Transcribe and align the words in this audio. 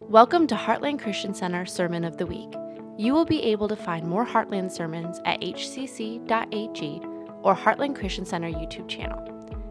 Welcome 0.00 0.46
to 0.48 0.54
Heartland 0.54 1.00
Christian 1.00 1.32
Center 1.32 1.64
Sermon 1.64 2.04
of 2.04 2.18
the 2.18 2.26
Week. 2.26 2.52
You 2.98 3.14
will 3.14 3.24
be 3.24 3.42
able 3.42 3.66
to 3.66 3.74
find 3.74 4.06
more 4.06 4.26
Heartland 4.26 4.70
sermons 4.70 5.22
at 5.24 5.40
hcc.ag 5.40 7.00
or 7.42 7.56
Heartland 7.56 7.96
Christian 7.96 8.26
Center 8.26 8.50
YouTube 8.50 8.88
channel. 8.88 9.18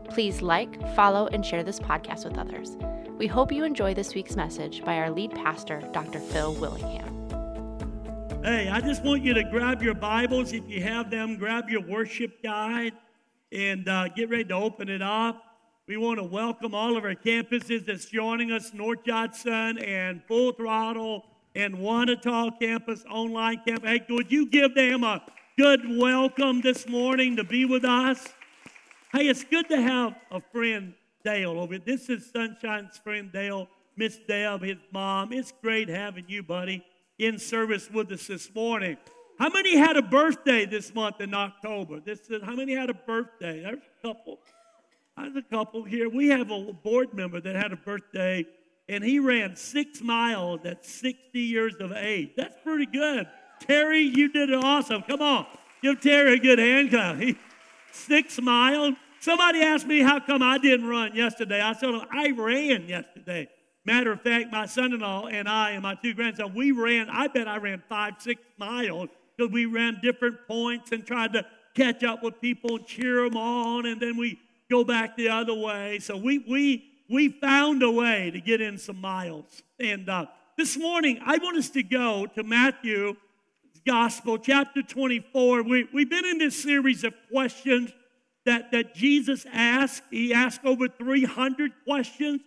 Please 0.09 0.41
like, 0.41 0.81
follow, 0.95 1.27
and 1.27 1.45
share 1.45 1.63
this 1.63 1.79
podcast 1.79 2.25
with 2.25 2.39
others. 2.39 2.75
We 3.19 3.27
hope 3.27 3.51
you 3.51 3.63
enjoy 3.63 3.93
this 3.93 4.15
week's 4.15 4.35
message 4.35 4.83
by 4.83 4.97
our 4.97 5.11
lead 5.11 5.29
pastor, 5.31 5.81
Dr. 5.93 6.19
Phil 6.19 6.55
Willingham. 6.55 7.11
Hey, 8.43 8.67
I 8.67 8.81
just 8.81 9.03
want 9.03 9.21
you 9.21 9.35
to 9.35 9.43
grab 9.43 9.83
your 9.83 9.93
Bibles 9.93 10.53
if 10.53 10.67
you 10.67 10.81
have 10.81 11.11
them, 11.11 11.37
grab 11.37 11.69
your 11.69 11.81
worship 11.81 12.41
guide, 12.41 12.93
and 13.51 13.87
uh, 13.87 14.07
get 14.09 14.31
ready 14.31 14.45
to 14.45 14.55
open 14.55 14.89
it 14.89 15.03
up. 15.03 15.44
We 15.87 15.97
want 15.97 16.17
to 16.17 16.23
welcome 16.23 16.73
all 16.73 16.97
of 16.97 17.03
our 17.03 17.13
campuses 17.13 17.85
that's 17.85 18.05
joining 18.05 18.51
us 18.51 18.73
North 18.73 19.03
Judson 19.05 19.77
and 19.77 20.19
Full 20.27 20.51
Throttle 20.53 21.25
and 21.53 21.75
Wanatah 21.75 22.59
campus, 22.59 23.05
online 23.07 23.61
campus. 23.67 23.87
Hey, 23.87 24.03
would 24.09 24.31
you 24.31 24.49
give 24.49 24.73
them 24.73 25.03
a 25.03 25.21
good 25.59 25.81
welcome 25.87 26.61
this 26.61 26.89
morning 26.89 27.35
to 27.35 27.43
be 27.43 27.65
with 27.65 27.85
us? 27.85 28.29
Hey, 29.13 29.27
it's 29.27 29.43
good 29.43 29.69
to 29.69 29.79
have 29.79 30.15
a 30.31 30.41
friend, 30.41 30.95
Dale, 31.23 31.51
over. 31.51 31.77
This 31.77 32.09
is 32.09 32.31
Sunshine's 32.31 32.97
friend, 32.97 33.31
Dale, 33.31 33.67
Miss 33.95 34.17
Deb, 34.27 34.63
his 34.63 34.77
mom. 34.91 35.31
It's 35.33 35.53
great 35.61 35.87
having 35.87 36.25
you, 36.27 36.41
buddy, 36.41 36.83
in 37.19 37.37
service 37.37 37.91
with 37.91 38.11
us 38.11 38.25
this 38.25 38.49
morning. 38.55 38.97
How 39.37 39.49
many 39.49 39.77
had 39.77 39.97
a 39.97 40.01
birthday 40.01 40.65
this 40.65 40.95
month 40.95 41.21
in 41.21 41.35
October? 41.35 41.99
This 41.99 42.21
is, 42.31 42.41
how 42.41 42.55
many 42.55 42.73
had 42.73 42.89
a 42.89 42.95
birthday? 42.95 43.61
There's 43.61 43.83
a 44.03 44.07
couple. 44.07 44.39
There's 45.17 45.35
a 45.35 45.41
couple 45.41 45.83
here. 45.83 46.09
We 46.09 46.29
have 46.29 46.51
a 46.51 46.73
board 46.73 47.13
member 47.13 47.39
that 47.39 47.55
had 47.55 47.71
a 47.71 47.77
birthday, 47.77 48.45
and 48.89 49.03
he 49.03 49.19
ran 49.19 49.55
six 49.55 50.01
miles 50.01 50.65
at 50.65 50.85
60 50.85 51.39
years 51.39 51.75
of 51.79 51.93
age. 51.93 52.31
That's 52.35 52.55
pretty 52.63 52.85
good. 52.85 53.27
Terry, 53.61 54.01
you 54.01 54.31
did 54.31 54.49
it 54.49 54.63
awesome. 54.63 55.03
Come 55.03 55.21
on, 55.21 55.45
give 55.81 56.01
Terry 56.01 56.35
a 56.35 56.39
good 56.39 56.59
hand 56.59 56.89
clap. 56.89 57.17
He, 57.17 57.37
six 57.91 58.39
miles. 58.41 58.95
Somebody 59.21 59.61
asked 59.61 59.87
me 59.87 60.01
how 60.01 60.19
come 60.19 60.43
I 60.43 60.57
didn't 60.57 60.85
run 60.85 61.15
yesterday. 61.15 61.61
I 61.63 61.73
told 61.73 62.05
I 62.11 62.31
ran 62.31 62.87
yesterday. 62.87 63.47
Matter 63.85 64.11
of 64.11 64.21
fact, 64.21 64.51
my 64.51 64.65
son-in-law 64.65 65.27
and 65.27 65.47
I 65.47 65.71
and 65.71 65.83
my 65.83 65.95
two 65.95 66.13
grandsons, 66.13 66.53
we 66.53 66.71
ran. 66.71 67.09
I 67.09 67.27
bet 67.27 67.47
I 67.47 67.57
ran 67.57 67.81
five, 67.87 68.15
six 68.19 68.41
miles 68.57 69.09
because 69.35 69.51
we 69.51 69.65
ran 69.65 69.99
different 70.01 70.47
points 70.47 70.91
and 70.91 71.05
tried 71.05 71.33
to 71.33 71.45
catch 71.75 72.03
up 72.03 72.21
with 72.23 72.39
people 72.41 72.77
and 72.77 72.85
cheer 72.85 73.23
them 73.23 73.37
on, 73.37 73.85
and 73.85 74.01
then 74.01 74.17
we 74.17 74.39
go 74.69 74.83
back 74.83 75.15
the 75.15 75.29
other 75.29 75.53
way. 75.53 75.99
So 75.99 76.17
we 76.17 76.39
we 76.39 76.91
we 77.09 77.29
found 77.29 77.83
a 77.83 77.91
way 77.91 78.31
to 78.31 78.41
get 78.41 78.61
in 78.61 78.77
some 78.77 78.99
miles. 78.99 79.61
And 79.79 80.09
uh, 80.09 80.25
this 80.57 80.77
morning, 80.77 81.19
I 81.25 81.37
want 81.37 81.57
us 81.57 81.69
to 81.71 81.83
go 81.83 82.25
to 82.35 82.43
Matthew 82.43 83.15
Gospel, 83.85 84.39
chapter 84.39 84.81
24. 84.81 85.63
We, 85.63 85.87
we've 85.93 86.09
been 86.09 86.25
in 86.25 86.39
this 86.39 86.61
series 86.61 87.03
of 87.03 87.13
questions 87.31 87.91
that, 88.45 88.71
that 88.71 88.95
Jesus 88.95 89.45
asked. 89.53 90.01
He 90.09 90.33
asked 90.33 90.61
over 90.65 90.87
300 90.87 91.71
questions, 91.83 92.41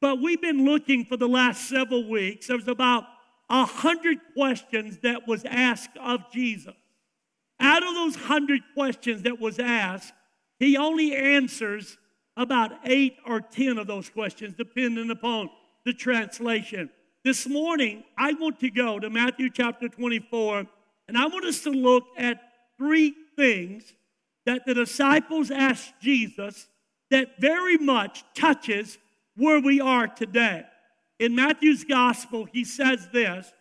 but 0.00 0.20
we've 0.20 0.40
been 0.40 0.64
looking 0.64 1.04
for 1.04 1.16
the 1.16 1.28
last 1.28 1.68
several 1.68 2.08
weeks. 2.08 2.48
There 2.48 2.56
was 2.56 2.66
about 2.66 3.04
100 3.48 4.18
questions 4.34 4.98
that 5.02 5.28
was 5.28 5.44
asked 5.44 5.96
of 6.00 6.20
Jesus. 6.32 6.74
Out 7.60 7.82
of 7.82 7.94
those 7.94 8.16
100 8.16 8.60
questions 8.74 9.22
that 9.22 9.38
was 9.38 9.58
asked, 9.58 10.12
he 10.60 10.76
only 10.76 11.16
answers 11.16 11.96
about 12.36 12.72
eight 12.84 13.16
or 13.26 13.40
ten 13.40 13.78
of 13.78 13.86
those 13.86 14.08
questions, 14.08 14.54
depending 14.56 15.10
upon 15.10 15.50
the 15.84 15.92
translation. 15.92 16.90
This 17.24 17.48
morning, 17.48 18.04
I 18.16 18.34
want 18.34 18.60
to 18.60 18.70
go 18.70 18.98
to 18.98 19.10
Matthew 19.10 19.50
chapter 19.50 19.88
24, 19.88 20.66
and 21.08 21.18
I 21.18 21.26
want 21.26 21.46
us 21.46 21.62
to 21.62 21.70
look 21.70 22.04
at 22.16 22.40
three 22.78 23.14
things 23.36 23.94
that 24.44 24.66
the 24.66 24.74
disciples 24.74 25.50
asked 25.50 25.94
Jesus 26.00 26.68
that 27.10 27.40
very 27.40 27.78
much 27.78 28.22
touches 28.34 28.98
where 29.36 29.60
we 29.60 29.80
are 29.80 30.06
today. 30.06 30.64
In 31.18 31.34
Matthew's 31.34 31.84
gospel, 31.84 32.44
he 32.44 32.64
says 32.64 33.08
this. 33.12 33.52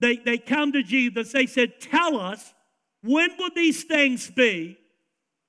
They, 0.00 0.16
they 0.16 0.38
come 0.38 0.72
to 0.72 0.82
Jesus, 0.82 1.32
they 1.32 1.46
said, 1.46 1.80
Tell 1.80 2.18
us, 2.18 2.54
when 3.02 3.30
will 3.38 3.50
these 3.54 3.84
things 3.84 4.30
be? 4.30 4.78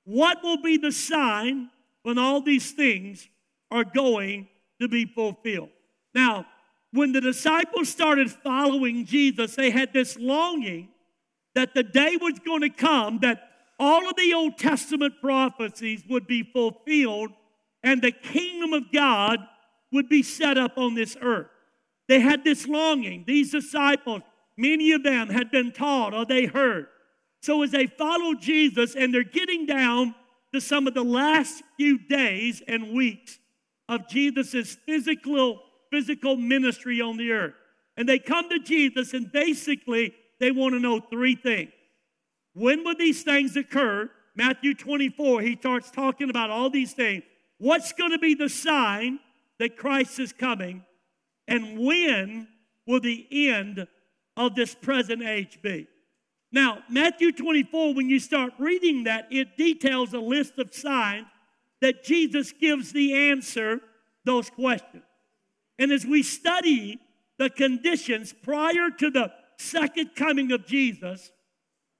What 0.08 0.42
will 0.42 0.56
be 0.56 0.78
the 0.78 0.90
sign 0.90 1.68
when 2.02 2.16
all 2.16 2.40
these 2.40 2.70
things 2.70 3.28
are 3.70 3.84
going 3.84 4.48
to 4.80 4.88
be 4.88 5.04
fulfilled? 5.04 5.68
Now, 6.14 6.46
when 6.94 7.12
the 7.12 7.20
disciples 7.20 7.90
started 7.90 8.30
following 8.30 9.04
Jesus, 9.04 9.54
they 9.54 9.68
had 9.68 9.92
this 9.92 10.16
longing 10.16 10.88
that 11.54 11.74
the 11.74 11.82
day 11.82 12.16
was 12.18 12.38
going 12.38 12.62
to 12.62 12.70
come 12.70 13.18
that 13.18 13.50
all 13.78 14.08
of 14.08 14.16
the 14.16 14.32
Old 14.32 14.56
Testament 14.56 15.12
prophecies 15.20 16.02
would 16.08 16.26
be 16.26 16.42
fulfilled 16.42 17.32
and 17.82 18.00
the 18.00 18.10
kingdom 18.12 18.72
of 18.72 18.90
God 18.90 19.40
would 19.92 20.08
be 20.08 20.22
set 20.22 20.56
up 20.56 20.78
on 20.78 20.94
this 20.94 21.18
earth. 21.20 21.48
They 22.08 22.20
had 22.20 22.44
this 22.44 22.66
longing. 22.66 23.24
These 23.26 23.52
disciples, 23.52 24.22
many 24.56 24.92
of 24.92 25.02
them 25.02 25.28
had 25.28 25.50
been 25.50 25.70
taught 25.70 26.14
or 26.14 26.24
they 26.24 26.46
heard 26.46 26.86
so 27.40 27.62
as 27.62 27.70
they 27.70 27.86
follow 27.86 28.34
Jesus 28.34 28.94
and 28.94 29.12
they're 29.12 29.24
getting 29.24 29.66
down 29.66 30.14
to 30.52 30.60
some 30.60 30.86
of 30.86 30.94
the 30.94 31.04
last 31.04 31.62
few 31.76 31.98
days 31.98 32.62
and 32.66 32.92
weeks 32.92 33.38
of 33.88 34.08
Jesus' 34.08 34.76
physical, 34.86 35.60
physical 35.90 36.36
ministry 36.36 37.00
on 37.00 37.16
the 37.16 37.32
earth. 37.32 37.54
And 37.96 38.08
they 38.08 38.18
come 38.18 38.48
to 38.48 38.58
Jesus 38.58 39.14
and 39.14 39.30
basically 39.30 40.14
they 40.40 40.50
want 40.50 40.74
to 40.74 40.80
know 40.80 41.00
three 41.00 41.34
things. 41.34 41.72
When 42.54 42.84
will 42.84 42.96
these 42.96 43.22
things 43.22 43.56
occur? 43.56 44.10
Matthew 44.34 44.74
24, 44.74 45.42
he 45.42 45.56
starts 45.56 45.90
talking 45.90 46.30
about 46.30 46.50
all 46.50 46.70
these 46.70 46.92
things. 46.92 47.22
What's 47.58 47.92
going 47.92 48.12
to 48.12 48.18
be 48.18 48.34
the 48.34 48.48
sign 48.48 49.18
that 49.58 49.76
Christ 49.76 50.18
is 50.20 50.32
coming? 50.32 50.84
And 51.48 51.78
when 51.78 52.48
will 52.86 53.00
the 53.00 53.26
end 53.50 53.86
of 54.36 54.54
this 54.54 54.74
present 54.74 55.22
age 55.22 55.58
be? 55.62 55.88
Now, 56.50 56.78
Matthew 56.88 57.32
24, 57.32 57.94
when 57.94 58.08
you 58.08 58.18
start 58.18 58.52
reading 58.58 59.04
that, 59.04 59.28
it 59.30 59.56
details 59.56 60.14
a 60.14 60.18
list 60.18 60.58
of 60.58 60.74
signs 60.74 61.26
that 61.80 62.04
Jesus 62.04 62.52
gives 62.52 62.92
the 62.92 63.30
answer 63.30 63.80
those 64.24 64.50
questions. 64.50 65.04
And 65.78 65.92
as 65.92 66.06
we 66.06 66.22
study 66.22 66.98
the 67.38 67.50
conditions 67.50 68.34
prior 68.42 68.90
to 68.98 69.10
the 69.10 69.32
second 69.58 70.10
coming 70.16 70.52
of 70.52 70.66
Jesus, 70.66 71.30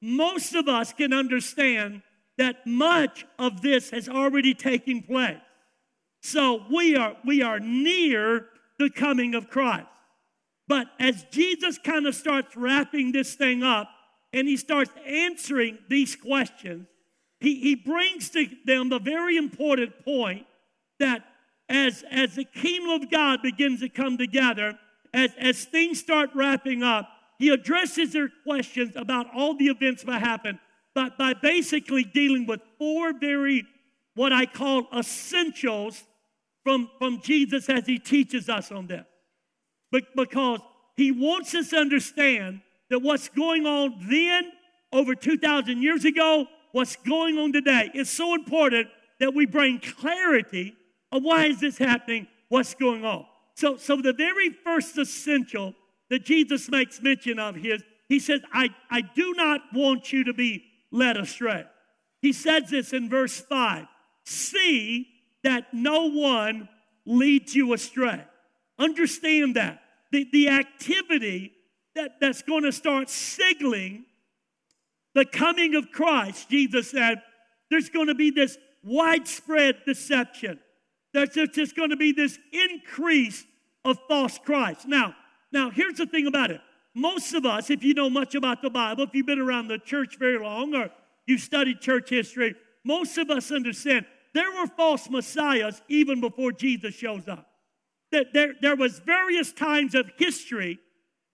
most 0.00 0.54
of 0.54 0.69
us 0.69 0.92
can 0.92 1.12
understand 1.12 2.03
that 2.38 2.66
much 2.66 3.26
of 3.38 3.62
this 3.62 3.91
has 3.91 4.09
already 4.09 4.54
taken 4.54 5.03
place. 5.03 5.38
So 6.22 6.65
we 6.72 6.97
are 6.97 7.16
we 7.25 7.42
are 7.42 7.60
near 7.60 8.47
the 8.78 8.91
coming 8.91 9.34
of 9.34 9.50
Christ. 9.50 9.86
But 10.66 10.88
as 11.00 11.25
Jesus 11.30 11.78
kind 11.78 12.06
of 12.06 12.15
starts 12.15 12.56
wrapping 12.56 13.12
this 13.12 13.34
thing 13.34 13.62
up, 13.62 13.88
and 14.33 14.47
he 14.47 14.56
starts 14.56 14.91
answering 15.06 15.78
these 15.89 16.16
questions, 16.16 16.87
he, 17.41 17.61
he 17.61 17.75
brings 17.75 18.31
to 18.31 18.47
them 18.65 18.89
the 18.89 18.99
very 18.99 19.37
important 19.37 20.05
point 20.05 20.47
that 20.99 21.25
as, 21.69 22.05
as 22.11 22.34
the 22.34 22.44
kingdom 22.44 23.03
of 23.03 23.11
God 23.11 23.43
begins 23.43 23.81
to 23.81 23.89
come 23.89 24.19
together, 24.19 24.78
as, 25.15 25.31
as 25.39 25.65
things 25.65 26.00
start 26.00 26.31
wrapping 26.34 26.83
up, 26.83 27.09
he 27.39 27.50
addresses 27.50 28.12
their 28.12 28.31
questions 28.44 28.94
about 28.97 29.27
all 29.34 29.56
the 29.56 29.69
events 29.69 30.03
that 30.03 30.21
happen, 30.21 30.59
by, 30.95 31.10
by 31.16 31.34
basically 31.34 32.03
dealing 32.03 32.47
with 32.47 32.60
four 32.78 33.12
very, 33.12 33.65
what 34.15 34.33
I 34.33 34.47
call 34.47 34.89
essentials 34.97 36.03
from, 36.65 36.91
from 36.99 37.21
Jesus 37.22 37.69
as 37.69 37.87
he 37.87 37.99
teaches 37.99 38.49
us 38.49 38.72
on 38.72 38.89
this. 38.89 39.06
But 39.93 40.05
because 40.16 40.60
he 40.97 41.12
wants 41.12 41.54
us 41.54 41.71
to 41.71 41.77
understand 41.77 42.60
that 42.90 43.00
what's 43.00 43.28
going 43.28 43.66
on 43.66 43.96
then, 44.08 44.52
over 44.92 45.14
2,000 45.14 45.82
years 45.82 46.04
ago, 46.04 46.46
what's 46.72 46.96
going 46.96 47.38
on 47.38 47.52
today 47.52 47.90
is 47.94 48.08
so 48.08 48.34
important 48.34 48.88
that 49.20 49.34
we 49.34 49.46
bring 49.46 49.80
clarity 49.80 50.74
of 51.12 51.22
why 51.22 51.46
is 51.46 51.60
this 51.60 51.78
happening, 51.78 52.26
what's 52.48 52.74
going 52.74 53.04
on. 53.04 53.26
So, 53.54 53.76
so 53.76 53.96
the 53.96 54.12
very 54.12 54.50
first 54.50 54.96
essential 54.98 55.74
that 56.10 56.24
Jesus 56.24 56.70
makes 56.70 57.02
mention 57.02 57.38
of 57.38 57.56
here, 57.56 57.78
he 58.08 58.18
says, 58.18 58.40
I, 58.52 58.70
I 58.90 59.02
do 59.02 59.34
not 59.34 59.60
want 59.74 60.12
you 60.12 60.24
to 60.24 60.32
be 60.32 60.64
led 60.90 61.16
astray. 61.16 61.64
He 62.22 62.32
says 62.32 62.70
this 62.70 62.92
in 62.92 63.08
verse 63.08 63.40
5 63.40 63.86
See 64.24 65.08
that 65.42 65.72
no 65.72 66.10
one 66.10 66.68
leads 67.06 67.54
you 67.54 67.72
astray. 67.72 68.22
Understand 68.78 69.56
that. 69.56 69.80
The, 70.12 70.26
the 70.32 70.48
activity 70.48 71.52
that, 71.98 72.21
that's 72.21 72.42
going 72.42 72.62
to 72.62 72.72
start 72.72 73.10
signaling 73.10 74.04
the 75.15 75.24
coming 75.24 75.74
of 75.74 75.91
Christ, 75.91 76.48
Jesus 76.48 76.91
said, 76.91 77.22
there's 77.71 77.89
going 77.89 78.06
to 78.06 78.15
be 78.15 78.30
this 78.30 78.56
widespread 78.84 79.77
deception. 79.84 80.60
There's 81.12 81.30
just 81.30 81.74
going 81.74 81.91
to 81.91 81.97
be 81.97 82.12
this 82.12 82.39
increase 82.53 83.45
of 83.84 83.98
false 84.06 84.39
Christ. 84.39 84.86
Now, 84.86 85.15
Now, 85.50 85.71
here's 85.71 85.98
the 85.98 86.06
thing 86.06 86.27
about 86.27 86.50
it. 86.50 86.60
Most 86.95 87.34
of 87.34 87.45
us, 87.45 87.71
if 87.71 87.83
you 87.83 87.95
know 87.95 88.10
much 88.10 88.34
about 88.34 88.62
the 88.62 88.71
Bible, 88.71 89.04
if 89.04 89.10
you've 89.15 89.27
been 89.27 89.41
around 89.41 89.68
the 89.68 89.78
church 89.78 90.18
very 90.18 90.39
long 90.39 90.74
or 90.74 90.91
you've 91.27 91.41
studied 91.41 91.80
church 91.80 92.10
history, 92.10 92.54
most 92.84 93.18
of 93.18 93.30
us 93.30 93.50
understand 93.50 94.06
there 94.34 94.50
were 94.53 94.66
false 94.66 95.09
messiahs 95.10 95.83
even 95.89 96.21
before 96.21 96.53
Jesus 96.53 96.95
shows 96.95 97.27
up. 97.28 97.47
That 98.12 98.33
there, 98.33 98.54
there 98.60 98.77
was 98.77 99.00
various 99.00 99.53
times 99.53 99.95
of 99.95 100.10
history 100.16 100.78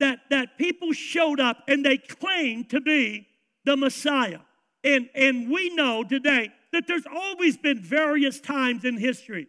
that, 0.01 0.21
that 0.31 0.59
people 0.59 0.93
showed 0.93 1.41
up 1.41 1.59
and 1.69 1.85
they 1.85 1.99
claimed 1.99 2.71
to 2.71 2.81
be 2.81 3.27
the 3.65 3.77
Messiah. 3.77 4.41
And, 4.83 5.09
and 5.15 5.51
we 5.51 5.75
know 5.75 6.05
today 6.05 6.51
that 6.73 6.87
there's 6.87 7.07
always 7.07 7.57
been 7.57 7.81
various 7.81 8.41
times 8.41 8.85
in 8.85 8.99
history. 8.99 9.47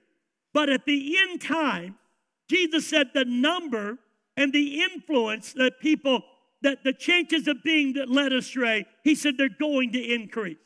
But 0.54 0.70
at 0.70 0.86
the 0.86 1.18
end 1.18 1.42
time, 1.42 1.98
Jesus 2.50 2.88
said 2.88 3.08
the 3.14 3.26
number 3.26 3.98
and 4.38 4.54
the 4.54 4.82
influence 4.84 5.54
that 5.54 5.80
people, 5.80 6.22
that 6.62 6.84
the 6.84 6.94
chances 6.94 7.48
of 7.48 7.64
being 7.64 7.94
that 7.94 8.10
led 8.10 8.32
astray, 8.32 8.86
he 9.04 9.16
said 9.16 9.38
they're 9.38 9.50
going 9.50 9.92
to 9.94 10.14
increase. 10.14 10.58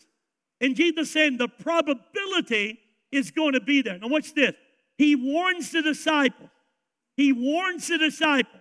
And 0.62 0.76
Jesus 0.76 1.12
saying 1.12 1.38
the 1.38 1.48
probability 1.48 2.80
is 3.12 3.32
going 3.32 3.54
to 3.54 3.62
be 3.62 3.82
there. 3.82 3.98
Now, 3.98 4.08
watch 4.08 4.34
this. 4.34 4.54
He 4.98 5.16
warns 5.16 5.72
the 5.72 5.82
disciples. 5.82 6.50
He 7.16 7.32
warns 7.32 7.88
the 7.88 7.98
disciples. 7.98 8.59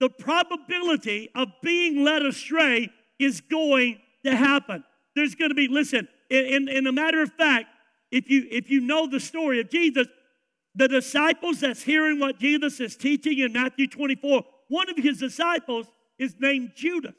The 0.00 0.10
probability 0.10 1.30
of 1.34 1.48
being 1.62 2.02
led 2.02 2.22
astray 2.22 2.90
is 3.18 3.40
going 3.42 3.98
to 4.24 4.34
happen. 4.34 4.82
There's 5.14 5.34
going 5.34 5.50
to 5.50 5.54
be, 5.54 5.68
listen, 5.68 6.08
in, 6.30 6.68
in 6.68 6.86
a 6.86 6.92
matter 6.92 7.22
of 7.22 7.32
fact, 7.32 7.66
if 8.10 8.28
you 8.28 8.46
if 8.50 8.70
you 8.70 8.80
know 8.80 9.06
the 9.06 9.20
story 9.20 9.60
of 9.60 9.70
Jesus, 9.70 10.06
the 10.74 10.88
disciples 10.88 11.60
that's 11.60 11.82
hearing 11.82 12.18
what 12.18 12.38
Jesus 12.38 12.80
is 12.80 12.96
teaching 12.96 13.38
in 13.38 13.52
Matthew 13.52 13.86
24, 13.86 14.42
one 14.68 14.90
of 14.90 14.96
his 14.96 15.18
disciples 15.18 15.86
is 16.18 16.34
named 16.38 16.72
Judas. 16.74 17.14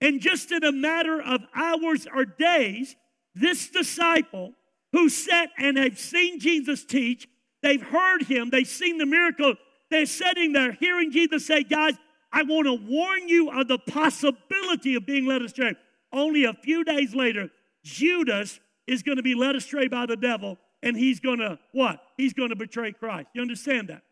And 0.00 0.20
just 0.20 0.50
in 0.50 0.64
a 0.64 0.72
matter 0.72 1.22
of 1.22 1.42
hours 1.54 2.06
or 2.12 2.24
days, 2.24 2.96
this 3.34 3.68
disciple 3.68 4.52
who 4.92 5.08
sat 5.08 5.50
and 5.58 5.76
had 5.76 5.96
seen 5.96 6.40
Jesus 6.40 6.84
teach, 6.84 7.28
they've 7.62 7.82
heard 7.82 8.22
him, 8.22 8.50
they've 8.50 8.66
seen 8.66 8.98
the 8.98 9.06
miracle, 9.06 9.54
they're 9.92 10.06
sitting 10.06 10.52
there 10.52 10.72
hearing 10.72 11.10
Jesus 11.10 11.46
say, 11.46 11.62
Guys, 11.62 11.94
I 12.32 12.42
want 12.42 12.66
to 12.66 12.74
warn 12.74 13.28
you 13.28 13.50
of 13.50 13.68
the 13.68 13.78
possibility 13.78 14.94
of 14.94 15.06
being 15.06 15.26
led 15.26 15.42
astray. 15.42 15.74
Only 16.12 16.44
a 16.44 16.54
few 16.54 16.84
days 16.84 17.14
later, 17.14 17.50
Judas 17.84 18.60
is 18.86 19.02
going 19.02 19.16
to 19.16 19.22
be 19.22 19.34
led 19.34 19.54
astray 19.54 19.88
by 19.88 20.06
the 20.06 20.16
devil 20.16 20.58
and 20.82 20.96
he's 20.96 21.20
going 21.20 21.38
to 21.38 21.58
what? 21.72 22.00
He's 22.16 22.32
going 22.32 22.50
to 22.50 22.56
betray 22.56 22.92
Christ. 22.92 23.28
You 23.34 23.42
understand 23.42 23.88
that? 23.88 24.02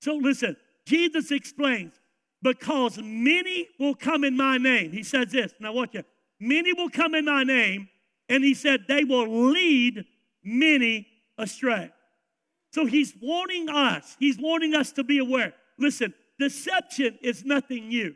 So 0.00 0.14
listen, 0.14 0.56
Jesus 0.86 1.30
explains, 1.30 1.94
because 2.40 2.98
many 3.02 3.68
will 3.80 3.94
come 3.94 4.22
in 4.22 4.36
my 4.36 4.58
name. 4.58 4.92
He 4.92 5.02
says 5.02 5.32
this. 5.32 5.52
Now 5.58 5.72
watch 5.72 5.94
it. 5.94 6.06
Many 6.38 6.72
will 6.72 6.88
come 6.88 7.14
in 7.14 7.24
my 7.24 7.42
name, 7.42 7.88
and 8.28 8.44
he 8.44 8.54
said 8.54 8.84
they 8.86 9.02
will 9.02 9.50
lead 9.50 10.04
many 10.44 11.08
astray. 11.36 11.90
So 12.72 12.86
he's 12.86 13.14
warning 13.20 13.68
us. 13.68 14.16
He's 14.18 14.38
warning 14.38 14.74
us 14.74 14.92
to 14.92 15.04
be 15.04 15.18
aware. 15.18 15.54
Listen, 15.78 16.12
deception 16.38 17.18
is 17.22 17.44
nothing 17.44 17.88
new. 17.88 18.14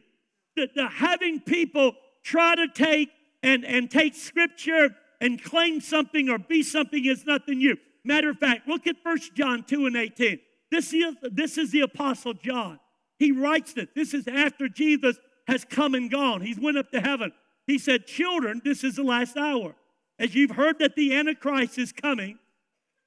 The, 0.57 0.69
the 0.75 0.89
having 0.89 1.41
people 1.41 1.95
try 2.23 2.55
to 2.55 2.69
take 2.69 3.11
and, 3.43 3.65
and 3.65 3.91
take 3.91 4.15
scripture 4.15 4.95
and 5.21 5.43
claim 5.43 5.81
something 5.81 6.29
or 6.29 6.39
be 6.39 6.63
something 6.63 7.05
is 7.05 7.25
nothing 7.25 7.59
new. 7.59 7.77
Matter 8.05 8.31
of 8.31 8.39
fact, 8.39 8.69
look 8.69 8.87
at 8.87 8.97
1 9.03 9.19
John 9.35 9.63
2 9.65 9.87
and 9.87 9.97
18. 9.97 10.39
This 10.71 10.93
is, 10.93 11.15
this 11.23 11.59
is 11.59 11.71
the 11.71 11.83
Apostle 11.83 12.35
John. 12.35 12.81
He 13.19 13.31
writes 13.31 13.75
it. 13.77 13.95
This 13.95 14.15
is 14.15 14.27
after 14.27 14.69
Jesus 14.69 15.17
has 15.47 15.65
come 15.65 15.95
and 15.95 16.11
gone. 16.11 16.41
He's 16.41 16.59
went 16.59 16.79
up 16.79 16.91
to 16.91 17.01
heaven. 17.01 17.33
He 17.67 17.79
said, 17.79 18.07
Children, 18.07 18.63
this 18.65 18.83
is 18.83 18.97
the 18.97 19.05
last 19.05 19.37
hour. 19.37 19.75
As 20.19 20.35
you've 20.35 20.53
heard 20.53 20.79
that 20.81 20.97
the 20.97 21.15
Antichrist 21.15 21.79
is 21.79 21.93
coming, 21.93 22.39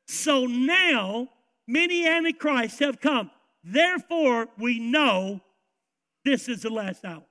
so 0.08 0.46
now 0.46 1.30
many 1.68 2.08
Antichrists 2.08 2.80
have 2.80 3.00
come. 3.00 3.32
Therefore, 3.64 4.48
we 4.58 4.80
know 4.80 5.42
this 6.24 6.48
is 6.48 6.62
the 6.62 6.70
last 6.70 7.04
hour. 7.04 7.24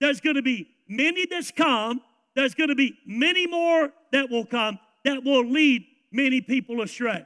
There's 0.00 0.20
going 0.20 0.36
to 0.36 0.42
be 0.42 0.68
many 0.88 1.26
that's 1.26 1.50
come. 1.50 2.00
There's 2.36 2.54
going 2.54 2.68
to 2.68 2.76
be 2.76 2.94
many 3.06 3.46
more 3.46 3.90
that 4.12 4.30
will 4.30 4.46
come 4.46 4.78
that 5.04 5.24
will 5.24 5.44
lead 5.44 5.84
many 6.12 6.40
people 6.40 6.82
astray. 6.82 7.24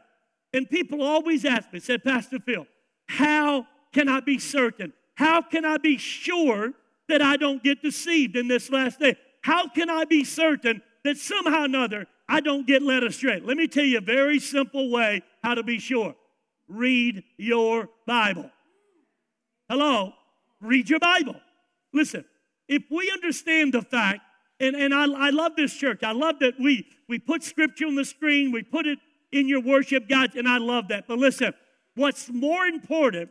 And 0.53 0.69
people 0.69 1.03
always 1.03 1.45
ask 1.45 1.73
me, 1.73 1.81
said 1.81 2.05
Pastor 2.05 2.39
Phil, 2.39 2.67
how 3.07 3.67
can 3.93 4.09
I 4.09 4.21
be 4.21 4.39
certain? 4.39 4.93
How 5.15 5.43
can 5.43 5.65
I 5.65 5.79
be 5.79 5.99
sure 5.99 6.73
that 7.09 7.23
I 7.23 7.37
don't 7.37 7.63
get 7.63 7.83
deceived 7.83 8.37
in 8.37 8.49
this 8.49 8.71
last 8.71 9.01
day? 9.01 9.17
How 9.43 9.69
can 9.69 9.91
I 9.91 10.05
be 10.05 10.25
certain 10.25 10.83
that 11.05 11.17
somehow 11.17 11.63
or 11.63 11.65
another 11.65 12.07
I 12.33 12.41
don't 12.41 12.67
get 12.67 12.81
led 12.81 13.05
astray? 13.05 13.43
Let 13.45 13.59
me 13.59 13.69
tell 13.69 13.85
you 13.85 13.99
a 13.99 14.01
very 14.01 14.39
simple 14.39 14.91
way 14.91 15.21
how 15.45 15.55
to 15.55 15.63
be 15.63 15.79
sure. 15.79 16.15
Read 16.67 17.25
your 17.37 17.91
Bible. 18.07 18.51
Hello? 19.69 20.15
Read 20.59 20.89
your 20.89 20.99
Bible. 20.99 21.37
Listen, 21.93 22.25
if 22.69 22.85
we 22.91 23.11
understand 23.11 23.75
the 23.75 23.83
fact, 23.83 24.21
and, 24.61 24.75
and 24.75 24.95
I, 24.95 25.03
I 25.27 25.29
love 25.29 25.57
this 25.57 25.75
church, 25.75 26.03
I 26.03 26.13
love 26.13 26.39
that 26.39 26.55
we, 26.59 26.87
we 27.07 27.19
put 27.19 27.43
scripture 27.43 27.85
on 27.85 27.97
the 27.97 28.05
screen, 28.07 28.51
we 28.51 28.63
put 28.63 28.87
it 28.87 28.99
in 29.31 29.47
your 29.47 29.61
worship 29.61 30.09
guides, 30.09 30.35
and 30.35 30.49
I 30.49 30.57
love 30.57 30.89
that. 30.89 31.07
But 31.07 31.19
listen, 31.19 31.53
what's 31.97 32.31
more 32.31 32.65
important, 32.65 33.29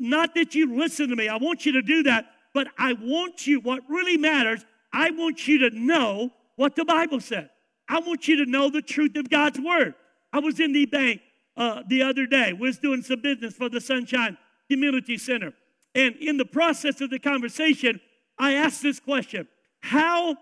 not 0.00 0.34
that 0.34 0.52
you 0.56 0.76
listen 0.76 1.10
to 1.10 1.14
me, 1.14 1.28
I 1.28 1.36
want 1.36 1.64
you 1.64 1.70
to 1.74 1.82
do 1.82 2.02
that, 2.04 2.26
but 2.54 2.66
I 2.76 2.94
want 2.94 3.46
you, 3.46 3.60
what 3.60 3.84
really 3.88 4.16
matters, 4.16 4.64
I 4.92 5.12
want 5.12 5.46
you 5.46 5.70
to 5.70 5.78
know 5.78 6.30
what 6.56 6.74
the 6.74 6.84
Bible 6.84 7.20
says. 7.20 7.48
I 7.92 7.98
want 7.98 8.26
you 8.26 8.42
to 8.42 8.50
know 8.50 8.70
the 8.70 8.80
truth 8.80 9.16
of 9.16 9.28
God's 9.28 9.60
word. 9.60 9.92
I 10.32 10.38
was 10.38 10.60
in 10.60 10.72
the 10.72 10.86
bank 10.86 11.20
uh, 11.58 11.82
the 11.86 12.00
other 12.00 12.24
day, 12.24 12.54
was 12.54 12.78
doing 12.78 13.02
some 13.02 13.20
business 13.20 13.52
for 13.52 13.68
the 13.68 13.82
Sunshine 13.82 14.38
Community 14.70 15.18
Center. 15.18 15.52
And 15.94 16.16
in 16.16 16.38
the 16.38 16.46
process 16.46 17.02
of 17.02 17.10
the 17.10 17.18
conversation, 17.18 18.00
I 18.38 18.54
asked 18.54 18.80
this 18.80 18.98
question 18.98 19.46
How, 19.80 20.36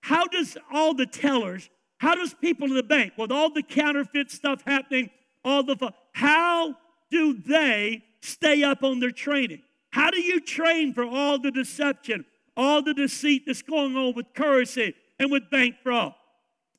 how 0.00 0.28
does 0.28 0.56
all 0.72 0.94
the 0.94 1.06
tellers, 1.06 1.68
how 1.98 2.14
does 2.14 2.34
people 2.34 2.68
in 2.68 2.74
the 2.74 2.84
bank, 2.84 3.14
with 3.18 3.32
all 3.32 3.52
the 3.52 3.64
counterfeit 3.64 4.30
stuff 4.30 4.62
happening, 4.64 5.10
all 5.44 5.64
the, 5.64 5.92
how 6.12 6.76
do 7.10 7.34
they 7.34 8.04
stay 8.20 8.62
up 8.62 8.84
on 8.84 9.00
their 9.00 9.10
training? 9.10 9.62
How 9.90 10.12
do 10.12 10.20
you 10.20 10.38
train 10.38 10.94
for 10.94 11.02
all 11.04 11.40
the 11.40 11.50
deception, 11.50 12.26
all 12.56 12.80
the 12.80 12.94
deceit 12.94 13.42
that's 13.44 13.62
going 13.62 13.96
on 13.96 14.14
with 14.14 14.32
currency 14.34 14.94
and 15.18 15.32
with 15.32 15.50
bank 15.50 15.74
fraud? 15.82 16.14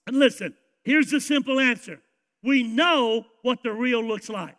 And 0.08 0.18
listen, 0.18 0.56
here's 0.84 1.12
the 1.12 1.22
simple 1.22 1.60
answer 1.60 2.00
we 2.44 2.64
know 2.64 3.26
what 3.42 3.64
the 3.64 3.72
real 3.72 4.04
looks 4.04 4.30
like. 4.30 4.56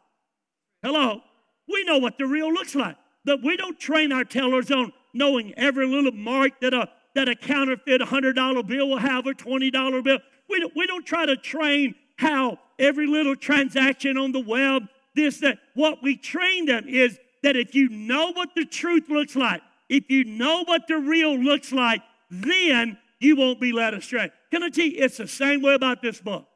Hello? 0.83 1.21
We 1.69 1.85
know 1.85 1.99
what 1.99 2.19
the 2.19 2.27
real 2.27 2.53
looks 2.53 2.75
like. 2.75 2.97
That 3.25 3.43
we 3.43 3.57
don't 3.57 3.79
train 3.79 4.13
our 4.13 4.25
tellers 4.25 4.71
on 4.71 4.93
knowing 5.15 5.55
every 5.57 5.87
little 5.87 6.13
mark 6.13 6.61
that 6.61 6.75
a, 6.75 6.89
that 7.15 7.29
a 7.29 7.35
counterfeit 7.35 8.01
$100 8.01 8.67
bill 8.67 8.89
will 8.89 8.99
have 8.99 9.27
or 9.27 9.33
$20 9.33 10.05
bill. 10.05 10.19
We 10.49 10.61
don't, 10.61 10.77
we 10.77 10.87
don't 10.87 11.07
try 11.07 11.25
to 11.25 11.37
train 11.37 11.95
how 12.17 12.59
every 12.79 13.07
little 13.07 13.37
transaction 13.37 14.19
on 14.19 14.33
the 14.33 14.41
web, 14.41 14.85
this, 15.15 15.39
that. 15.41 15.59
What 15.75 16.03
we 16.03 16.17
train 16.17 16.67
them 16.67 16.87
is 16.89 17.19
that 17.43 17.57
if 17.57 17.75
you 17.75 17.89
know 17.89 18.33
what 18.33 18.51
the 18.55 18.65
truth 18.65 19.09
looks 19.09 19.37
like, 19.37 19.63
if 19.89 20.11
you 20.11 20.25
know 20.25 20.65
what 20.65 20.87
the 20.89 20.99
real 20.99 21.39
looks 21.39 21.73
like, 21.73 22.03
then 22.31 22.99
you 23.25 23.37
won't 23.37 23.61
be 23.61 23.73
led 23.73 23.95
astray. 23.95 24.31
Can 24.50 24.62
I 24.62 24.69
tell 24.69 24.85
you, 24.85 24.95
it's 24.97 25.16
the 25.16 25.26
same 25.26 25.62
way 25.62 25.75
about 25.75 26.02
this 26.02 26.21
book. 26.21 26.47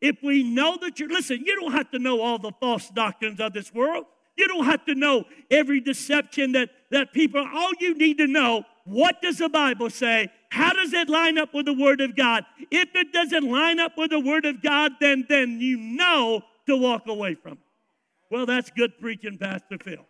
If 0.00 0.16
we 0.22 0.42
know 0.42 0.78
that 0.80 0.98
you're, 0.98 1.08
listen, 1.08 1.42
you 1.44 1.60
don't 1.60 1.72
have 1.72 1.90
to 1.90 1.98
know 1.98 2.20
all 2.20 2.38
the 2.38 2.52
false 2.60 2.88
doctrines 2.90 3.40
of 3.40 3.52
this 3.52 3.74
world. 3.74 4.06
You 4.36 4.46
don't 4.46 4.64
have 4.66 4.84
to 4.86 4.94
know 4.94 5.24
every 5.50 5.80
deception 5.80 6.52
that, 6.52 6.70
that 6.90 7.12
people, 7.12 7.44
all 7.52 7.72
you 7.80 7.94
need 7.94 8.18
to 8.18 8.26
know, 8.26 8.64
what 8.84 9.20
does 9.20 9.38
the 9.38 9.48
Bible 9.48 9.90
say? 9.90 10.30
How 10.50 10.72
does 10.72 10.92
it 10.92 11.10
line 11.10 11.36
up 11.36 11.52
with 11.52 11.66
the 11.66 11.74
Word 11.74 12.00
of 12.00 12.16
God? 12.16 12.44
If 12.70 12.94
it 12.94 13.12
doesn't 13.12 13.50
line 13.50 13.80
up 13.80 13.98
with 13.98 14.10
the 14.10 14.20
Word 14.20 14.46
of 14.46 14.62
God, 14.62 14.92
then, 15.00 15.26
then 15.28 15.60
you 15.60 15.76
know 15.76 16.42
to 16.66 16.76
walk 16.76 17.06
away 17.06 17.34
from 17.34 17.52
it. 17.54 17.58
Well, 18.30 18.46
that's 18.46 18.70
good 18.70 18.92
preaching, 19.00 19.36
Pastor 19.36 19.78
Phil. 19.82 20.06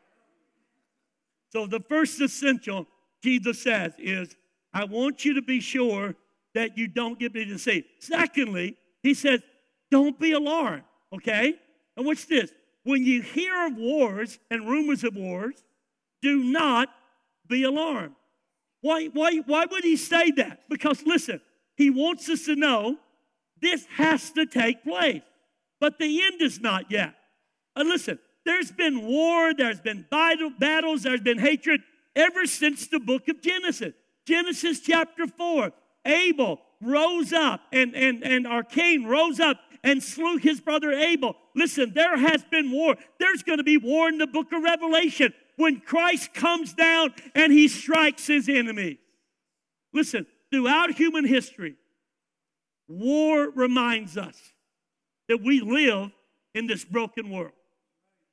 So 1.50 1.66
the 1.66 1.80
first 1.80 2.20
essential 2.20 2.86
Jesus 3.22 3.62
says 3.62 3.94
is, 3.98 4.36
I 4.72 4.84
want 4.84 5.24
you 5.24 5.34
to 5.34 5.42
be 5.42 5.60
sure 5.60 6.14
that 6.54 6.76
you 6.76 6.88
don't 6.88 7.18
get 7.18 7.34
me 7.34 7.44
deceived. 7.44 7.86
Secondly, 8.00 8.76
he 9.02 9.14
says, 9.14 9.40
don't 9.90 10.18
be 10.18 10.32
alarmed, 10.32 10.82
okay? 11.14 11.54
And 11.96 12.06
what's 12.06 12.24
this? 12.24 12.52
When 12.84 13.04
you 13.04 13.22
hear 13.22 13.66
of 13.66 13.76
wars 13.76 14.38
and 14.50 14.68
rumors 14.68 15.04
of 15.04 15.14
wars, 15.14 15.54
do 16.22 16.42
not 16.42 16.88
be 17.46 17.64
alarmed. 17.64 18.14
Why, 18.80 19.06
why, 19.06 19.38
why 19.46 19.66
would 19.70 19.84
he 19.84 19.96
say 19.96 20.30
that? 20.32 20.62
Because 20.68 21.04
listen, 21.04 21.40
he 21.76 21.90
wants 21.90 22.28
us 22.28 22.44
to 22.44 22.56
know 22.56 22.96
this 23.60 23.86
has 23.96 24.30
to 24.32 24.46
take 24.46 24.84
place, 24.84 25.22
but 25.80 25.98
the 25.98 26.22
end 26.22 26.40
is 26.40 26.60
not 26.60 26.90
yet. 26.90 27.14
And 27.74 27.88
listen, 27.88 28.18
there's 28.44 28.70
been 28.70 29.04
war, 29.04 29.52
there's 29.54 29.80
been 29.80 30.06
battles, 30.10 31.02
there's 31.02 31.20
been 31.20 31.38
hatred 31.38 31.80
ever 32.14 32.46
since 32.46 32.86
the 32.86 33.00
book 33.00 33.28
of 33.28 33.42
Genesis. 33.42 33.94
Genesis 34.28 34.80
chapter 34.80 35.26
4, 35.26 35.72
Abel 36.04 36.60
rose 36.82 37.32
up 37.32 37.62
and, 37.72 37.96
and, 37.96 38.22
and 38.22 38.46
our 38.46 38.62
Cain 38.62 39.06
rose 39.06 39.40
up 39.40 39.58
and 39.82 40.02
slew 40.02 40.36
his 40.36 40.60
brother 40.60 40.92
Abel. 40.92 41.34
Listen, 41.56 41.92
there 41.94 42.18
has 42.18 42.44
been 42.44 42.70
war. 42.70 42.96
There's 43.18 43.42
going 43.42 43.56
to 43.56 43.64
be 43.64 43.78
war 43.78 44.06
in 44.06 44.18
the 44.18 44.26
book 44.26 44.52
of 44.52 44.62
Revelation 44.62 45.32
when 45.56 45.80
Christ 45.80 46.34
comes 46.34 46.74
down 46.74 47.14
and 47.34 47.50
he 47.50 47.68
strikes 47.68 48.26
his 48.26 48.50
enemies. 48.50 48.98
Listen, 49.94 50.26
throughout 50.52 50.90
human 50.90 51.24
history, 51.24 51.76
war 52.86 53.50
reminds 53.50 54.18
us 54.18 54.36
that 55.28 55.42
we 55.42 55.62
live 55.62 56.10
in 56.54 56.66
this 56.66 56.84
broken 56.84 57.30
world. 57.30 57.52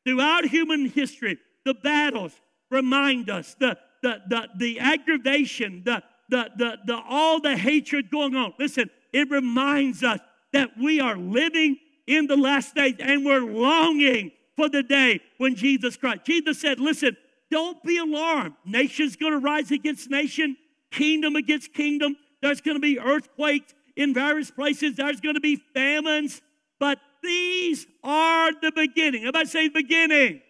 Throughout 0.05 0.43
human 0.43 0.89
history, 0.89 1.37
the 1.63 1.73
battles 1.73 2.33
remind 2.69 3.29
us, 3.29 3.55
the, 3.57 3.77
the, 4.05 4.21
the, 4.27 4.47
the 4.57 4.79
aggravation, 4.79 5.81
the, 5.83 6.03
the, 6.29 6.51
the, 6.55 6.77
the, 6.85 7.01
all 7.09 7.41
the 7.41 7.57
hatred 7.57 8.11
going 8.11 8.35
on. 8.35 8.53
Listen, 8.59 8.87
it 9.11 9.31
reminds 9.31 10.03
us 10.03 10.19
that 10.53 10.77
we 10.77 10.99
are 10.99 11.17
living 11.17 11.77
in 12.05 12.27
the 12.27 12.37
last 12.37 12.75
days 12.75 12.95
and 12.99 13.25
we're 13.25 13.39
longing 13.39 14.31
for 14.55 14.69
the 14.69 14.83
day 14.83 15.21
when 15.39 15.55
Jesus 15.55 15.97
Christ. 15.97 16.23
Jesus 16.23 16.61
said, 16.61 16.79
Listen, 16.79 17.17
don't 17.49 17.81
be 17.83 17.97
alarmed. 17.97 18.53
Nation's 18.63 19.15
going 19.15 19.33
to 19.33 19.39
rise 19.39 19.71
against 19.71 20.11
nation, 20.11 20.55
kingdom 20.91 21.35
against 21.35 21.73
kingdom. 21.73 22.15
There's 22.43 22.61
going 22.61 22.77
to 22.77 22.81
be 22.81 22.99
earthquakes 22.99 23.73
in 23.95 24.13
various 24.13 24.51
places, 24.51 24.97
there's 24.97 25.21
going 25.21 25.35
to 25.35 25.41
be 25.41 25.55
famines, 25.73 26.41
but 26.79 26.99
these 27.23 27.87
are 28.03 28.51
the 28.61 28.71
beginning. 28.75 29.21
Everybody 29.21 29.47
say 29.47 29.69
beginning. 29.69 30.41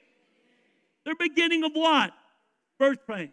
They're 1.06 1.16
beginning 1.16 1.64
of 1.64 1.72
what? 1.74 2.12
Birth 2.80 3.00
pain. 3.08 3.32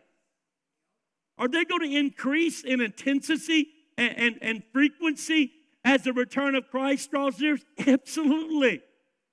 Are 1.42 1.48
they 1.48 1.64
going 1.64 1.80
to 1.90 1.98
increase 1.98 2.62
in 2.62 2.80
intensity 2.80 3.66
and, 3.98 4.16
and, 4.16 4.38
and 4.42 4.62
frequency 4.72 5.50
as 5.84 6.04
the 6.04 6.12
return 6.12 6.54
of 6.54 6.70
Christ 6.70 7.10
draws 7.10 7.40
near? 7.40 7.58
Absolutely. 7.84 8.80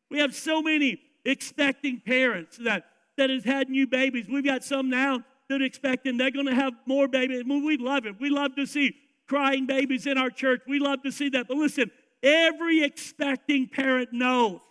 We 0.09 0.17
have 0.17 0.33
so 0.33 0.63
many 0.63 0.99
expecting 1.23 2.01
parents 2.03 2.57
that, 2.63 2.85
that 3.17 3.29
has 3.29 3.43
had 3.43 3.69
new 3.69 3.85
babies. 3.85 4.25
We've 4.27 4.43
got 4.43 4.63
some 4.63 4.89
now 4.89 5.23
that 5.49 5.61
are 5.61 5.63
expecting 5.63 6.17
they're 6.17 6.31
going 6.31 6.47
to 6.47 6.55
have 6.55 6.73
more 6.87 7.07
babies. 7.07 7.43
We 7.45 7.77
love 7.77 8.07
it. 8.07 8.19
We 8.19 8.31
love 8.31 8.55
to 8.55 8.65
see 8.65 8.95
crying 9.27 9.67
babies 9.67 10.07
in 10.07 10.17
our 10.17 10.31
church. 10.31 10.61
We 10.67 10.79
love 10.79 11.03
to 11.03 11.11
see 11.11 11.29
that. 11.29 11.47
But 11.47 11.57
listen, 11.57 11.91
every 12.23 12.83
expecting 12.83 13.67
parent 13.67 14.13
knows 14.13 14.61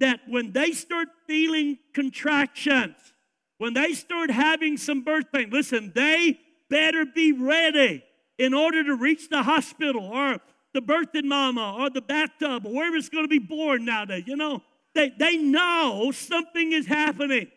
that 0.00 0.20
when 0.28 0.52
they 0.52 0.72
start 0.72 1.08
feeling 1.26 1.78
contractions, 1.94 2.96
when 3.56 3.72
they 3.72 3.94
start 3.94 4.30
having 4.30 4.76
some 4.76 5.00
birth 5.00 5.32
pain, 5.32 5.48
listen, 5.48 5.92
they 5.94 6.38
better 6.70 7.04
be 7.04 7.32
ready 7.32 8.04
in 8.38 8.54
order 8.54 8.84
to 8.84 8.94
reach 8.94 9.28
the 9.28 9.42
hospital 9.42 10.04
or 10.04 10.38
the 10.74 10.80
birthing 10.80 11.24
mama 11.24 11.76
or 11.78 11.90
the 11.90 12.00
bathtub 12.00 12.66
or 12.66 12.72
wherever 12.72 12.96
it's 12.96 13.08
going 13.08 13.24
to 13.24 13.28
be 13.28 13.38
born 13.38 13.84
nowadays. 13.84 14.24
You 14.26 14.36
know, 14.36 14.62
they, 14.94 15.10
they 15.18 15.36
know 15.36 16.10
something 16.12 16.72
is 16.72 16.86
happening. 16.86 17.48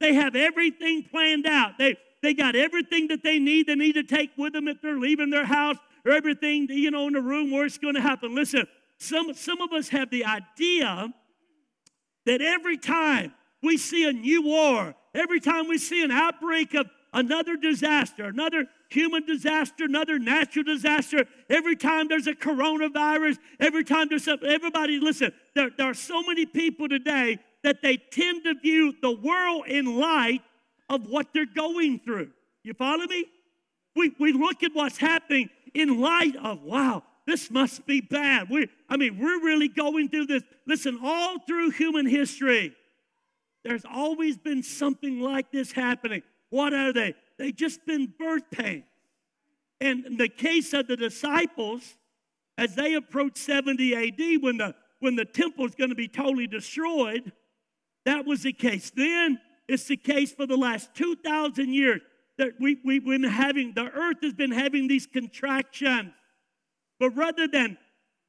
They 0.00 0.14
have 0.14 0.36
everything 0.36 1.04
planned 1.10 1.46
out. 1.46 1.72
They, 1.78 1.96
they 2.22 2.34
got 2.34 2.54
everything 2.54 3.08
that 3.08 3.22
they 3.22 3.38
need. 3.38 3.66
They 3.66 3.74
need 3.74 3.94
to 3.94 4.04
take 4.04 4.30
with 4.36 4.52
them 4.52 4.68
if 4.68 4.80
they're 4.80 4.98
leaving 4.98 5.30
their 5.30 5.46
house 5.46 5.76
or 6.04 6.12
everything, 6.12 6.68
you 6.70 6.90
know, 6.90 7.06
in 7.06 7.14
the 7.14 7.20
room 7.20 7.50
where 7.50 7.64
it's 7.64 7.78
going 7.78 7.94
to 7.94 8.00
happen. 8.00 8.34
Listen, 8.34 8.66
some, 8.98 9.34
some 9.34 9.60
of 9.60 9.72
us 9.72 9.88
have 9.88 10.10
the 10.10 10.24
idea 10.24 11.12
that 12.26 12.40
every 12.40 12.76
time 12.76 13.32
we 13.62 13.76
see 13.76 14.08
a 14.08 14.12
new 14.12 14.42
war, 14.42 14.94
every 15.14 15.40
time 15.40 15.68
we 15.68 15.78
see 15.78 16.02
an 16.04 16.10
outbreak 16.10 16.74
of 16.74 16.86
another 17.12 17.56
disaster, 17.56 18.24
another 18.24 18.66
human 18.88 19.24
disaster, 19.24 19.84
another 19.84 20.18
natural 20.18 20.64
disaster, 20.64 21.26
every 21.48 21.76
time 21.76 22.08
there's 22.08 22.26
a 22.26 22.32
coronavirus, 22.32 23.38
every 23.60 23.84
time 23.84 24.08
there's 24.08 24.24
something, 24.24 24.48
everybody, 24.48 24.98
listen, 24.98 25.32
there, 25.54 25.70
there 25.76 25.88
are 25.88 25.94
so 25.94 26.22
many 26.22 26.46
people 26.46 26.88
today 26.88 27.38
that 27.62 27.82
they 27.82 27.96
tend 27.96 28.44
to 28.44 28.54
view 28.54 28.94
the 29.02 29.12
world 29.12 29.66
in 29.66 29.98
light 29.98 30.42
of 30.88 31.08
what 31.08 31.28
they're 31.34 31.46
going 31.46 31.98
through. 31.98 32.30
You 32.62 32.74
follow 32.74 33.06
me? 33.06 33.26
We, 33.94 34.14
we 34.18 34.32
look 34.32 34.62
at 34.62 34.70
what's 34.74 34.98
happening 34.98 35.50
in 35.74 36.00
light 36.00 36.36
of, 36.36 36.62
wow, 36.62 37.02
this 37.26 37.50
must 37.50 37.86
be 37.86 38.00
bad. 38.00 38.48
We, 38.48 38.68
I 38.88 38.96
mean, 38.96 39.18
we're 39.18 39.42
really 39.44 39.68
going 39.68 40.08
through 40.08 40.26
this. 40.26 40.42
Listen, 40.66 40.98
all 41.02 41.38
through 41.40 41.70
human 41.70 42.06
history, 42.06 42.74
there's 43.64 43.84
always 43.84 44.38
been 44.38 44.62
something 44.62 45.20
like 45.20 45.50
this 45.52 45.72
happening. 45.72 46.22
What 46.50 46.72
are 46.72 46.92
they? 46.92 47.14
They 47.38 47.52
just 47.52 47.84
been 47.86 48.12
birth 48.18 48.50
pains. 48.50 48.84
And 49.80 50.04
in 50.06 50.16
the 50.16 50.28
case 50.28 50.72
of 50.72 50.88
the 50.88 50.96
disciples, 50.96 51.96
as 52.56 52.74
they 52.74 52.94
approached 52.94 53.38
70 53.38 53.94
AD, 53.94 54.42
when 54.42 54.56
the 54.58 54.74
when 55.00 55.14
the 55.14 55.24
temple 55.24 55.64
is 55.64 55.74
going 55.74 55.90
to 55.90 55.96
be 55.96 56.08
totally 56.08 56.46
destroyed, 56.46 57.32
that 58.04 58.24
was 58.24 58.42
the 58.42 58.52
case. 58.52 58.90
Then 58.90 59.38
it's 59.68 59.84
the 59.84 59.96
case 59.96 60.32
for 60.32 60.46
the 60.46 60.56
last 60.56 60.94
2,000 60.94 61.72
years 61.72 62.00
that 62.38 62.52
we, 62.60 62.78
we've 62.84 63.04
been 63.04 63.22
having, 63.22 63.74
the 63.74 63.90
earth 63.90 64.18
has 64.22 64.32
been 64.32 64.52
having 64.52 64.88
these 64.88 65.06
contractions. 65.06 66.12
But 66.98 67.10
rather 67.10 67.46
than 67.46 67.76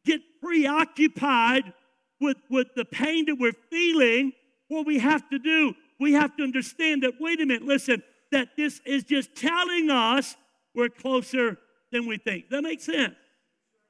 get 0.06 0.22
preoccupied 0.42 1.74
with, 2.20 2.38
with 2.50 2.68
the 2.76 2.86
pain 2.86 3.26
that 3.26 3.36
we're 3.36 3.54
feeling, 3.70 4.34
what 4.68 4.86
we 4.86 5.00
have 5.00 5.28
to 5.30 5.40
do, 5.40 5.74
we 6.00 6.14
have 6.14 6.36
to 6.38 6.44
understand 6.44 7.04
that, 7.04 7.14
wait 7.20 7.42
a 7.42 7.46
minute, 7.46 7.64
listen, 7.64 8.02
that 8.32 8.50
this 8.56 8.80
is 8.86 9.04
just 9.04 9.36
telling 9.36 9.90
us 9.90 10.36
we're 10.76 10.90
closer 10.90 11.58
than 11.92 12.08
we 12.08 12.18
think. 12.18 12.50
That 12.50 12.62
makes 12.62 12.86
sense. 12.86 13.16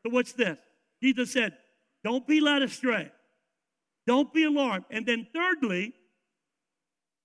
So, 0.04 0.12
what's 0.12 0.34
this? 0.34 0.58
Jesus 1.04 1.32
said, 1.32 1.54
Don't 2.04 2.26
be 2.28 2.40
led 2.40 2.62
astray. 2.62 3.12
Don't 4.08 4.34
be 4.34 4.46
alarmed. 4.46 4.86
And 4.90 5.06
then, 5.06 5.28
thirdly, 5.34 5.94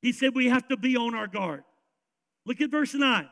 he 0.02 0.12
said 0.12 0.34
we 0.34 0.48
have 0.48 0.68
to 0.68 0.76
be 0.76 0.96
on 0.96 1.14
our 1.14 1.26
guard. 1.26 1.64
Look 2.44 2.60
at 2.60 2.70
verse 2.70 2.94
9. 2.94 3.28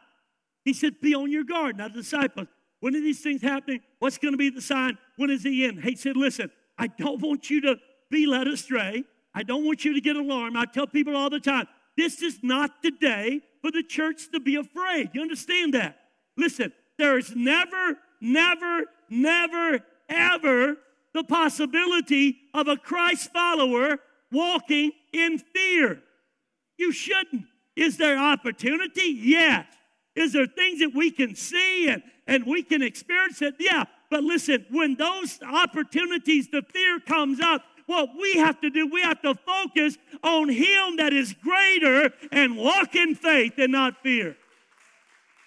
He 0.65 0.73
said, 0.73 1.01
Be 1.01 1.15
on 1.15 1.31
your 1.31 1.45
guard. 1.45 1.77
Now, 1.77 1.89
the 1.89 1.95
disciples, 1.95 2.47
when 2.81 2.95
are 2.97 3.01
these 3.01 3.21
things 3.21 3.43
happening? 3.43 3.81
What's 3.99 4.19
going 4.19 4.33
to 4.33 4.39
be 4.39 4.51
the 4.51 4.63
sign? 4.63 4.97
When 5.17 5.31
is 5.31 5.43
the 5.43 5.67
end? 5.67 5.83
He 5.83 5.97
said, 5.97 6.17
Listen, 6.17 6.51
I 6.79 6.87
don't 6.87 7.21
want 7.21 7.51
you 7.51 7.61
to 7.63 7.77
be 8.11 8.27
led 8.27 8.47
astray. 8.47 9.05
I 9.35 9.43
don't 9.43 9.65
want 9.65 9.85
you 9.85 9.95
to 9.95 10.01
get 10.01 10.17
alarmed. 10.17 10.57
I 10.57 10.65
tell 10.67 10.87
people 10.87 11.17
all 11.17 11.31
the 11.31 11.41
time, 11.41 11.67
this 11.97 12.23
is 12.23 12.39
not 12.43 12.83
the 12.83 12.91
day 12.91 13.41
for 13.61 13.71
the 13.71 13.83
church 13.83 14.31
to 14.33 14.41
be 14.41 14.57
afraid. 14.57 15.11
You 15.13 15.23
understand 15.23 15.75
that? 15.75 15.97
Listen, 16.37 16.73
there 16.99 17.19
is 17.19 17.35
never, 17.35 17.99
never, 18.21 18.85
never, 19.09 19.81
ever 20.09 20.77
the 21.15 21.25
possibility 21.25 22.37
of 22.55 22.69
a 22.69 22.77
Christ 22.77 23.33
follower 23.33 23.99
walking 24.31 24.93
in 25.13 25.39
fear. 25.39 26.03
You 26.79 26.93
shouldn't. 26.93 27.45
Is 27.77 27.97
there 27.97 28.19
opportunity? 28.19 29.19
Yes. 29.21 29.67
Is 30.15 30.33
there 30.33 30.47
things 30.47 30.81
that 30.81 30.95
we 30.95 31.11
can 31.11 31.35
see 31.35 31.89
and, 31.89 32.03
and 32.27 32.47
we 32.47 32.63
can 32.63 32.83
experience 32.83 33.41
it? 33.41 33.55
Yeah. 33.59 33.85
But 34.11 34.25
listen, 34.25 34.67
when 34.71 34.97
those 34.97 35.39
opportunities, 35.43 36.49
the 36.49 36.63
fear 36.63 37.01
comes 37.01 37.41
up, 37.41 37.63
what 37.87 38.11
we 38.21 38.37
have 38.37 38.61
to 38.61 38.71
do, 38.71 38.87
we 38.87 39.03
have 39.03 39.21
to 39.23 39.35
focus 39.35 39.99
on 40.23 40.49
Him 40.49 40.97
that 40.97 41.13
is 41.13 41.35
greater 41.35 42.11
and 42.31 42.57
walk 42.57 42.95
in 42.95 43.15
faith 43.15 43.55
and 43.59 43.73
not 43.73 44.03
fear. 44.03 44.37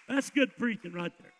That's 0.08 0.30
good 0.30 0.56
preaching 0.58 0.94
right 0.94 1.12
there. 1.20 1.34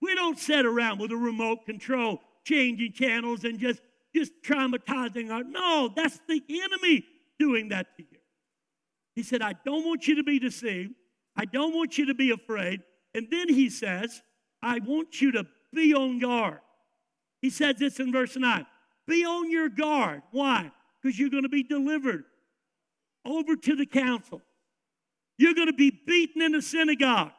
We 0.00 0.14
don't 0.14 0.38
sit 0.38 0.64
around 0.66 1.00
with 1.00 1.10
a 1.10 1.16
remote 1.16 1.66
control, 1.66 2.20
changing 2.44 2.92
channels 2.92 3.44
and 3.44 3.58
just, 3.58 3.80
just 4.14 4.32
traumatizing 4.44 5.30
our. 5.30 5.42
No, 5.42 5.90
that's 5.94 6.20
the 6.28 6.42
enemy 6.48 7.04
doing 7.38 7.68
that 7.70 7.96
to 7.96 8.02
you. 8.02 8.18
He 9.14 9.22
said, 9.22 9.42
I 9.42 9.54
don't 9.64 9.84
want 9.84 10.06
you 10.06 10.16
to 10.16 10.22
be 10.22 10.38
deceived. 10.38 10.92
I 11.36 11.44
don't 11.44 11.74
want 11.74 11.98
you 11.98 12.06
to 12.06 12.14
be 12.14 12.30
afraid. 12.30 12.82
And 13.14 13.28
then 13.30 13.48
he 13.48 13.70
says, 13.70 14.22
I 14.62 14.78
want 14.78 15.20
you 15.20 15.32
to 15.32 15.46
be 15.72 15.94
on 15.94 16.18
guard. 16.18 16.60
He 17.40 17.50
says 17.50 17.76
this 17.76 18.00
in 18.00 18.12
verse 18.12 18.36
9 18.36 18.66
Be 19.06 19.24
on 19.24 19.50
your 19.50 19.68
guard. 19.68 20.22
Why? 20.30 20.70
Because 21.00 21.18
you're 21.18 21.30
going 21.30 21.44
to 21.44 21.48
be 21.48 21.62
delivered 21.62 22.24
over 23.24 23.56
to 23.56 23.76
the 23.76 23.86
council. 23.86 24.42
You're 25.38 25.54
going 25.54 25.68
to 25.68 25.72
be 25.72 25.90
beaten 25.90 26.42
in 26.42 26.52
the 26.52 26.62
synagogues, 26.62 27.32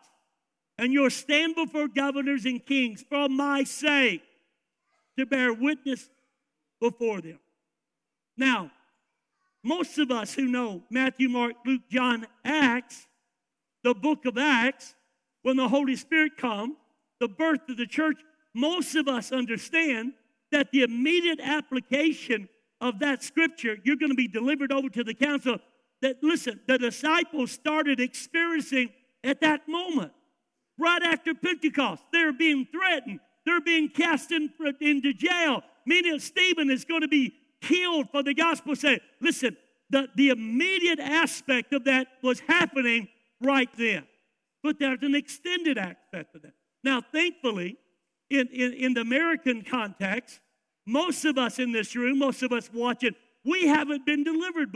and 0.78 0.94
you'll 0.94 1.10
stand 1.10 1.56
before 1.56 1.88
governors 1.88 2.46
and 2.46 2.64
kings 2.64 3.04
for 3.10 3.28
my 3.28 3.64
sake 3.64 4.22
to 5.18 5.26
bear 5.26 5.54
witness 5.54 6.10
before 6.80 7.22
them. 7.22 7.40
Now, 8.38 8.72
most 9.64 9.98
of 9.98 10.12
us 10.12 10.34
who 10.34 10.46
know 10.46 10.84
Matthew, 10.90 11.28
Mark, 11.28 11.56
Luke, 11.66 11.82
John, 11.90 12.28
Acts, 12.46 13.08
the 13.84 13.96
book 13.96 14.26
of 14.26 14.38
Acts, 14.38 14.94
when 15.42 15.58
the 15.58 15.68
Holy 15.68 15.96
Spirit 15.96 16.38
comes, 16.38 16.76
the 17.20 17.28
birth 17.28 17.68
of 17.68 17.78
the 17.78 17.88
church, 17.88 18.18
most 18.54 18.96
of 18.96 19.08
us 19.08 19.32
understand 19.32 20.14
that 20.52 20.72
the 20.72 20.84
immediate 20.84 21.40
application 21.42 22.48
of 22.80 23.00
that 23.00 23.24
scripture, 23.24 23.78
you're 23.84 23.96
going 23.96 24.12
to 24.12 24.16
be 24.16 24.28
delivered 24.28 24.72
over 24.72 24.90
to 24.90 25.04
the 25.04 25.14
council. 25.14 25.58
That, 26.02 26.18
listen, 26.22 26.60
the 26.68 26.78
disciples 26.78 27.52
started 27.52 28.00
experiencing 28.00 28.92
at 29.24 29.42
that 29.42 29.68
moment, 29.68 30.12
right 30.80 31.02
after 31.02 31.34
Pentecost. 31.34 32.04
They're 32.14 32.34
being 32.34 32.68
threatened, 32.72 33.20
they're 33.46 33.62
being 33.62 33.90
cast 33.90 34.32
in, 34.32 34.52
into 34.80 35.14
jail. 35.14 35.64
Meaning, 35.86 36.20
Stephen 36.20 36.70
is 36.70 36.86
going 36.86 37.02
to 37.02 37.08
be 37.08 37.34
killed 37.62 38.10
for 38.12 38.22
the 38.22 38.34
gospel. 38.34 38.76
Say, 38.76 39.00
listen, 39.22 39.56
the, 39.90 40.08
the 40.16 40.30
immediate 40.30 41.00
aspect 41.00 41.74
of 41.74 41.86
that 41.86 42.08
was 42.22 42.42
happening 42.42 43.08
right 43.42 43.70
then. 43.78 44.06
But 44.64 44.80
there's 44.80 45.02
an 45.02 45.16
extended 45.16 45.78
aspect 45.78 46.36
of 46.36 46.42
that. 46.42 46.54
Now, 46.84 47.02
thankfully, 47.02 47.78
in, 48.30 48.48
in, 48.48 48.74
in 48.74 48.94
the 48.94 49.02
American 49.02 49.64
context, 49.64 50.40
most 50.86 51.26
of 51.26 51.38
us 51.38 51.60
in 51.60 51.72
this 51.72 51.96
room, 51.96 52.20
most 52.20 52.44
of 52.44 52.52
us 52.52 52.70
watching, 52.74 53.16
we 53.44 53.68
haven't 53.68 54.06
been 54.06 54.24
delivered, 54.24 54.76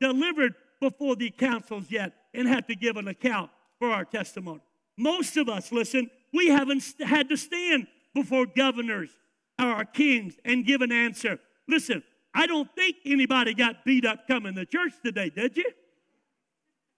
delivered 0.00 0.54
before 0.80 1.16
the 1.16 1.30
councils 1.30 1.86
yet 1.88 2.12
and 2.34 2.48
had 2.48 2.66
to 2.68 2.74
give 2.74 2.96
an 2.96 3.08
account 3.08 3.50
for 3.78 3.90
our 3.90 4.04
testimony. 4.04 4.60
Most 4.96 5.36
of 5.36 5.48
us, 5.48 5.72
listen, 5.72 6.10
we 6.32 6.48
haven't 6.48 6.82
had 7.00 7.28
to 7.28 7.36
stand 7.36 7.86
before 8.14 8.46
governors 8.46 9.10
or 9.58 9.66
our 9.66 9.84
kings 9.84 10.34
and 10.44 10.64
give 10.64 10.80
an 10.80 10.92
answer. 10.92 11.38
Listen, 11.68 12.02
I 12.34 12.46
don't 12.46 12.68
think 12.74 12.96
anybody 13.04 13.54
got 13.54 13.84
beat 13.84 14.04
up 14.04 14.26
coming 14.26 14.54
to 14.54 14.64
church 14.64 14.92
today, 15.04 15.30
did 15.30 15.56
you? 15.56 15.70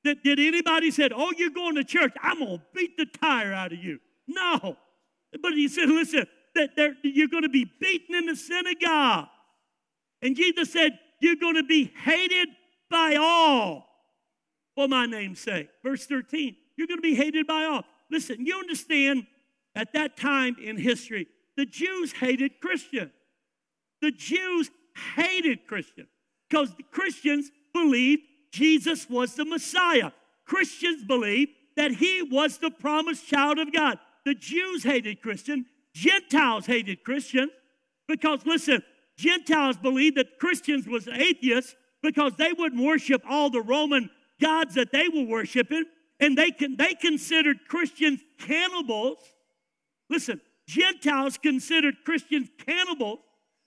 Did, 0.05 0.23
did 0.23 0.41
anybody 0.41 0.91
said, 0.91 1.13
"Oh, 1.15 1.33
you're 1.37 1.51
going 1.51 1.77
to 1.77 1.85
church? 1.85 2.13
I'm 2.21 2.41
gonna 2.41 2.63
beat 2.75 2.97
the 2.97 3.07
tire 3.07 3.53
out 3.53 3.73
of 3.73 3.79
you"? 3.79 4.01
No, 4.27 4.77
but 5.41 5.53
he 5.53 5.69
said, 5.69 5.89
"Listen, 5.89 6.27
that 6.55 6.97
you're 7.03 7.29
going 7.29 7.45
to 7.45 7.49
be 7.49 7.65
beaten 7.81 8.15
in 8.15 8.27
the 8.27 8.37
synagogue," 8.37 9.29
and 10.21 10.37
Jesus 10.37 10.73
said, 10.73 10.99
"You're 11.21 11.37
going 11.37 11.57
to 11.57 11.63
be 11.63 11.85
hated 11.85 12.49
by 12.91 13.17
all 13.17 13.89
for 14.75 14.89
my 14.89 15.07
name's 15.07 15.41
sake." 15.41 15.69
Verse 15.83 16.07
13, 16.07 16.57
you're 16.77 16.87
going 16.87 16.99
to 16.99 17.03
be 17.03 17.15
hated 17.15 17.47
by 17.47 17.65
all. 17.65 17.85
Listen, 18.11 18.45
you 18.45 18.59
understand? 18.59 19.27
At 19.75 19.95
that 19.95 20.19
time 20.19 20.57
in 20.63 20.77
history, 20.77 21.29
the 21.57 21.65
Jews 21.65 22.13
hated 22.13 22.61
Christians. 22.61 23.11
The 24.03 24.11
Jews 24.11 24.71
hated 25.17 25.67
Christians 25.67 26.11
because 26.47 26.75
the 26.75 26.83
Christians 26.83 27.51
believed 27.73 28.21
Jesus 28.51 29.09
was 29.09 29.35
the 29.35 29.47
Messiah. 29.47 30.13
Christians 30.45 31.05
believed 31.05 31.53
that 31.77 31.93
he 31.93 32.21
was 32.21 32.59
the 32.59 32.71
promised 32.71 33.27
child 33.27 33.59
of 33.59 33.73
God. 33.73 33.99
The 34.25 34.35
Jews 34.35 34.85
hated 34.85 35.21
Christians, 35.21 35.67
Gentiles 35.95 36.67
hated 36.67 37.05
Christians 37.05 37.51
because, 38.09 38.47
listen, 38.47 38.83
Gentiles 39.17 39.77
believed 39.77 40.17
that 40.17 40.39
Christians 40.39 40.87
was 40.87 41.09
atheists 41.09 41.75
because 42.03 42.35
they 42.37 42.53
wouldn't 42.53 42.83
worship 42.83 43.23
all 43.29 43.51
the 43.51 43.61
Roman 43.61 44.11
gods 44.41 44.75
that 44.75 44.93
they 44.93 45.09
were 45.09 45.25
worshiping, 45.25 45.85
and 46.19 46.37
they, 46.37 46.51
can, 46.51 46.77
they 46.77 46.95
considered 46.95 47.59
Christians 47.69 48.21
cannibals. 48.39 49.19
Listen, 50.11 50.41
Gentiles 50.67 51.39
considered 51.39 51.97
Christians 52.05 52.49
cannibals 52.67 53.21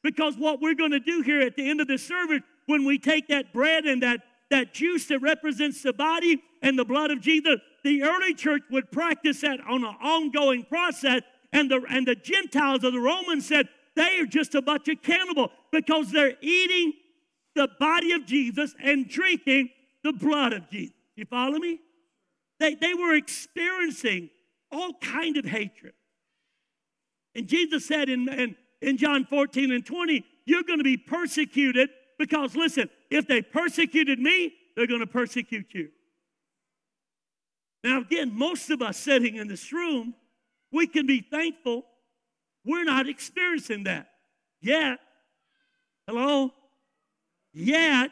because 0.04 0.36
what 0.38 0.62
we're 0.62 0.76
going 0.76 0.92
to 0.92 1.00
do 1.00 1.22
here 1.22 1.42
at 1.42 1.56
the 1.56 1.70
end 1.70 1.82
of 1.82 1.88
the 1.88 1.98
service, 1.98 2.42
when 2.68 2.86
we 2.86 2.98
take 2.98 3.28
that 3.28 3.54
bread 3.54 3.86
and 3.86 4.04
that, 4.04 4.22
that 4.52 4.74
juice 4.74 5.08
that 5.08 5.20
represents 5.20 5.82
the 5.82 5.94
body 5.94 6.42
and 6.62 6.78
the 6.78 6.86
blood 6.86 7.12
of 7.12 7.22
Jesus, 7.22 7.60
the 7.86 8.04
early 8.04 8.34
church 8.34 8.64
would 8.70 8.92
practice 8.92 9.42
that 9.42 9.60
on 9.62 9.86
an 9.86 9.96
ongoing 10.02 10.64
process. 10.64 11.22
And 11.54 11.72
the, 11.72 11.82
and 11.90 12.06
the 12.06 12.16
Gentiles 12.16 12.84
of 12.84 12.92
the 12.92 13.00
Romans 13.00 13.48
said, 13.48 13.70
they 13.96 14.20
are 14.20 14.26
just 14.26 14.56
a 14.56 14.62
bunch 14.62 14.90
of 14.90 15.02
cannibals 15.02 15.52
because 15.72 16.12
they're 16.12 16.36
eating 16.42 16.92
the 17.56 17.70
body 17.80 18.12
of 18.12 18.26
Jesus 18.26 18.76
and 18.84 19.08
drinking 19.08 19.70
the 20.04 20.12
blood 20.12 20.52
of 20.52 20.70
Jesus. 20.70 20.96
You 21.16 21.26
follow 21.26 21.58
me? 21.58 21.80
They, 22.60 22.76
they 22.76 22.94
were 22.94 23.16
experiencing 23.16 24.30
all 24.70 24.92
kind 25.02 25.38
of 25.38 25.46
hatred. 25.46 25.94
And 27.34 27.48
Jesus 27.48 27.86
said 27.86 28.10
in, 28.10 28.28
in 28.28 28.56
in 28.86 28.98
John 28.98 29.26
14 29.26 29.72
and 29.72 29.86
20, 29.86 30.24
you're 30.46 30.64
going 30.64 30.80
to 30.80 30.84
be 30.84 30.98
persecuted 30.98 31.90
because, 32.20 32.56
listen, 32.56 32.90
if 33.10 33.28
they 33.28 33.42
persecuted 33.42 34.20
me, 34.20 34.54
they're 34.76 34.88
going 34.88 35.00
to 35.00 35.08
persecute 35.08 35.68
you. 35.72 35.90
Now, 37.86 38.02
again, 38.02 38.36
most 38.36 38.72
of 38.72 38.82
us 38.82 38.98
sitting 38.98 39.36
in 39.36 39.48
this 39.48 39.72
room, 39.72 40.16
we 40.72 40.88
can 40.88 41.06
be 41.06 41.22
thankful 41.22 41.86
we're 42.66 42.84
not 42.84 43.08
experiencing 43.08 43.84
that 43.84 44.08
yet. 44.60 44.98
Hello? 46.08 46.52
Yet. 47.54 48.12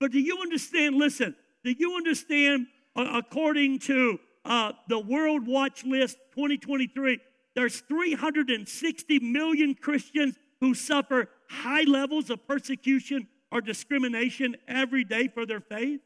But 0.00 0.12
do 0.12 0.18
you 0.18 0.38
understand? 0.40 0.96
Listen, 0.96 1.36
do 1.62 1.74
you 1.78 1.96
understand, 1.96 2.68
uh, 2.96 3.06
according 3.14 3.80
to 3.80 4.18
uh, 4.46 4.72
the 4.88 4.98
World 4.98 5.46
Watch 5.46 5.84
List 5.84 6.16
2023, 6.34 7.18
there's 7.54 7.80
360 7.80 9.18
million 9.18 9.74
Christians 9.74 10.36
who 10.62 10.72
suffer 10.72 11.28
high 11.50 11.82
levels 11.82 12.30
of 12.30 12.46
persecution 12.46 13.28
or 13.52 13.60
discrimination 13.60 14.56
every 14.66 15.04
day 15.04 15.28
for 15.28 15.44
their 15.44 15.60
faith. 15.60 16.00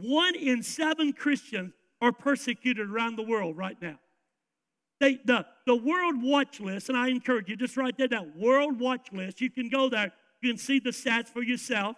One 0.00 0.36
in 0.36 0.62
seven 0.62 1.12
Christians 1.12 1.72
are 2.00 2.12
persecuted 2.12 2.88
around 2.88 3.16
the 3.16 3.24
world 3.24 3.56
right 3.56 3.76
now. 3.82 3.98
They, 5.00 5.18
the, 5.24 5.44
the 5.66 5.74
World 5.74 6.22
Watch 6.22 6.60
List, 6.60 6.88
and 6.88 6.96
I 6.96 7.08
encourage 7.08 7.48
you, 7.48 7.56
just 7.56 7.76
write 7.76 7.98
that 7.98 8.10
down 8.10 8.32
World 8.36 8.78
Watch 8.78 9.12
List. 9.12 9.40
You 9.40 9.50
can 9.50 9.68
go 9.68 9.88
there, 9.88 10.12
you 10.40 10.50
can 10.50 10.58
see 10.58 10.78
the 10.78 10.90
stats 10.90 11.28
for 11.28 11.42
yourself. 11.42 11.96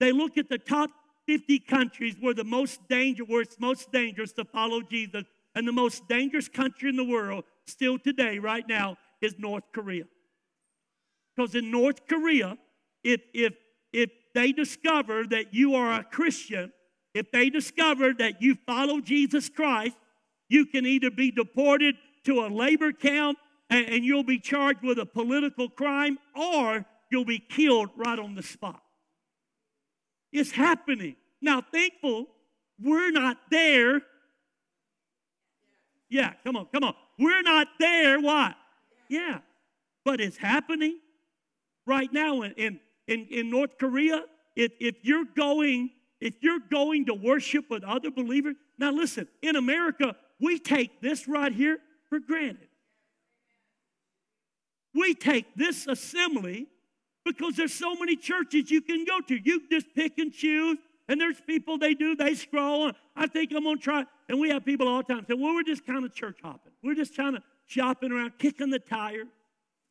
They 0.00 0.10
look 0.10 0.38
at 0.38 0.48
the 0.48 0.56
top 0.56 0.90
50 1.26 1.58
countries 1.60 2.16
where 2.18 2.32
the 2.32 2.44
most 2.44 2.80
danger, 2.88 3.24
where 3.24 3.42
it's 3.42 3.60
most 3.60 3.92
dangerous 3.92 4.32
to 4.32 4.44
follow 4.46 4.80
Jesus 4.80 5.24
and 5.54 5.68
the 5.68 5.72
most 5.72 6.08
dangerous 6.08 6.48
country 6.48 6.88
in 6.88 6.96
the 6.96 7.04
world, 7.04 7.44
still 7.66 7.98
today, 7.98 8.38
right 8.38 8.66
now, 8.66 8.96
is 9.20 9.34
North 9.38 9.64
Korea. 9.74 10.04
Because 11.36 11.54
in 11.54 11.70
North 11.70 12.06
Korea, 12.06 12.56
if, 13.04 13.20
if, 13.34 13.52
if 13.92 14.10
they 14.34 14.52
discover 14.52 15.26
that 15.26 15.52
you 15.52 15.74
are 15.74 16.00
a 16.00 16.04
Christian, 16.04 16.72
if 17.14 17.30
they 17.32 17.50
discover 17.50 18.12
that 18.14 18.42
you 18.42 18.56
follow 18.66 19.00
Jesus 19.00 19.48
Christ, 19.48 19.96
you 20.48 20.66
can 20.66 20.86
either 20.86 21.10
be 21.10 21.30
deported 21.30 21.96
to 22.24 22.40
a 22.40 22.48
labor 22.48 22.92
camp 22.92 23.38
and, 23.70 23.86
and 23.88 24.04
you'll 24.04 24.24
be 24.24 24.38
charged 24.38 24.82
with 24.82 24.98
a 24.98 25.06
political 25.06 25.68
crime, 25.68 26.18
or 26.34 26.86
you'll 27.10 27.24
be 27.24 27.38
killed 27.38 27.90
right 27.96 28.18
on 28.18 28.34
the 28.34 28.42
spot. 28.42 28.82
It's 30.32 30.50
happening. 30.50 31.16
Now, 31.40 31.62
thankful 31.72 32.26
we're 32.80 33.10
not 33.10 33.38
there 33.50 34.02
yeah, 36.08 36.32
come 36.44 36.56
on, 36.56 36.66
come 36.72 36.84
on. 36.84 36.94
We're 37.18 37.42
not 37.42 37.68
there. 37.78 38.20
What? 38.20 38.56
Yeah. 39.08 39.38
But 40.04 40.20
it's 40.20 40.36
happening 40.36 40.98
right 41.86 42.12
now 42.12 42.42
in, 42.42 42.80
in, 43.06 43.26
in 43.26 43.50
North 43.50 43.76
Korea. 43.78 44.24
If, 44.56 44.72
if 44.80 44.96
you're 45.02 45.26
going, 45.36 45.90
if 46.20 46.34
you're 46.40 46.60
going 46.70 47.06
to 47.06 47.14
worship 47.14 47.70
with 47.70 47.84
other 47.84 48.10
believers, 48.10 48.56
now 48.78 48.90
listen, 48.90 49.28
in 49.42 49.56
America, 49.56 50.16
we 50.40 50.58
take 50.58 51.00
this 51.00 51.28
right 51.28 51.52
here 51.52 51.78
for 52.08 52.18
granted. 52.18 52.68
We 54.94 55.14
take 55.14 55.54
this 55.54 55.86
assembly 55.86 56.66
because 57.24 57.56
there's 57.56 57.74
so 57.74 57.94
many 57.94 58.16
churches 58.16 58.70
you 58.70 58.80
can 58.80 59.04
go 59.04 59.20
to. 59.20 59.36
You 59.36 59.62
just 59.70 59.94
pick 59.94 60.18
and 60.18 60.32
choose 60.32 60.78
and 61.08 61.18
there's 61.18 61.40
people 61.40 61.78
they 61.78 61.94
do, 61.94 62.14
they 62.14 62.34
scroll. 62.34 62.92
I 63.16 63.26
think 63.26 63.52
I'm 63.56 63.64
to 63.64 63.76
try. 63.76 64.04
And 64.28 64.38
we 64.38 64.50
have 64.50 64.64
people 64.64 64.86
all 64.86 65.02
the 65.02 65.14
time 65.14 65.24
say, 65.26 65.34
well, 65.34 65.54
we're 65.54 65.62
just 65.62 65.86
kind 65.86 66.04
of 66.04 66.14
church 66.14 66.38
hopping. 66.42 66.72
We're 66.84 66.94
just 66.94 67.14
trying 67.14 67.34
to 67.34 67.42
shopping 67.66 68.12
around, 68.12 68.38
kicking 68.38 68.68
the 68.68 68.78
tire. 68.78 69.24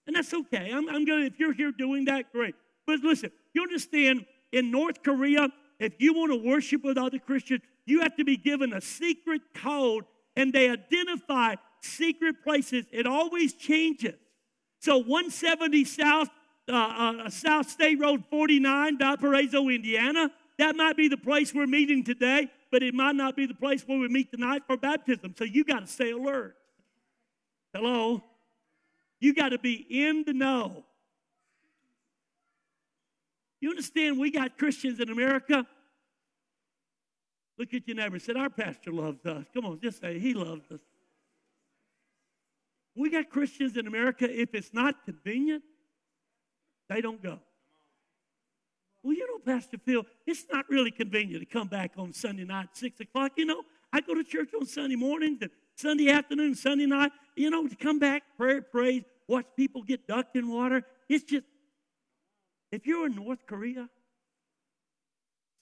And 0.06 0.16
that's 0.16 0.34
okay. 0.34 0.72
I'm, 0.72 0.88
I'm 0.88 1.06
to, 1.06 1.26
if 1.26 1.40
you're 1.40 1.54
here 1.54 1.72
doing 1.72 2.06
that, 2.06 2.32
great. 2.32 2.56
But 2.86 3.00
listen, 3.00 3.32
you 3.54 3.64
understand, 3.64 4.26
in 4.52 4.72
North 4.72 5.04
Korea, 5.04 5.50
if 5.80 5.94
you 6.00 6.14
want 6.14 6.32
to 6.32 6.38
worship 6.38 6.84
with 6.84 6.98
other 6.98 7.20
Christians, 7.20 7.62
you 7.86 8.02
have 8.02 8.16
to 8.18 8.26
be 8.26 8.38
given 8.38 8.74
a 8.74 8.82
secret 8.82 9.42
code 9.54 10.06
and 10.36 10.54
they 10.54 10.70
identify 10.70 11.56
secret 11.82 12.44
places. 12.44 12.86
It 12.92 13.08
always 13.08 13.54
changes. 13.54 14.16
So 14.80 14.98
170 14.98 15.86
South, 15.86 16.30
uh, 16.70 16.76
uh, 17.26 17.30
South 17.30 17.70
State 17.70 18.00
Road 18.00 18.24
49, 18.30 18.98
Valparaiso, 18.98 19.68
Indiana, 19.70 20.32
that 20.58 20.76
might 20.76 20.98
be 20.98 21.08
the 21.08 21.18
place 21.18 21.54
we're 21.54 21.68
meeting 21.68 22.04
today, 22.04 22.50
but 22.72 22.84
it 22.84 22.94
might 22.94 23.16
not 23.16 23.36
be 23.36 23.46
the 23.46 23.54
place 23.54 23.84
where 23.88 24.00
we 24.00 24.08
meet 24.08 24.32
tonight 24.32 24.64
for 24.66 24.78
baptism. 24.78 25.36
So 25.38 25.44
you 25.44 25.64
got 25.64 25.82
to 25.82 25.88
stay 25.88 26.12
alert. 26.12 26.56
Hello? 27.74 28.24
You 29.20 29.34
got 29.34 29.50
to 29.50 29.60
be 29.60 29.86
in 29.90 30.24
the 30.26 30.34
know. 30.34 30.84
You 33.60 33.70
understand 33.72 34.20
we 34.20 34.32
got 34.32 34.58
Christians 34.58 35.00
in 35.00 35.10
America? 35.10 35.66
Look 37.58 37.74
at 37.74 37.88
your 37.88 37.96
neighbor 37.96 38.16
and 38.16 38.22
said, 38.22 38.38
Our 38.38 38.50
pastor 38.50 38.92
loves 38.92 39.26
us. 39.26 39.46
Come 39.54 39.66
on, 39.66 39.80
just 39.80 40.00
say, 40.02 40.20
He 40.20 40.34
loves 40.34 40.70
us. 40.72 40.80
We 42.96 43.10
got 43.10 43.30
Christians 43.30 43.78
in 43.78 43.88
America, 43.88 44.28
if 44.30 44.54
it's 44.54 44.74
not 44.74 45.06
convenient, 45.06 45.64
They 46.90 47.02
don't 47.02 47.22
go. 47.22 47.40
Well, 49.04 49.16
you 49.16 49.28
know, 49.28 49.40
Pastor 49.54 49.78
Phil, 49.78 50.06
it's 50.26 50.46
not 50.52 50.66
really 50.70 50.92
convenient 50.92 51.42
to 51.42 51.46
come 51.46 51.68
back 51.68 51.94
on 51.98 52.12
Sunday 52.14 52.44
night, 52.44 52.70
6 52.74 53.00
o'clock. 53.00 53.34
You 53.38 53.46
know, 53.46 53.64
I 53.94 54.02
go 54.02 54.14
to 54.14 54.24
church 54.24 54.50
on 54.60 54.66
Sunday 54.66 54.96
morning, 54.96 55.40
Sunday 55.76 56.10
afternoon, 56.10 56.56
Sunday 56.56 56.88
night, 56.88 57.12
you 57.36 57.50
know, 57.50 57.68
to 57.68 57.76
come 57.76 58.00
back, 58.00 58.24
prayer, 58.36 58.62
praise, 58.62 59.04
watch 59.28 59.46
people 59.56 59.84
get 59.84 60.08
ducked 60.08 60.36
in 60.36 60.50
water. 60.50 60.84
It's 61.08 61.24
just, 61.24 61.46
if 62.72 62.86
you're 62.86 63.08
in 63.08 63.16
North 63.16 63.46
Korea, 63.48 63.90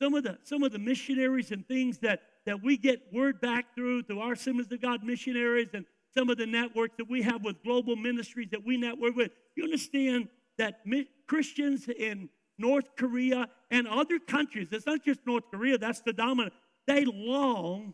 some 0.02 0.14
of 0.14 0.24
the, 0.24 0.38
some 0.44 0.64
of 0.64 0.72
the 0.72 0.80
missionaries 0.80 1.52
and 1.52 1.68
things 1.68 2.00
that, 2.00 2.22
that 2.46 2.62
we 2.64 2.78
get 2.78 3.02
word 3.14 3.40
back 3.40 3.74
through, 3.76 4.04
through 4.04 4.20
our 4.20 4.34
Assemblies 4.34 4.72
of 4.72 4.82
God 4.82 5.04
missionaries 5.04 5.70
and 5.74 5.86
some 6.16 6.30
of 6.30 6.38
the 6.38 6.46
networks 6.46 6.96
that 6.98 7.10
we 7.10 7.22
have 7.22 7.44
with 7.44 7.62
global 7.64 7.96
ministries 7.96 8.50
that 8.52 8.66
we 8.66 8.78
network 8.78 9.16
with, 9.16 9.32
you 9.56 9.64
understand 9.64 10.28
that 10.58 10.82
Christians 11.28 11.88
in 11.88 12.30
North 12.58 12.96
Korea 12.98 13.48
and 13.72 13.88
other 13.88 14.20
countries, 14.20 14.70
it's 14.72 14.86
not 14.86 15.04
just 15.04 15.20
North 15.26 15.44
Korea, 15.52 15.78
that's 15.78 16.02
the 16.02 16.14
dominant, 16.14 16.54
they 16.88 17.04
long 17.06 17.94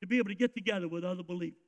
to 0.00 0.06
be 0.06 0.18
able 0.18 0.28
to 0.28 0.34
get 0.34 0.54
together 0.54 0.88
with 0.88 1.04
other 1.04 1.22
believers. 1.22 1.58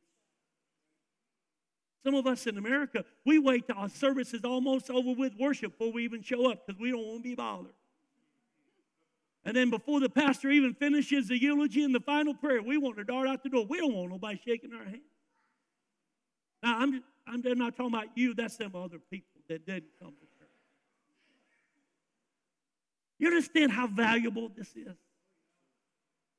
Some 2.05 2.15
of 2.15 2.27
us 2.27 2.47
in 2.47 2.59
America, 2.59 3.05
we 3.25 3.39
wait 3.39 3.67
till 3.67 3.77
our 3.77 3.89
service 3.89 4.35
is 4.35 4.45
almost 4.45 4.91
over 4.91 5.13
with 5.13 5.35
worship 5.39 5.79
before 5.79 5.93
we 5.93 6.05
even 6.05 6.23
show 6.23 6.51
up 6.51 6.67
because 6.67 6.81
we 6.81 6.91
don't 6.91 7.07
want 7.07 7.23
to 7.23 7.29
be 7.29 7.35
bothered. 7.35 7.75
And 9.45 9.57
then 9.57 9.71
before 9.71 10.01
the 10.01 10.09
pastor 10.09 10.51
even 10.51 10.75
finishes 10.75 11.29
the 11.29 11.41
eulogy 11.41 11.83
and 11.85 11.95
the 11.95 12.01
final 12.01 12.35
prayer, 12.35 12.63
we 12.63 12.77
want 12.77 12.97
to 12.99 13.05
dart 13.05 13.29
out 13.29 13.43
the 13.43 13.49
door. 13.49 13.67
We 13.67 13.79
don't 13.79 13.95
want 13.95 14.11
nobody 14.11 14.41
shaking 14.45 14.73
our 14.73 14.85
hand. 14.85 15.01
Now, 16.63 16.79
I'm, 16.79 17.03
I'm 17.27 17.59
not 17.59 17.77
talking 17.77 17.95
about 17.95 18.17
you, 18.17 18.35
that's 18.35 18.57
them 18.57 18.73
other 18.75 18.99
people 19.11 19.41
that 19.49 19.67
didn't 19.67 19.91
come 20.01 20.11
to 20.11 20.39
church. 20.39 20.49
You 23.19 23.29
understand 23.29 23.73
how 23.73 23.89
valuable 23.89 24.51
this 24.57 24.69
is? 24.77 24.97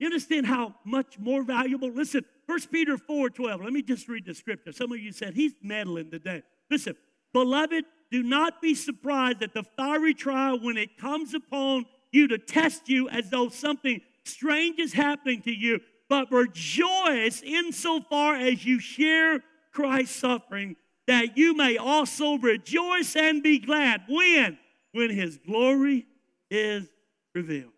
You 0.03 0.07
understand 0.07 0.45
how 0.45 0.75
much 0.83 1.17
more 1.17 1.43
valuable? 1.43 1.89
Listen, 1.89 2.25
1 2.47 2.59
Peter 2.73 2.97
4 2.97 3.29
12. 3.29 3.61
Let 3.61 3.71
me 3.71 3.81
just 3.81 4.09
read 4.09 4.25
the 4.25 4.33
scripture. 4.33 4.73
Some 4.73 4.91
of 4.91 4.99
you 4.99 5.13
said, 5.13 5.33
He's 5.33 5.53
meddling 5.61 6.11
today. 6.11 6.43
Listen, 6.69 6.97
beloved, 7.31 7.85
do 8.11 8.21
not 8.21 8.61
be 8.61 8.75
surprised 8.75 9.41
at 9.41 9.53
the 9.53 9.63
fiery 9.77 10.13
trial 10.13 10.59
when 10.59 10.75
it 10.75 10.97
comes 10.97 11.33
upon 11.33 11.85
you 12.11 12.27
to 12.27 12.37
test 12.37 12.89
you 12.89 13.07
as 13.07 13.29
though 13.29 13.47
something 13.47 14.01
strange 14.25 14.77
is 14.77 14.91
happening 14.91 15.41
to 15.43 15.53
you, 15.53 15.79
but 16.09 16.29
rejoice 16.33 17.41
insofar 17.41 18.35
as 18.35 18.65
you 18.65 18.81
share 18.81 19.39
Christ's 19.71 20.17
suffering, 20.17 20.75
that 21.07 21.37
you 21.37 21.55
may 21.55 21.77
also 21.77 22.37
rejoice 22.39 23.15
and 23.15 23.41
be 23.41 23.57
glad. 23.57 24.01
When? 24.09 24.57
When 24.91 25.11
his 25.11 25.37
glory 25.37 26.07
is 26.51 26.89
revealed. 27.33 27.72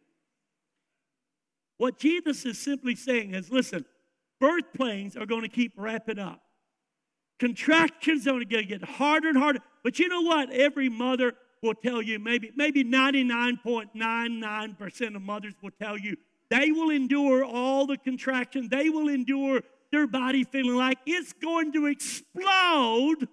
What 1.78 2.00
Jesus 2.00 2.46
is 2.46 2.58
simply 2.58 2.96
saying 2.96 3.34
is 3.34 3.52
listen, 3.52 3.84
birth 4.40 4.72
pains 4.78 5.18
are 5.18 5.26
going 5.26 5.42
to 5.42 5.50
keep 5.50 5.74
wrapping 5.76 6.20
up. 6.20 6.42
Contractions 7.40 8.28
are 8.28 8.32
going 8.32 8.48
to 8.48 8.64
get 8.64 8.84
harder 8.84 9.30
and 9.30 9.38
harder. 9.38 9.60
But 9.84 10.00
you 10.00 10.08
know 10.08 10.22
what? 10.22 10.52
Every 10.52 10.90
mother 10.90 11.34
will 11.62 11.74
tell 11.74 12.02
you, 12.02 12.20
maybe, 12.20 12.52
maybe 12.56 12.84
99.99% 12.84 15.16
of 15.16 15.22
mothers 15.22 15.54
will 15.62 15.72
tell 15.82 15.98
you, 15.98 16.18
they 16.50 16.72
will 16.72 16.92
endure 16.92 17.44
all 17.44 17.88
the 17.88 17.98
contractions. 17.98 18.70
They 18.70 18.90
will 18.90 19.10
endure 19.10 19.62
their 19.92 20.08
body 20.08 20.44
feeling 20.44 20.76
like 20.76 21.00
it's 21.06 21.34
going 21.34 21.74
to 21.74 21.88
explode 21.88 23.28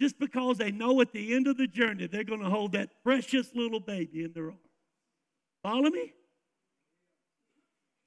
just 0.00 0.18
because 0.18 0.58
they 0.58 0.70
know 0.70 1.00
at 1.00 1.12
the 1.12 1.34
end 1.34 1.46
of 1.46 1.56
the 1.56 1.66
journey 1.66 2.06
they're 2.06 2.24
going 2.24 2.42
to 2.42 2.50
hold 2.50 2.72
that 2.72 2.90
precious 3.02 3.50
little 3.54 3.80
baby 3.80 4.24
in 4.24 4.32
their 4.32 4.46
arms. 4.46 4.58
Follow 5.62 5.90
me? 5.90 6.12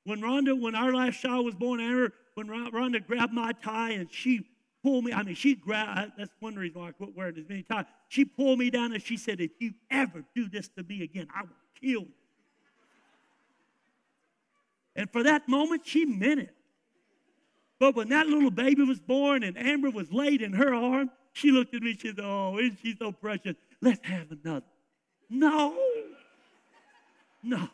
When 0.06 0.22
Rhonda, 0.22 0.60
when 0.60 0.76
our 0.76 0.94
last 0.94 1.22
child 1.22 1.46
was 1.46 1.56
born, 1.56 1.80
Amber, 1.80 2.14
when 2.36 2.48
Rhonda 2.48 3.06
grabbed 3.06 3.34
my 3.34 3.52
tie 3.52 3.92
and 3.92 4.12
she 4.12 4.48
pulled 4.84 5.04
me, 5.04 5.14
I 5.14 5.24
mean, 5.24 5.36
she 5.36 5.56
grabbed, 5.56 6.14
that's 6.18 6.32
one 6.40 6.56
reason 6.56 6.82
why 6.82 6.90
I 6.90 6.92
quit 6.92 7.16
wearing 7.16 7.38
as 7.38 7.48
many 7.48 7.64
ties. 7.64 7.86
She 8.08 8.26
pulled 8.26 8.60
me 8.60 8.70
down 8.70 8.94
and 8.94 9.02
she 9.02 9.18
said, 9.18 9.42
If 9.42 9.52
you 9.60 9.74
ever 9.92 10.24
do 10.36 10.48
this 10.48 10.70
to 10.78 10.84
me 10.84 11.04
again, 11.04 11.28
I 11.36 11.42
will 11.42 11.50
kill 11.80 12.02
you. 12.02 12.08
And 14.96 15.10
for 15.12 15.24
that 15.24 15.48
moment, 15.48 15.84
she 15.86 16.06
meant 16.06 16.42
it. 16.42 16.56
But 17.80 17.96
when 17.96 18.10
that 18.10 18.28
little 18.28 18.52
baby 18.52 18.84
was 18.84 19.00
born 19.00 19.44
and 19.44 19.58
Amber 19.58 19.90
was 19.90 20.12
laid 20.12 20.42
in 20.42 20.54
her 20.54 20.74
arm, 20.74 21.10
she 21.32 21.52
looked 21.52 21.74
at 21.74 21.82
me, 21.82 21.94
she 21.94 22.10
said, 22.10 22.20
Oh, 22.22 22.58
isn't 22.58 22.80
she 22.84 22.96
so 22.98 23.12
precious? 23.12 23.56
Let's 23.82 24.06
have 24.06 24.28
another. 24.32 24.66
No. 25.30 25.78
No. 27.42 27.70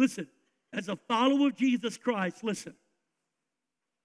Listen, 0.00 0.26
as 0.72 0.88
a 0.88 0.96
follower 0.96 1.48
of 1.48 1.56
Jesus 1.56 1.98
Christ, 1.98 2.42
listen, 2.42 2.74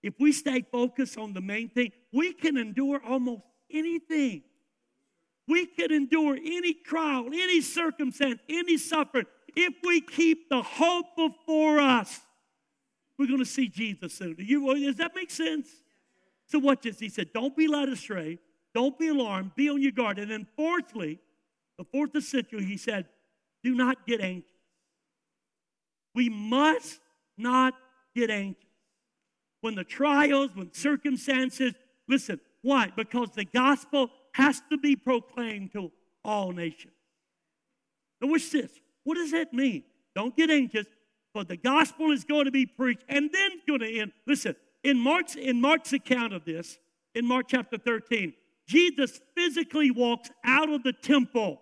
if 0.04 0.14
we 0.20 0.34
stay 0.34 0.62
focused 0.70 1.18
on 1.18 1.32
the 1.32 1.40
main 1.40 1.70
thing, 1.70 1.94
we 2.12 2.34
can 2.34 2.58
endure 2.58 3.02
almost 3.08 3.44
anything. 3.72 4.44
We 5.48 5.68
can 5.68 5.94
endure 5.94 6.36
any 6.36 6.74
trial, 6.74 7.28
any 7.28 7.62
circumstance, 7.62 8.42
any 8.50 8.78
suffering. 8.78 9.26
If 9.56 9.74
we 9.84 10.02
keep 10.02 10.50
the 10.50 10.62
hope 10.62 11.16
before 11.16 11.80
us, 11.80 12.20
we're 13.18 13.28
going 13.28 13.40
to 13.40 13.46
see 13.46 13.70
Jesus 13.70 14.16
soon. 14.16 14.34
Do 14.34 14.44
you, 14.44 14.76
does 14.86 14.98
that 14.98 15.16
make 15.16 15.32
sense? 15.32 15.70
So, 16.48 16.60
watch 16.60 16.82
this. 16.82 17.00
He 17.00 17.08
said, 17.08 17.30
Don't 17.34 17.56
be 17.56 17.68
led 17.68 17.88
astray. 17.88 18.40
Don't 18.74 19.00
be 19.00 19.08
alarmed. 19.08 19.52
Be 19.56 19.70
on 19.70 19.82
your 19.82 19.94
guard. 19.94 20.20
And 20.20 20.30
then, 20.30 20.46
fourthly, 20.58 21.20
the 21.78 21.86
fourth 21.86 22.14
essential, 22.16 22.60
he 22.60 22.76
said, 22.76 23.08
Do 23.64 23.74
not 23.74 24.06
get 24.06 24.20
anxious. 24.20 24.55
We 26.16 26.30
must 26.30 27.00
not 27.38 27.74
get 28.16 28.32
anxious. 28.32 28.64
When 29.62 29.76
the 29.76 29.84
trials, 29.84 30.52
when 30.56 30.74
circumstances, 30.74 31.74
listen, 32.08 32.40
why? 32.62 32.92
Because 32.96 33.30
the 33.32 33.46
gospel 33.46 34.10
has 34.34 34.62
to 34.72 34.78
be 34.78 34.96
proclaimed 34.96 35.74
to 35.74 35.92
all 36.24 36.52
nations. 36.52 36.94
Now, 38.22 38.30
what's 38.30 38.50
this? 38.50 38.72
What 39.04 39.16
does 39.16 39.32
that 39.32 39.54
mean? 39.54 39.84
Don't 40.16 40.36
get 40.36 40.50
anxious, 40.50 40.88
but 41.34 41.48
the 41.48 41.58
gospel 41.58 42.12
is 42.12 42.24
going 42.24 42.46
to 42.46 42.52
be 42.52 42.66
preached 42.66 43.04
and 43.10 43.30
then 43.32 43.52
going 43.68 43.82
to 43.82 44.00
end. 44.00 44.12
Listen, 44.26 44.56
in 44.84 44.98
Mark's, 44.98 45.36
in 45.36 45.60
Mark's 45.60 45.94
account 45.94 46.34
of 46.34 46.46
this, 46.46 46.78
in 47.14 47.26
Mark 47.26 47.48
chapter 47.50 47.78
13, 47.78 48.34
Jesus 48.68 49.20
physically 49.36 49.92
walks 49.92 50.30
out 50.44 50.70
of 50.70 50.84
the 50.84 50.94
temple. 50.94 51.62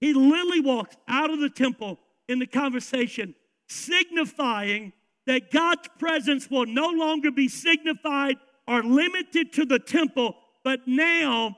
He 0.00 0.12
literally 0.12 0.60
walks 0.60 0.96
out 1.08 1.30
of 1.30 1.40
the 1.40 1.50
temple 1.50 1.98
in 2.28 2.38
the 2.38 2.46
conversation, 2.46 3.34
signifying 3.68 4.92
that 5.26 5.50
God's 5.50 5.88
presence 5.98 6.50
will 6.50 6.66
no 6.66 6.88
longer 6.88 7.30
be 7.30 7.48
signified 7.48 8.36
or 8.66 8.82
limited 8.82 9.52
to 9.54 9.64
the 9.64 9.78
temple, 9.78 10.36
but 10.64 10.80
now 10.86 11.56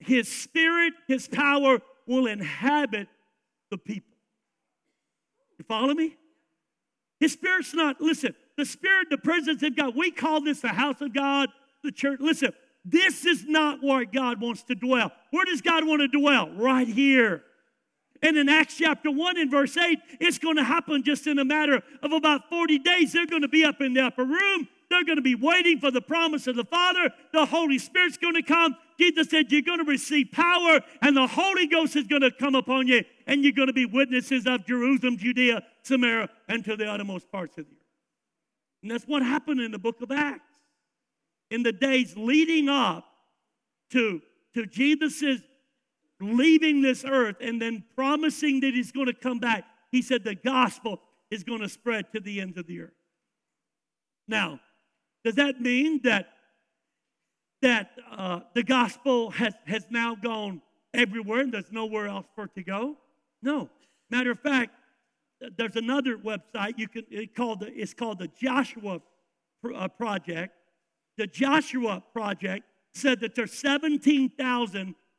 his 0.00 0.30
spirit, 0.30 0.94
his 1.06 1.28
power 1.28 1.78
will 2.06 2.26
inhabit 2.26 3.08
the 3.70 3.78
people. 3.78 4.16
You 5.58 5.64
follow 5.64 5.94
me? 5.94 6.16
His 7.20 7.32
spirit's 7.32 7.74
not, 7.74 8.00
listen, 8.00 8.34
the 8.56 8.64
spirit, 8.64 9.08
the 9.10 9.18
presence 9.18 9.62
of 9.62 9.76
God, 9.76 9.94
we 9.96 10.10
call 10.10 10.40
this 10.40 10.60
the 10.60 10.68
house 10.68 11.00
of 11.00 11.12
God, 11.12 11.48
the 11.82 11.92
church. 11.92 12.20
Listen, 12.20 12.52
this 12.84 13.26
is 13.26 13.44
not 13.44 13.82
where 13.82 14.04
God 14.04 14.40
wants 14.40 14.62
to 14.64 14.74
dwell. 14.74 15.12
Where 15.30 15.44
does 15.44 15.60
God 15.60 15.86
want 15.86 16.00
to 16.00 16.08
dwell? 16.08 16.50
Right 16.50 16.88
here. 16.88 17.42
And 18.22 18.36
in 18.36 18.48
Acts 18.48 18.76
chapter 18.76 19.10
1 19.10 19.38
and 19.38 19.50
verse 19.50 19.76
8, 19.76 19.98
it's 20.20 20.38
going 20.38 20.56
to 20.56 20.64
happen 20.64 21.02
just 21.02 21.26
in 21.26 21.38
a 21.38 21.44
matter 21.44 21.82
of 22.02 22.12
about 22.12 22.48
40 22.48 22.78
days. 22.80 23.12
They're 23.12 23.26
going 23.26 23.42
to 23.42 23.48
be 23.48 23.64
up 23.64 23.80
in 23.80 23.94
the 23.94 24.02
upper 24.02 24.24
room. 24.24 24.68
They're 24.90 25.04
going 25.04 25.16
to 25.16 25.22
be 25.22 25.34
waiting 25.34 25.78
for 25.78 25.90
the 25.90 26.00
promise 26.00 26.46
of 26.46 26.56
the 26.56 26.64
Father. 26.64 27.10
The 27.32 27.46
Holy 27.46 27.78
Spirit's 27.78 28.16
going 28.16 28.34
to 28.34 28.42
come. 28.42 28.74
Jesus 28.98 29.28
said, 29.28 29.52
You're 29.52 29.62
going 29.62 29.78
to 29.78 29.84
receive 29.84 30.32
power, 30.32 30.80
and 31.02 31.16
the 31.16 31.26
Holy 31.26 31.66
Ghost 31.66 31.94
is 31.94 32.06
going 32.06 32.22
to 32.22 32.30
come 32.30 32.54
upon 32.54 32.88
you, 32.88 33.04
and 33.26 33.44
you're 33.44 33.52
going 33.52 33.68
to 33.68 33.74
be 33.74 33.86
witnesses 33.86 34.46
of 34.46 34.66
Jerusalem, 34.66 35.18
Judea, 35.18 35.62
Samaria, 35.82 36.28
and 36.48 36.64
to 36.64 36.76
the 36.76 36.86
uttermost 36.86 37.30
parts 37.30 37.58
of 37.58 37.66
the 37.66 37.72
earth. 37.72 37.78
And 38.82 38.90
that's 38.90 39.04
what 39.04 39.22
happened 39.22 39.60
in 39.60 39.70
the 39.70 39.78
book 39.78 40.00
of 40.00 40.10
Acts. 40.10 40.40
In 41.50 41.62
the 41.62 41.72
days 41.72 42.14
leading 42.16 42.68
up 42.68 43.04
to, 43.90 44.20
to 44.54 44.66
Jesus' 44.66 45.40
leaving 46.20 46.82
this 46.82 47.04
earth 47.04 47.36
and 47.40 47.60
then 47.60 47.84
promising 47.94 48.60
that 48.60 48.74
he's 48.74 48.92
going 48.92 49.06
to 49.06 49.14
come 49.14 49.38
back, 49.38 49.64
he 49.90 50.02
said 50.02 50.24
the 50.24 50.34
gospel 50.34 51.00
is 51.30 51.44
going 51.44 51.60
to 51.60 51.68
spread 51.68 52.12
to 52.12 52.20
the 52.20 52.40
ends 52.40 52.56
of 52.58 52.66
the 52.66 52.80
earth. 52.80 52.92
Now, 54.26 54.60
does 55.24 55.36
that 55.36 55.60
mean 55.60 56.00
that 56.04 56.28
that 57.60 57.90
uh, 58.10 58.40
the 58.54 58.62
gospel 58.62 59.30
has, 59.30 59.52
has 59.66 59.84
now 59.90 60.14
gone 60.14 60.62
everywhere 60.94 61.40
and 61.40 61.52
there's 61.52 61.72
nowhere 61.72 62.06
else 62.06 62.26
for 62.34 62.44
it 62.44 62.54
to 62.54 62.62
go? 62.62 62.96
No. 63.42 63.68
Matter 64.10 64.30
of 64.30 64.38
fact, 64.38 64.70
there's 65.56 65.76
another 65.76 66.16
website 66.16 66.74
you 66.78 66.88
can 66.88 67.04
it 67.10 67.34
called 67.34 67.60
the, 67.60 67.72
it's 67.74 67.94
called 67.94 68.18
the 68.18 68.28
Joshua 68.28 69.00
uh, 69.74 69.88
Project. 69.88 70.54
The 71.16 71.26
Joshua 71.26 72.02
Project 72.12 72.64
said 72.94 73.20
that 73.20 73.34
there's 73.34 73.52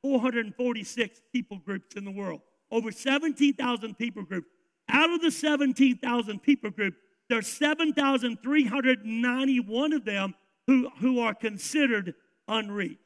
17,446 0.04 1.22
people 1.32 1.58
groups 1.58 1.96
in 1.96 2.04
the 2.06 2.12
world. 2.12 2.42
Over 2.72 2.92
17,000 2.92 3.98
people 3.98 4.24
groups. 4.24 4.48
Out 4.90 5.12
of 5.12 5.22
the 5.22 5.32
17,000 5.32 6.40
people 6.40 6.72
groups, 6.72 6.98
there's 7.30 7.48
7,391 7.48 9.94
of 9.94 10.06
them 10.06 10.36
who, 10.68 10.90
who 11.00 11.20
are 11.20 11.34
considered 11.34 12.14
unreached. 12.48 13.00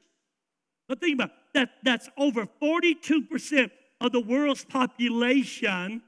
But 0.87 0.99
think 0.99 1.15
about 1.15 1.31
that. 1.53 1.69
That's 1.83 2.09
over 2.17 2.47
42% 2.61 3.71
of 4.01 4.11
the 4.11 4.21
world's 4.21 4.65
population 4.65 6.01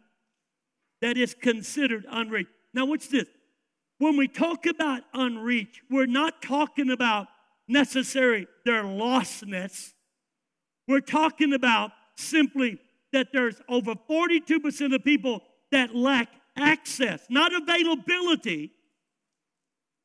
that 1.02 1.18
is 1.18 1.34
considered 1.34 2.06
unreached. 2.10 2.50
Now, 2.74 2.86
what's 2.86 3.08
this? 3.08 3.28
When 3.98 4.18
we 4.18 4.28
talk 4.28 4.66
about 4.66 5.04
unreached, 5.14 5.82
we're 5.90 6.06
not 6.06 6.42
talking 6.42 6.92
about 6.92 7.28
necessarily 7.68 8.48
their 8.66 8.84
lostness. 8.84 9.94
We're 10.88 11.02
talking 11.02 11.54
about 11.54 11.92
simply 12.16 12.80
that 13.12 13.28
there's 13.34 13.62
over 13.70 13.96
42% 14.10 14.94
of 14.94 15.04
people 15.04 15.42
that 15.72 15.96
lack 15.96 16.30
access, 16.58 17.22
not 17.30 17.54
availability. 17.54 18.72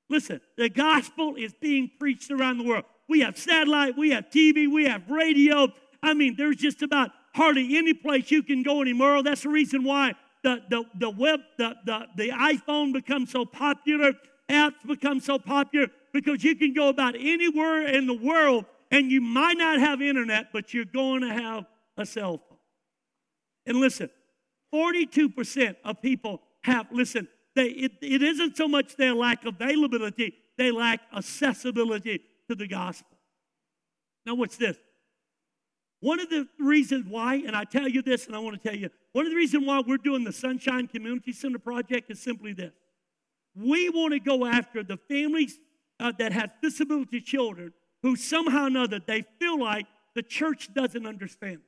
Listen, 0.08 0.40
the 0.56 0.68
gospel 0.68 1.36
is 1.36 1.52
being 1.60 1.90
preached 1.98 2.30
around 2.30 2.58
the 2.58 2.64
world. 2.64 2.84
We 3.08 3.20
have 3.20 3.38
satellite, 3.38 3.96
we 3.96 4.10
have 4.10 4.30
TV, 4.30 4.72
we 4.72 4.84
have 4.84 5.08
radio. 5.08 5.68
I 6.02 6.14
mean, 6.14 6.34
there's 6.36 6.56
just 6.56 6.82
about 6.82 7.10
hardly 7.34 7.76
any 7.76 7.94
place 7.94 8.30
you 8.30 8.42
can 8.42 8.62
go 8.62 8.80
anymore. 8.80 9.22
That's 9.22 9.42
the 9.42 9.48
reason 9.48 9.84
why 9.84 10.14
the, 10.42 10.62
the, 10.68 10.84
the 10.98 11.10
web, 11.10 11.40
the, 11.58 11.74
the, 11.84 12.06
the 12.16 12.28
iPhone 12.30 12.92
becomes 12.92 13.30
so 13.30 13.44
popular, 13.44 14.12
apps 14.48 14.86
become 14.86 15.20
so 15.20 15.38
popular, 15.38 15.88
because 16.12 16.42
you 16.42 16.56
can 16.56 16.72
go 16.72 16.88
about 16.88 17.14
anywhere 17.14 17.86
in 17.86 18.06
the 18.06 18.14
world 18.14 18.64
and 18.90 19.10
you 19.10 19.20
might 19.20 19.56
not 19.56 19.78
have 19.78 20.02
internet, 20.02 20.52
but 20.52 20.74
you're 20.74 20.84
going 20.84 21.22
to 21.22 21.32
have 21.32 21.66
a 21.96 22.04
cell 22.04 22.38
phone. 22.38 22.58
And 23.66 23.78
listen, 23.78 24.10
42% 24.74 25.76
of 25.84 26.02
people 26.02 26.40
have, 26.62 26.86
listen, 26.90 27.28
they, 27.54 27.66
it, 27.66 27.92
it 28.00 28.22
isn't 28.22 28.56
so 28.56 28.68
much 28.68 28.96
their 28.96 29.14
lack 29.14 29.44
availability, 29.44 30.34
they 30.56 30.70
lack 30.70 31.00
accessibility 31.16 32.20
to 32.48 32.54
the 32.54 32.66
gospel. 32.66 33.16
Now, 34.26 34.34
what's 34.34 34.56
this? 34.56 34.76
One 36.00 36.20
of 36.20 36.30
the 36.30 36.48
reasons 36.58 37.06
why, 37.08 37.42
and 37.46 37.54
I 37.54 37.64
tell 37.64 37.88
you 37.88 38.02
this, 38.02 38.26
and 38.26 38.34
I 38.34 38.38
want 38.38 38.60
to 38.60 38.68
tell 38.68 38.78
you, 38.78 38.88
one 39.12 39.26
of 39.26 39.32
the 39.32 39.36
reasons 39.36 39.66
why 39.66 39.82
we're 39.86 39.98
doing 39.98 40.24
the 40.24 40.32
Sunshine 40.32 40.86
Community 40.86 41.32
Center 41.32 41.58
project 41.58 42.10
is 42.10 42.20
simply 42.20 42.52
this. 42.52 42.72
We 43.54 43.90
want 43.90 44.14
to 44.14 44.20
go 44.20 44.46
after 44.46 44.82
the 44.82 44.96
families 44.96 45.58
uh, 45.98 46.12
that 46.18 46.32
have 46.32 46.52
disability 46.62 47.20
children 47.20 47.72
who 48.02 48.16
somehow 48.16 48.64
or 48.64 48.66
another 48.66 49.00
they 49.04 49.24
feel 49.38 49.58
like 49.60 49.86
the 50.14 50.22
church 50.22 50.72
doesn't 50.74 51.06
understand. 51.06 51.58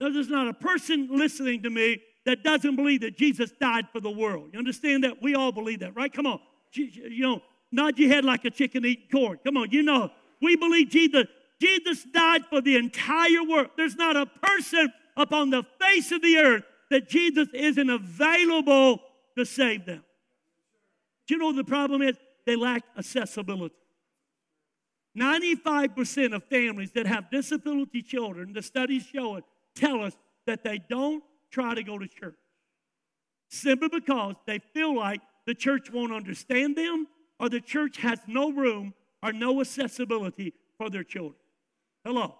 There's 0.00 0.28
not 0.28 0.48
a 0.48 0.54
person 0.54 1.08
listening 1.10 1.62
to 1.62 1.70
me 1.70 2.02
that 2.26 2.42
doesn't 2.42 2.76
believe 2.76 3.02
that 3.02 3.16
Jesus 3.16 3.52
died 3.52 3.86
for 3.92 4.00
the 4.00 4.10
world. 4.10 4.50
You 4.52 4.58
understand 4.58 5.04
that? 5.04 5.22
We 5.22 5.34
all 5.34 5.52
believe 5.52 5.80
that, 5.80 5.94
right? 5.94 6.12
Come 6.12 6.26
on. 6.26 6.40
You 6.72 7.22
know, 7.22 7.42
nod 7.70 7.98
your 7.98 8.08
head 8.08 8.24
like 8.24 8.44
a 8.44 8.50
chicken 8.50 8.84
eating 8.84 9.08
corn. 9.10 9.38
Come 9.44 9.56
on, 9.56 9.70
you 9.70 9.82
know. 9.82 10.10
We 10.42 10.56
believe 10.56 10.88
Jesus, 10.88 11.26
Jesus 11.60 12.04
died 12.12 12.44
for 12.46 12.60
the 12.60 12.76
entire 12.76 13.44
world. 13.48 13.68
There's 13.76 13.96
not 13.96 14.16
a 14.16 14.26
person 14.26 14.92
upon 15.16 15.50
the 15.50 15.64
face 15.80 16.10
of 16.12 16.22
the 16.22 16.36
earth 16.38 16.64
that 16.90 17.08
Jesus 17.08 17.48
isn't 17.54 17.88
available 17.88 19.00
to 19.38 19.44
save 19.44 19.86
them. 19.86 20.02
Do 21.26 21.34
you 21.34 21.40
know 21.40 21.52
the 21.52 21.64
problem 21.64 22.02
is? 22.02 22.16
They 22.46 22.56
lack 22.56 22.82
accessibility. 22.98 23.74
95% 25.18 26.34
of 26.34 26.44
families 26.44 26.90
that 26.92 27.06
have 27.06 27.30
disability 27.30 28.02
children, 28.02 28.52
the 28.52 28.62
studies 28.62 29.06
show 29.06 29.36
it, 29.36 29.44
tell 29.74 30.02
us 30.02 30.14
that 30.46 30.64
they 30.64 30.80
don't 30.88 31.22
try 31.50 31.74
to 31.74 31.82
go 31.82 31.98
to 31.98 32.06
church 32.08 32.34
simply 33.54 33.88
because 33.88 34.34
they 34.46 34.58
feel 34.58 34.94
like 34.94 35.20
the 35.46 35.54
church 35.54 35.90
won't 35.90 36.12
understand 36.12 36.76
them 36.76 37.06
or 37.38 37.48
the 37.48 37.60
church 37.60 37.98
has 37.98 38.18
no 38.26 38.50
room 38.50 38.94
or 39.22 39.32
no 39.32 39.60
accessibility 39.60 40.52
for 40.76 40.90
their 40.90 41.04
children. 41.04 41.36
Hello. 42.04 42.34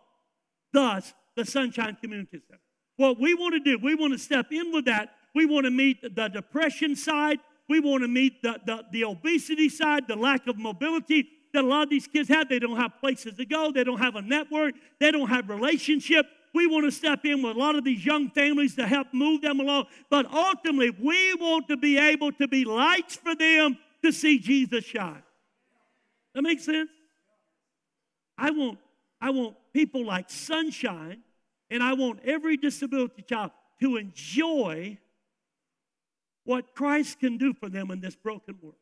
Thus, 0.73 1.15
the 1.37 1.45
Sunshine 1.45 1.97
Community 2.01 2.41
Center. 2.47 2.61
What 2.97 3.19
we 3.21 3.35
want 3.35 3.55
to 3.55 3.61
do, 3.61 3.79
we 3.83 3.95
want 3.95 4.13
to 4.13 4.19
step 4.19 4.53
in 4.53 4.73
with 4.73 4.85
that. 4.87 5.11
We 5.35 5.47
want 5.47 5.65
to 5.65 5.71
meet 5.71 6.03
the 6.03 6.29
depression 6.29 6.95
side. 6.95 7.39
We 7.69 7.81
want 7.81 8.03
to 8.03 8.09
meet 8.09 8.43
the, 8.43 8.61
the, 8.67 8.85
the 8.93 9.05
obesity 9.05 9.69
side, 9.69 10.07
the 10.07 10.17
lack 10.17 10.47
of 10.47 10.59
mobility 10.59 11.29
that 11.55 11.65
a 11.65 11.67
lot 11.67 11.85
of 11.85 11.91
these 11.91 12.07
kids 12.07 12.29
have. 12.29 12.49
They 12.49 12.59
don't 12.59 12.77
have 12.77 13.01
places 13.01 13.35
to 13.35 13.47
go. 13.47 13.73
They 13.73 13.85
don't 13.85 13.99
have 13.99 14.17
a 14.17 14.23
network. 14.23 14.75
They 15.01 15.11
don't 15.11 15.29
have 15.29 15.49
relationship. 15.49 16.27
We 16.53 16.67
want 16.67 16.85
to 16.85 16.93
step 16.93 17.25
in 17.25 17.43
with 17.43 17.57
a 17.57 17.59
lot 17.59 17.75
of 17.75 17.85
these 17.85 18.05
young 18.05 18.31
families 18.31 18.77
to 18.77 18.87
help 18.87 19.09
move 19.13 19.43
them 19.43 19.59
along. 19.59 19.87
But 20.11 20.33
ultimately, 20.33 20.91
we 20.91 21.35
want 21.35 21.67
to 21.69 21.77
be 21.77 21.99
able 21.99 22.31
to 22.33 22.47
be 22.47 22.65
lights 22.65 23.17
for 23.17 23.35
them 23.35 23.77
to 24.03 24.13
see 24.13 24.39
Jesus 24.39 24.85
shine. 24.85 25.23
That 26.35 26.43
makes 26.43 26.65
sense? 26.65 26.91
I 28.37 28.51
want, 28.51 28.79
I 29.21 29.31
want 29.31 29.57
people 29.73 30.05
like 30.05 30.31
sunshine, 30.31 31.23
and 31.71 31.83
I 31.83 31.95
want 31.95 32.21
every 32.25 32.57
disability 32.57 33.23
child 33.23 33.53
to 33.81 33.97
enjoy 33.97 34.99
what 36.45 36.75
Christ 36.75 37.21
can 37.21 37.39
do 37.39 37.55
for 37.55 37.69
them 37.69 37.91
in 37.91 38.01
this 38.01 38.15
broken 38.15 38.57
world. 38.61 38.77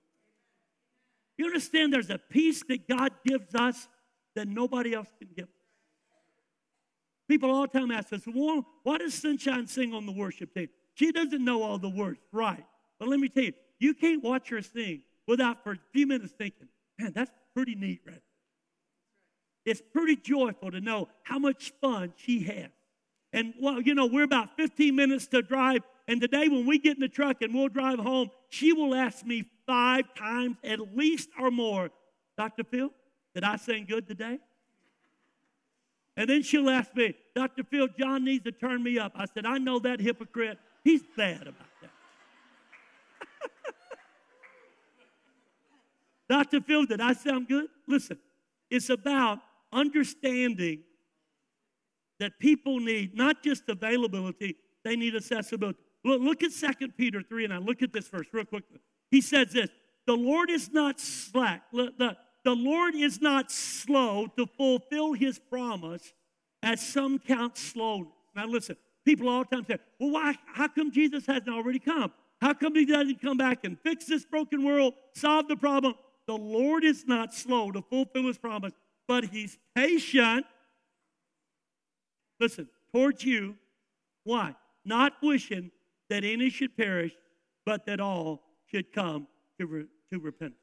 You 1.36 1.46
understand 1.46 1.92
there's 1.92 2.10
a 2.10 2.18
peace 2.18 2.62
that 2.68 2.88
God 2.88 3.12
gives 3.24 3.54
us 3.54 3.88
that 4.34 4.48
nobody 4.48 4.94
else 4.94 5.08
can 5.18 5.28
give. 5.36 5.48
People 7.28 7.50
all 7.50 7.62
the 7.62 7.78
time 7.78 7.90
ask 7.90 8.12
us, 8.12 8.22
well, 8.26 8.66
why 8.82 8.98
does 8.98 9.14
Sunshine 9.14 9.66
sing 9.66 9.94
on 9.94 10.06
the 10.06 10.12
worship 10.12 10.54
team? 10.54 10.68
She 10.94 11.12
doesn't 11.12 11.44
know 11.44 11.62
all 11.62 11.78
the 11.78 11.88
words, 11.88 12.20
right? 12.32 12.64
But 12.98 13.08
let 13.08 13.18
me 13.18 13.28
tell 13.28 13.44
you, 13.44 13.52
you 13.78 13.94
can't 13.94 14.22
watch 14.22 14.50
her 14.50 14.62
sing 14.62 15.02
without 15.26 15.62
for 15.64 15.72
a 15.72 15.78
few 15.92 16.06
minutes 16.06 16.32
thinking, 16.36 16.68
man, 16.98 17.12
that's 17.14 17.30
pretty 17.54 17.74
neat, 17.74 18.00
right? 18.06 18.22
It's 19.64 19.82
pretty 19.92 20.16
joyful 20.16 20.70
to 20.72 20.80
know 20.80 21.08
how 21.22 21.38
much 21.38 21.72
fun 21.80 22.12
she 22.16 22.42
has. 22.44 22.70
And 23.32 23.54
well, 23.60 23.80
you 23.80 23.94
know, 23.94 24.06
we're 24.06 24.24
about 24.24 24.56
15 24.56 24.94
minutes 24.94 25.26
to 25.28 25.42
drive. 25.42 25.82
And 26.08 26.20
today, 26.20 26.48
when 26.48 26.66
we 26.66 26.78
get 26.78 26.96
in 26.96 27.00
the 27.00 27.08
truck 27.08 27.42
and 27.42 27.54
we'll 27.54 27.68
drive 27.68 27.98
home, 27.98 28.30
she 28.48 28.72
will 28.72 28.94
ask 28.94 29.24
me 29.24 29.44
five 29.66 30.12
times 30.14 30.56
at 30.64 30.96
least 30.96 31.28
or 31.38 31.50
more, 31.50 31.90
Dr. 32.36 32.64
Phil, 32.64 32.90
did 33.34 33.44
I 33.44 33.56
sing 33.56 33.86
good 33.88 34.06
today? 34.06 34.38
And 36.16 36.28
then 36.28 36.42
she'll 36.42 36.68
ask 36.68 36.94
me, 36.94 37.14
Dr. 37.34 37.64
Phil, 37.64 37.88
John 37.98 38.24
needs 38.24 38.44
to 38.44 38.52
turn 38.52 38.82
me 38.82 38.98
up. 38.98 39.12
I 39.14 39.26
said, 39.26 39.46
I 39.46 39.58
know 39.58 39.78
that 39.78 40.00
hypocrite. 40.00 40.58
He's 40.84 41.02
bad 41.16 41.42
about 41.42 41.68
that. 41.80 41.90
Dr. 46.50 46.60
Phil, 46.60 46.84
did 46.84 47.00
I 47.00 47.14
sound 47.14 47.48
good? 47.48 47.68
Listen, 47.86 48.18
it's 48.70 48.90
about 48.90 49.38
understanding 49.72 50.80
that 52.18 52.38
people 52.38 52.78
need 52.78 53.16
not 53.16 53.42
just 53.42 53.68
availability, 53.68 54.56
they 54.84 54.96
need 54.96 55.16
accessibility. 55.16 55.78
Look, 56.04 56.20
look 56.20 56.42
at 56.42 56.52
2 56.52 56.88
Peter 56.96 57.22
3 57.22 57.44
and 57.44 57.54
I 57.54 57.58
look 57.58 57.82
at 57.82 57.92
this 57.92 58.08
verse 58.08 58.26
real 58.32 58.44
quick. 58.44 58.64
He 59.10 59.20
says 59.20 59.52
this 59.52 59.70
The 60.06 60.16
Lord 60.16 60.50
is 60.50 60.72
not 60.72 61.00
slack. 61.00 61.64
The, 61.72 62.16
the 62.44 62.54
Lord 62.54 62.94
is 62.94 63.20
not 63.20 63.52
slow 63.52 64.26
to 64.36 64.46
fulfill 64.46 65.12
his 65.12 65.38
promise, 65.38 66.12
as 66.62 66.80
some 66.80 67.18
count 67.18 67.56
slowness. 67.56 68.12
Now, 68.34 68.46
listen, 68.46 68.76
people 69.04 69.28
all 69.28 69.44
the 69.44 69.56
time 69.56 69.64
say, 69.64 69.78
well, 70.00 70.10
why, 70.10 70.34
how 70.46 70.68
come 70.68 70.90
Jesus 70.90 71.26
hasn't 71.26 71.48
already 71.48 71.78
come? 71.78 72.12
How 72.40 72.54
come 72.54 72.74
he 72.74 72.84
doesn't 72.84 73.20
come 73.20 73.36
back 73.36 73.64
and 73.64 73.78
fix 73.80 74.06
this 74.06 74.24
broken 74.24 74.64
world, 74.64 74.94
solve 75.14 75.46
the 75.46 75.56
problem? 75.56 75.94
The 76.26 76.36
Lord 76.36 76.82
is 76.84 77.06
not 77.06 77.34
slow 77.34 77.70
to 77.70 77.82
fulfill 77.82 78.26
his 78.26 78.38
promise, 78.38 78.72
but 79.06 79.26
he's 79.26 79.58
patient. 79.76 80.46
Listen, 82.40 82.68
towards 82.92 83.24
you. 83.24 83.56
Why? 84.24 84.54
Not 84.84 85.14
wishing 85.22 85.70
that 86.08 86.24
any 86.24 86.50
should 86.50 86.76
perish, 86.76 87.12
but 87.64 87.86
that 87.86 88.00
all 88.00 88.42
should 88.70 88.92
come 88.92 89.26
to, 89.58 89.66
re- 89.66 89.86
to 90.12 90.18
repentance. 90.18 90.58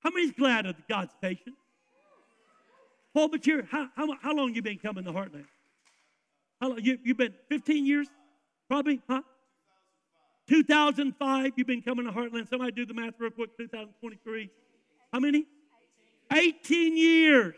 How 0.00 0.10
many's 0.10 0.32
glad 0.32 0.66
of 0.66 0.76
God's 0.88 1.14
patience? 1.20 1.56
Paul, 3.14 3.28
but 3.28 3.46
you're, 3.46 3.64
how, 3.64 3.88
how, 3.96 4.08
how 4.20 4.34
long 4.34 4.54
you 4.54 4.62
been 4.62 4.78
coming 4.78 5.04
to 5.04 5.12
Heartland? 5.12 5.46
How 6.60 6.68
long? 6.68 6.80
You, 6.82 6.98
you've 7.02 7.16
been 7.16 7.34
15 7.48 7.86
years? 7.86 8.08
Probably, 8.68 9.00
huh? 9.08 9.22
2005, 10.48 11.52
you've 11.56 11.66
been 11.66 11.82
coming 11.82 12.06
to 12.06 12.12
Heartland. 12.12 12.48
Somebody 12.50 12.72
do 12.72 12.84
the 12.84 12.92
math 12.92 13.14
real 13.18 13.30
quick. 13.30 13.56
2023. 13.56 14.50
How 15.12 15.20
many? 15.20 15.46
18 16.32 16.96
years. 16.96 17.54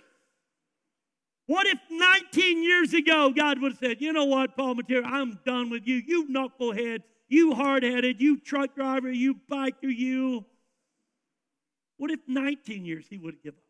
What 1.46 1.66
if 1.66 1.78
19 1.90 2.62
years 2.62 2.92
ago 2.92 3.30
God 3.30 3.60
would 3.60 3.72
have 3.72 3.78
said, 3.78 4.00
you 4.00 4.12
know 4.12 4.24
what, 4.24 4.56
Paul 4.56 4.74
Mateer, 4.74 5.04
I'm 5.04 5.38
done 5.44 5.70
with 5.70 5.86
you. 5.86 5.96
You 5.96 6.28
knucklehead, 6.28 7.02
you 7.28 7.54
hard 7.54 7.82
headed, 7.82 8.20
you 8.20 8.38
truck 8.38 8.74
driver, 8.74 9.10
you 9.10 9.36
biker, 9.50 9.74
you. 9.82 10.44
What 11.98 12.10
if 12.10 12.20
19 12.26 12.84
years 12.84 13.06
he 13.08 13.16
would 13.18 13.34
have 13.34 13.42
given 13.42 13.58
up? 13.58 13.62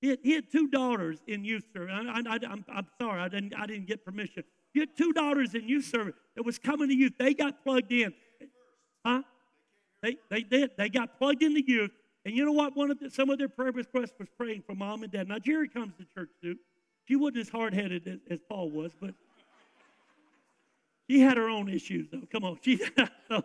He 0.00 0.08
had, 0.08 0.18
he 0.22 0.32
had 0.32 0.52
two 0.52 0.68
daughters 0.68 1.18
in 1.26 1.44
youth 1.44 1.64
service. 1.72 1.92
I, 1.92 2.18
am 2.18 2.86
sorry, 3.00 3.20
I 3.20 3.28
didn't, 3.28 3.54
I 3.58 3.66
didn't 3.66 3.86
get 3.86 4.04
permission. 4.04 4.44
He 4.74 4.80
had 4.80 4.96
two 4.96 5.12
daughters 5.12 5.54
in 5.54 5.68
youth 5.68 5.86
service 5.86 6.14
that 6.36 6.44
was 6.44 6.58
coming 6.58 6.88
to 6.88 6.94
youth. 6.94 7.14
They 7.18 7.32
got 7.32 7.64
plugged 7.64 7.90
in. 7.90 8.12
Huh? 9.04 9.22
They, 10.02 10.16
they 10.30 10.42
did. 10.42 10.72
They 10.76 10.90
got 10.90 11.18
plugged 11.18 11.42
into 11.42 11.62
youth. 11.66 11.90
And 12.26 12.34
you 12.36 12.44
know 12.44 12.50
what? 12.50 12.76
One 12.76 12.90
of 12.90 12.98
the, 12.98 13.08
some 13.08 13.30
of 13.30 13.38
their 13.38 13.48
prayer 13.48 13.70
requests 13.70 14.12
was 14.18 14.26
praying 14.36 14.64
for 14.66 14.74
mom 14.74 15.04
and 15.04 15.12
dad. 15.12 15.28
Now, 15.28 15.38
Jerry 15.38 15.68
comes 15.68 15.92
to 15.98 16.04
church 16.12 16.30
too. 16.42 16.56
She 17.04 17.14
wasn't 17.14 17.38
as 17.38 17.48
hard 17.48 17.72
headed 17.72 18.08
as, 18.08 18.18
as, 18.28 18.40
Paul 18.48 18.68
was, 18.68 18.90
but 19.00 19.14
she 21.08 21.20
had 21.20 21.36
her 21.36 21.48
own 21.48 21.68
issues, 21.68 22.08
though. 22.10 22.22
Come 22.32 22.42
on. 22.42 22.58
She, 22.62 22.80
so, 23.28 23.42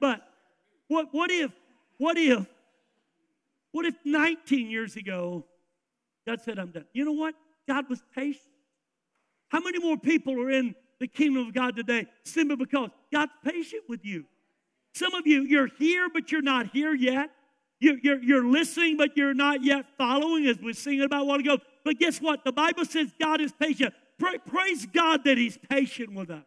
but 0.00 0.22
what, 0.88 1.08
what 1.10 1.30
if, 1.30 1.50
what 1.98 2.16
if, 2.16 2.46
what 3.72 3.84
if 3.84 3.96
19 4.06 4.70
years 4.70 4.96
ago, 4.96 5.44
God 6.26 6.40
said, 6.40 6.58
I'm 6.58 6.70
done? 6.70 6.86
You 6.94 7.04
know 7.04 7.12
what? 7.12 7.34
God 7.68 7.90
was 7.90 8.02
patient. 8.14 8.42
How 9.50 9.60
many 9.60 9.78
more 9.78 9.98
people 9.98 10.40
are 10.40 10.50
in 10.50 10.74
the 11.00 11.06
kingdom 11.06 11.48
of 11.48 11.52
God 11.52 11.76
today 11.76 12.06
simply 12.24 12.56
because 12.56 12.88
God's 13.12 13.32
patient 13.44 13.82
with 13.90 14.06
you? 14.06 14.24
Some 14.94 15.12
of 15.12 15.26
you, 15.26 15.42
you're 15.42 15.68
here, 15.78 16.08
but 16.10 16.32
you're 16.32 16.40
not 16.40 16.68
here 16.68 16.94
yet. 16.94 17.30
You're, 17.80 17.98
you're, 18.02 18.22
you're 18.22 18.46
listening, 18.46 18.96
but 18.98 19.16
you're 19.16 19.34
not 19.34 19.64
yet 19.64 19.86
following, 19.96 20.46
as 20.46 20.58
we 20.58 20.70
are 20.70 20.74
singing 20.74 21.02
about 21.02 21.22
a 21.22 21.24
while 21.24 21.38
ago. 21.40 21.58
But 21.84 21.98
guess 21.98 22.20
what? 22.20 22.44
The 22.44 22.52
Bible 22.52 22.84
says 22.84 23.10
God 23.18 23.40
is 23.40 23.52
patient. 23.52 23.94
Pra- 24.18 24.38
praise 24.46 24.86
God 24.86 25.24
that 25.24 25.38
He's 25.38 25.58
patient 25.68 26.12
with 26.12 26.30
us. 26.30 26.44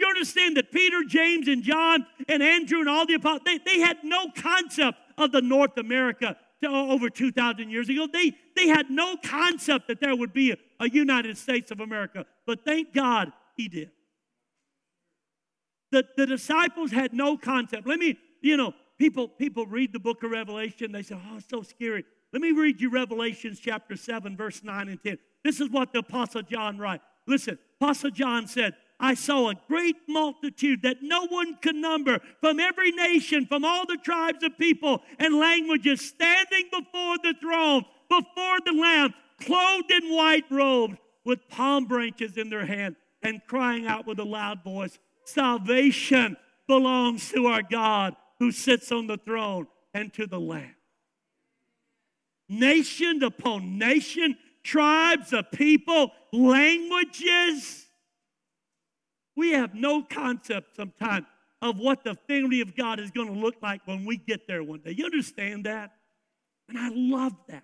You 0.00 0.08
understand 0.08 0.56
that 0.56 0.72
Peter, 0.72 1.04
James, 1.06 1.46
and 1.46 1.62
John, 1.62 2.06
and 2.26 2.42
Andrew, 2.42 2.80
and 2.80 2.88
all 2.88 3.06
the 3.06 3.14
apostles, 3.14 3.42
they, 3.44 3.58
they 3.58 3.80
had 3.80 3.98
no 4.02 4.30
concept 4.34 4.98
of 5.18 5.30
the 5.30 5.42
North 5.42 5.76
America 5.76 6.36
to, 6.62 6.68
over 6.68 7.10
2,000 7.10 7.70
years 7.70 7.88
ago. 7.88 8.08
They, 8.10 8.34
they 8.56 8.68
had 8.68 8.90
no 8.90 9.16
concept 9.16 9.88
that 9.88 10.00
there 10.00 10.16
would 10.16 10.32
be 10.32 10.52
a, 10.52 10.56
a 10.80 10.88
United 10.88 11.36
States 11.36 11.70
of 11.70 11.80
America. 11.80 12.24
But 12.46 12.64
thank 12.64 12.94
God 12.94 13.30
He 13.56 13.68
did. 13.68 13.90
The, 15.92 16.04
the 16.16 16.26
disciples 16.26 16.90
had 16.90 17.12
no 17.12 17.36
concept. 17.36 17.86
Let 17.86 17.98
me, 17.98 18.18
you 18.40 18.56
know, 18.56 18.72
people, 19.02 19.26
people 19.26 19.66
read 19.66 19.92
the 19.92 19.98
book 19.98 20.22
of 20.22 20.30
Revelation, 20.30 20.92
they 20.92 21.02
say, 21.02 21.16
oh, 21.16 21.36
it's 21.36 21.48
so 21.48 21.62
scary. 21.62 22.04
Let 22.32 22.40
me 22.40 22.52
read 22.52 22.80
you 22.80 22.88
Revelations 22.88 23.58
chapter 23.58 23.96
7, 23.96 24.36
verse 24.36 24.62
9 24.62 24.88
and 24.88 25.02
10. 25.02 25.18
This 25.42 25.60
is 25.60 25.68
what 25.70 25.92
the 25.92 25.98
Apostle 25.98 26.42
John 26.42 26.78
writes. 26.78 27.02
Listen, 27.26 27.58
Apostle 27.80 28.12
John 28.12 28.46
said, 28.46 28.76
I 29.00 29.14
saw 29.14 29.48
a 29.48 29.56
great 29.66 29.96
multitude 30.08 30.82
that 30.82 30.98
no 31.02 31.26
one 31.26 31.56
could 31.56 31.74
number 31.74 32.20
from 32.40 32.60
every 32.60 32.92
nation, 32.92 33.44
from 33.44 33.64
all 33.64 33.84
the 33.86 33.96
tribes 33.96 34.44
of 34.44 34.56
people 34.56 35.02
and 35.18 35.34
languages, 35.36 36.00
standing 36.00 36.66
before 36.70 37.16
the 37.24 37.34
throne, 37.40 37.84
before 38.08 38.58
the 38.64 38.72
Lamb, 38.72 39.14
clothed 39.40 39.90
in 39.90 40.14
white 40.14 40.44
robes, 40.48 40.96
with 41.24 41.48
palm 41.48 41.86
branches 41.86 42.36
in 42.36 42.50
their 42.50 42.66
hand, 42.66 42.94
and 43.20 43.42
crying 43.48 43.84
out 43.84 44.06
with 44.06 44.20
a 44.20 44.24
loud 44.24 44.62
voice, 44.62 44.96
Salvation 45.24 46.36
belongs 46.68 47.32
to 47.32 47.46
our 47.46 47.62
God 47.62 48.14
who 48.42 48.50
sits 48.50 48.90
on 48.90 49.06
the 49.06 49.16
throne 49.18 49.68
and 49.94 50.12
to 50.12 50.26
the 50.26 50.40
Lamb. 50.40 50.74
Nation 52.48 53.22
upon 53.22 53.78
nation, 53.78 54.36
tribes 54.64 55.32
of 55.32 55.48
people, 55.52 56.10
languages. 56.32 57.86
We 59.36 59.52
have 59.52 59.76
no 59.76 60.02
concept 60.02 60.74
sometimes 60.74 61.26
of 61.62 61.78
what 61.78 62.02
the 62.02 62.16
family 62.26 62.60
of 62.60 62.74
God 62.74 62.98
is 62.98 63.12
going 63.12 63.32
to 63.32 63.38
look 63.38 63.54
like 63.62 63.80
when 63.84 64.04
we 64.04 64.16
get 64.16 64.48
there 64.48 64.64
one 64.64 64.80
day. 64.80 64.90
You 64.90 65.04
understand 65.04 65.66
that? 65.66 65.92
And 66.68 66.76
I 66.76 66.90
love 66.92 67.34
that. 67.46 67.62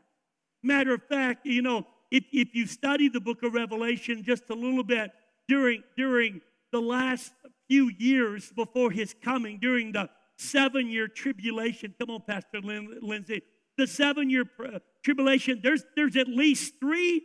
Matter 0.63 0.95
of 0.95 1.03
fact, 1.09 1.45
you 1.45 1.61
know, 1.61 1.89
if, 2.13 2.23
if 2.33 2.55
you 2.55 2.69
study 2.69 3.09
the 3.09 3.21
book 3.21 3.43
of 3.43 3.53
Revelation 3.53 4.23
just 4.23 4.45
a 4.49 4.55
little 4.55 4.85
bit 4.85 5.11
during, 5.49 5.83
during 5.97 6.41
the 6.71 6.81
last 6.81 7.33
few 7.67 7.91
years 7.99 8.53
before 8.55 8.93
his 8.93 9.13
coming, 9.21 9.59
during 9.59 9.91
the 9.91 10.09
seven 10.39 10.89
year 10.89 11.09
tribulation. 11.09 11.95
Come 11.99 12.11
on, 12.11 12.23
Pastor 12.23 12.61
Lin- 12.61 12.99
Lindsay. 13.03 13.43
The 13.77 13.87
seven 13.87 14.31
year 14.31 14.45
pr- 14.45 14.67
uh, 14.67 14.79
tribulation, 15.05 15.61
there's, 15.63 15.85
there's 15.95 16.17
at 16.17 16.29
least 16.29 16.75
three 16.81 17.23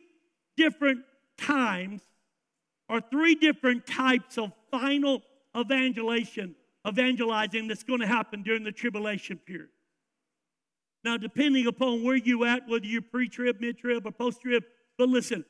different 0.58 1.00
times 1.38 2.02
or 2.90 3.02
three 3.02 3.36
different 3.36 3.88
types 3.88 4.38
of 4.38 4.52
final 4.70 5.22
evangelization, 5.58 6.56
evangelizing 6.88 7.68
that's 7.68 7.84
going 7.84 8.02
to 8.02 8.08
happen 8.08 8.44
during 8.44 8.64
the 8.64 8.72
tribulation 8.72 9.38
period. 9.38 9.70
Now, 11.04 11.18
depending 11.18 11.68
upon 11.68 12.04
where 12.04 12.16
you 12.16 12.46
at, 12.46 12.68
whether 12.68 12.86
you're 12.86 13.02
pre-trib, 13.02 13.58
mid-trib, 13.60 14.06
or 14.06 14.12
post-trib, 14.12 14.64
but 14.98 15.10
listen, 15.10 15.44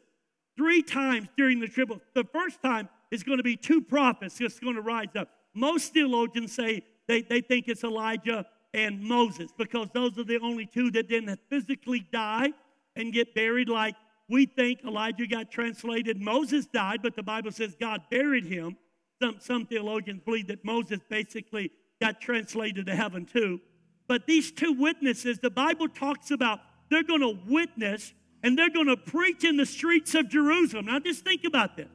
three 0.57 0.81
times 0.81 1.27
during 1.37 1.59
the 1.59 1.67
tribulation. 1.67 2.05
The 2.15 2.23
first 2.23 2.61
time 2.61 2.89
is 3.11 3.23
going 3.23 3.37
to 3.37 3.43
be 3.43 3.55
two 3.55 3.81
prophets 3.81 4.37
that's 4.39 4.59
going 4.59 4.75
to 4.75 4.81
rise 4.81 5.15
up. 5.15 5.29
Most 5.53 5.93
theologians 5.93 6.53
say 6.53 6.83
they, 7.07 7.21
they 7.21 7.41
think 7.41 7.67
it's 7.67 7.83
Elijah 7.83 8.45
and 8.73 9.01
Moses 9.01 9.51
because 9.57 9.87
those 9.93 10.17
are 10.17 10.23
the 10.23 10.39
only 10.39 10.65
two 10.65 10.91
that 10.91 11.09
didn't 11.09 11.39
physically 11.49 12.07
die 12.11 12.51
and 12.95 13.13
get 13.13 13.35
buried 13.35 13.69
like 13.69 13.95
we 14.29 14.45
think 14.45 14.83
Elijah 14.85 15.27
got 15.27 15.51
translated. 15.51 16.19
Moses 16.19 16.65
died, 16.65 17.01
but 17.03 17.15
the 17.15 17.23
Bible 17.23 17.51
says 17.51 17.75
God 17.79 18.01
buried 18.09 18.45
him. 18.45 18.77
Some, 19.21 19.35
some 19.39 19.65
theologians 19.65 20.21
believe 20.23 20.47
that 20.47 20.63
Moses 20.65 20.99
basically 21.09 21.71
got 22.01 22.19
translated 22.19 22.85
to 22.87 22.95
heaven 22.95 23.25
too. 23.25 23.59
But 24.07 24.25
these 24.25 24.51
two 24.51 24.73
witnesses, 24.73 25.39
the 25.39 25.49
Bible 25.49 25.87
talks 25.87 26.31
about 26.31 26.59
they're 26.89 27.03
going 27.03 27.21
to 27.21 27.37
witness 27.47 28.13
and 28.43 28.57
they're 28.57 28.69
going 28.69 28.87
to 28.87 28.97
preach 28.97 29.43
in 29.43 29.55
the 29.55 29.65
streets 29.65 30.15
of 30.15 30.29
Jerusalem. 30.29 30.87
Now, 30.87 30.99
just 30.99 31.23
think 31.23 31.43
about 31.45 31.77
this. 31.77 31.87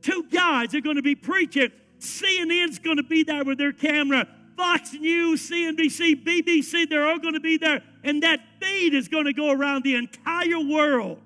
Two 0.00 0.24
guys 0.30 0.74
are 0.74 0.80
going 0.80 0.96
to 0.96 1.02
be 1.02 1.14
preaching. 1.14 1.70
CNN's 1.98 2.78
going 2.78 2.96
to 2.96 3.02
be 3.02 3.22
there 3.22 3.44
with 3.44 3.58
their 3.58 3.72
camera. 3.72 4.26
Fox 4.60 4.92
News, 4.92 5.48
CNBC, 5.48 6.22
BBC, 6.22 6.88
they're 6.88 7.06
all 7.06 7.18
going 7.18 7.34
to 7.34 7.40
be 7.40 7.56
there. 7.56 7.82
And 8.04 8.22
that 8.22 8.40
feed 8.60 8.94
is 8.94 9.08
going 9.08 9.24
to 9.24 9.32
go 9.32 9.50
around 9.50 9.84
the 9.84 9.94
entire 9.94 10.60
world. 10.60 11.20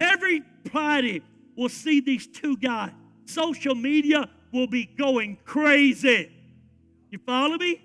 Every 0.00 0.42
Everybody 0.66 1.22
will 1.56 1.68
see 1.68 2.00
these 2.00 2.26
two 2.26 2.56
guys. 2.56 2.90
Social 3.24 3.74
media 3.74 4.28
will 4.52 4.66
be 4.66 4.86
going 4.86 5.38
crazy. 5.44 6.32
You 7.10 7.18
follow 7.24 7.56
me? 7.56 7.80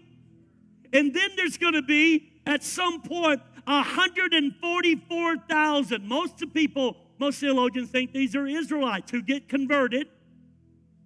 And 0.94 1.14
then 1.14 1.30
there's 1.36 1.58
going 1.58 1.74
to 1.74 1.82
be, 1.82 2.32
at 2.46 2.64
some 2.64 3.02
point, 3.02 3.42
144,000. 3.66 6.08
Most 6.08 6.42
of 6.42 6.54
people 6.54 6.96
most 7.18 7.40
theologians 7.40 7.92
think 7.92 8.12
these 8.12 8.36
are 8.36 8.46
Israelites 8.46 9.10
who 9.10 9.22
get 9.22 9.48
converted, 9.48 10.10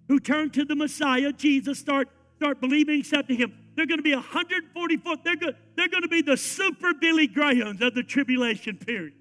who 0.08 0.18
turn 0.18 0.50
to 0.50 0.64
the 0.64 0.74
Messiah, 0.74 1.32
Jesus, 1.32 1.78
start, 1.78 2.08
start 2.40 2.58
believing, 2.58 3.00
accepting 3.00 3.36
him. 3.36 3.52
They're 3.76 3.84
going 3.84 3.98
to 3.98 4.02
be 4.02 4.14
144. 4.14 5.16
They're 5.22 5.36
going, 5.36 5.54
they're 5.76 5.88
going 5.88 6.02
to 6.02 6.08
be 6.08 6.22
the 6.22 6.38
super 6.38 6.94
Billy 6.94 7.26
Grahams 7.26 7.82
of 7.82 7.94
the 7.94 8.02
tribulation 8.02 8.78
period. 8.78 9.12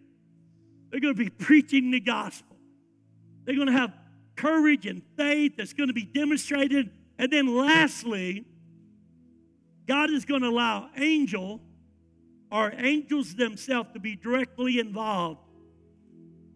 They're 0.89 1.01
going 1.01 1.15
to 1.15 1.21
be 1.21 1.29
preaching 1.29 1.91
the 1.91 1.99
gospel. 1.99 2.55
They're 3.43 3.55
going 3.55 3.67
to 3.67 3.73
have 3.73 3.93
courage 4.37 4.85
and 4.85 5.01
faith 5.17 5.57
that's 5.57 5.73
going 5.73 5.89
to 5.89 5.93
be 5.93 6.05
demonstrated. 6.05 6.91
And 7.17 7.29
then 7.29 7.53
lastly, 7.53 8.45
God 9.85 10.11
is 10.11 10.23
going 10.23 10.43
to 10.43 10.47
allow 10.47 10.89
angel 10.95 11.59
or 12.49 12.71
angels 12.77 13.35
themselves 13.35 13.89
to 13.95 13.99
be 13.99 14.15
directly 14.15 14.79
involved 14.79 15.41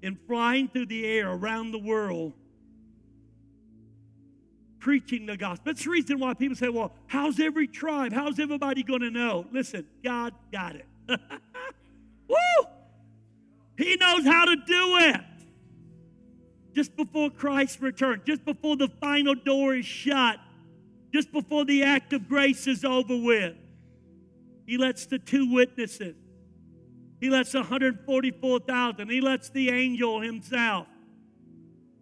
in 0.01 0.17
flying 0.27 0.69
through 0.69 0.85
the 0.85 1.05
air 1.05 1.29
around 1.29 1.71
the 1.71 1.79
world 1.79 2.31
preaching 4.83 5.25
the 5.25 5.37
gospel. 5.37 5.63
That's 5.65 5.85
the 5.85 5.89
reason 5.89 6.19
why 6.19 6.33
people 6.33 6.57
say, 6.57 6.67
well, 6.67 6.91
how's 7.07 7.39
every 7.39 7.67
tribe? 7.67 8.11
How's 8.11 8.37
everybody 8.37 8.83
going 8.83 8.99
to 8.99 9.09
know? 9.09 9.45
Listen, 9.51 9.87
God 10.03 10.33
got 10.51 10.75
it. 10.75 10.85
Woo! 12.27 12.67
He 13.77 13.95
knows 13.95 14.25
how 14.25 14.43
to 14.43 14.55
do 14.57 14.97
it. 14.97 15.21
Just 16.73 16.97
before 16.97 17.29
Christ 17.29 17.79
returns, 17.79 18.23
just 18.25 18.43
before 18.43 18.75
the 18.75 18.89
final 18.99 19.35
door 19.35 19.75
is 19.75 19.85
shut, 19.85 20.37
just 21.13 21.31
before 21.31 21.63
the 21.63 21.83
act 21.83 22.11
of 22.11 22.27
grace 22.27 22.67
is 22.67 22.83
over 22.83 23.15
with, 23.15 23.55
He 24.65 24.77
lets 24.77 25.05
the 25.05 25.17
two 25.17 25.53
witnesses 25.53 26.15
he 27.23 27.29
lets 27.29 27.53
144,000. 27.53 29.09
He 29.09 29.21
lets 29.21 29.49
the 29.49 29.69
angel 29.69 30.19
himself. 30.19 30.87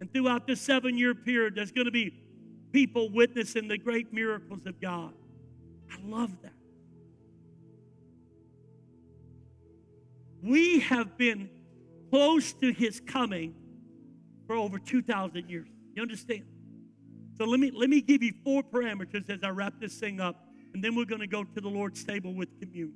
And 0.00 0.12
throughout 0.12 0.48
this 0.48 0.60
seven 0.60 0.98
year 0.98 1.14
period, 1.14 1.54
there's 1.54 1.70
going 1.70 1.84
to 1.84 1.92
be 1.92 2.12
people 2.72 3.10
witnessing 3.10 3.68
the 3.68 3.78
great 3.78 4.12
miracles 4.12 4.66
of 4.66 4.80
God. 4.80 5.12
I 5.90 5.96
love 6.04 6.30
that. 6.42 6.52
We 10.42 10.80
have 10.80 11.16
been 11.16 11.50
close 12.10 12.52
to 12.54 12.72
his 12.72 13.00
coming 13.00 13.54
for 14.46 14.56
over 14.56 14.78
2,000 14.78 15.48
years. 15.48 15.68
You 15.94 16.02
understand? 16.02 16.44
So 17.38 17.44
let 17.44 17.60
me, 17.60 17.70
let 17.74 17.88
me 17.88 18.00
give 18.00 18.22
you 18.22 18.32
four 18.44 18.62
parameters 18.62 19.30
as 19.30 19.40
I 19.42 19.50
wrap 19.50 19.74
this 19.80 19.98
thing 19.98 20.20
up, 20.20 20.48
and 20.74 20.82
then 20.82 20.94
we're 20.94 21.04
going 21.04 21.20
to 21.20 21.26
go 21.26 21.44
to 21.44 21.60
the 21.60 21.68
Lord's 21.68 22.02
table 22.04 22.34
with 22.34 22.48
communion. 22.60 22.94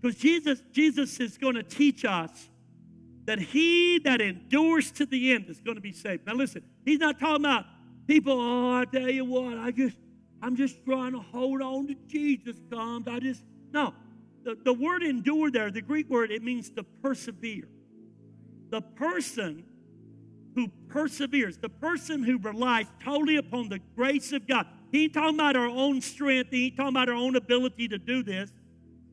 Because 0.00 0.16
Jesus, 0.16 0.62
Jesus 0.72 1.20
is 1.20 1.38
going 1.38 1.54
to 1.54 1.62
teach 1.62 2.04
us 2.04 2.50
that 3.24 3.38
he 3.38 4.00
that 4.00 4.20
endures 4.20 4.90
to 4.92 5.06
the 5.06 5.32
end 5.32 5.46
is 5.48 5.60
going 5.60 5.76
to 5.76 5.80
be 5.80 5.92
saved. 5.92 6.26
Now 6.26 6.34
listen, 6.34 6.64
he's 6.84 6.98
not 6.98 7.18
talking 7.18 7.44
about 7.44 7.64
people, 8.06 8.32
oh, 8.32 8.74
I 8.74 8.84
tell 8.84 9.10
you 9.10 9.24
what, 9.24 9.58
I 9.58 9.70
just, 9.70 9.96
I'm 10.42 10.56
just 10.56 10.84
trying 10.84 11.12
to 11.12 11.20
hold 11.20 11.62
on 11.62 11.86
to 11.86 11.94
Jesus 12.08 12.56
comes. 12.70 13.06
I 13.08 13.20
just, 13.20 13.42
no. 13.72 13.94
The, 14.44 14.56
the 14.64 14.72
word 14.72 15.04
endure 15.04 15.50
there, 15.50 15.70
the 15.70 15.82
Greek 15.82 16.10
word, 16.10 16.32
it 16.32 16.42
means 16.42 16.70
to 16.70 16.82
persevere. 16.82 17.68
The 18.70 18.80
person 18.80 19.64
who 20.54 20.68
perseveres, 20.88 21.58
the 21.58 21.68
person 21.68 22.22
who 22.22 22.38
relies 22.38 22.86
totally 23.02 23.36
upon 23.36 23.68
the 23.68 23.78
grace 23.96 24.32
of 24.32 24.46
God. 24.46 24.66
He 24.90 25.04
ain't 25.04 25.14
talking 25.14 25.36
about 25.36 25.56
our 25.56 25.68
own 25.68 26.00
strength. 26.00 26.50
He 26.50 26.66
ain't 26.66 26.76
talking 26.76 26.90
about 26.90 27.08
our 27.08 27.14
own 27.14 27.36
ability 27.36 27.88
to 27.88 27.98
do 27.98 28.22
this. 28.22 28.52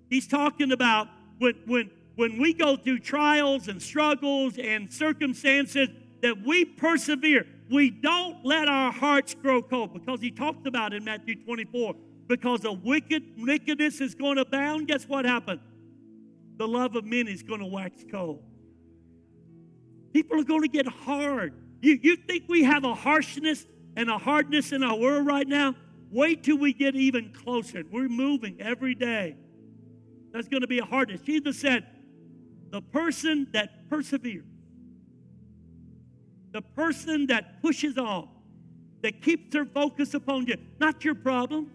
He's 0.10 0.28
talking 0.28 0.72
about 0.72 1.08
when, 1.38 1.56
when, 1.66 1.92
when 2.16 2.40
we 2.40 2.54
go 2.54 2.76
through 2.76 3.00
trials 3.00 3.68
and 3.68 3.82
struggles 3.82 4.58
and 4.58 4.92
circumstances 4.92 5.90
that 6.22 6.36
we 6.46 6.66
persevere. 6.66 7.46
We 7.70 7.92
don't 7.92 8.44
let 8.44 8.68
our 8.68 8.92
hearts 8.92 9.36
grow 9.36 9.62
cold 9.62 9.94
because 9.94 10.20
he 10.20 10.32
talked 10.32 10.66
about 10.66 10.94
in 10.94 11.04
Matthew 11.04 11.36
24 11.44 11.96
because 12.28 12.62
the 12.62 12.74
wicked 12.74 13.24
wickedness 13.38 14.02
is 14.02 14.16
going 14.16 14.36
to 14.36 14.42
abound. 14.42 14.88
Guess 14.88 15.08
what 15.08 15.26
happened? 15.26 15.60
The 16.58 16.68
love 16.68 16.96
of 16.96 17.06
many 17.06 17.32
is 17.32 17.44
going 17.44 17.60
to 17.60 17.66
wax 17.66 18.04
cold. 18.12 18.44
People 20.14 20.40
are 20.40 20.44
going 20.44 20.62
to 20.62 20.68
get 20.68 20.88
hard. 20.88 21.54
You, 21.82 22.00
you 22.02 22.16
think 22.16 22.46
we 22.48 22.64
have 22.64 22.84
a 22.84 22.96
harshness 22.96 23.66
and 23.96 24.10
a 24.10 24.18
hardness 24.18 24.72
in 24.72 24.84
our 24.84 24.98
world 24.98 25.26
right 25.26 25.48
now? 25.48 25.76
Wait 26.12 26.44
till 26.44 26.58
we 26.58 26.74
get 26.74 26.96
even 26.96 27.32
closer. 27.32 27.84
We're 27.92 28.10
moving 28.10 28.58
every 28.60 28.96
day. 28.96 29.36
That's 30.32 30.48
going 30.48 30.62
to 30.62 30.68
be 30.68 30.80
a 30.80 30.86
hardness. 30.86 31.22
Jesus 31.22 31.60
said, 31.60 31.86
the 32.72 32.82
person 32.82 33.48
that 33.54 33.90
perseveres, 33.90 34.46
the 36.52 36.62
person 36.62 37.28
that 37.28 37.62
pushes 37.62 37.98
on, 37.98 38.28
that 39.02 39.22
keeps 39.22 39.54
their 39.54 39.66
focus 39.66 40.14
upon 40.14 40.46
you, 40.46 40.56
not 40.80 41.04
your 41.06 41.16
problem. 41.16 41.72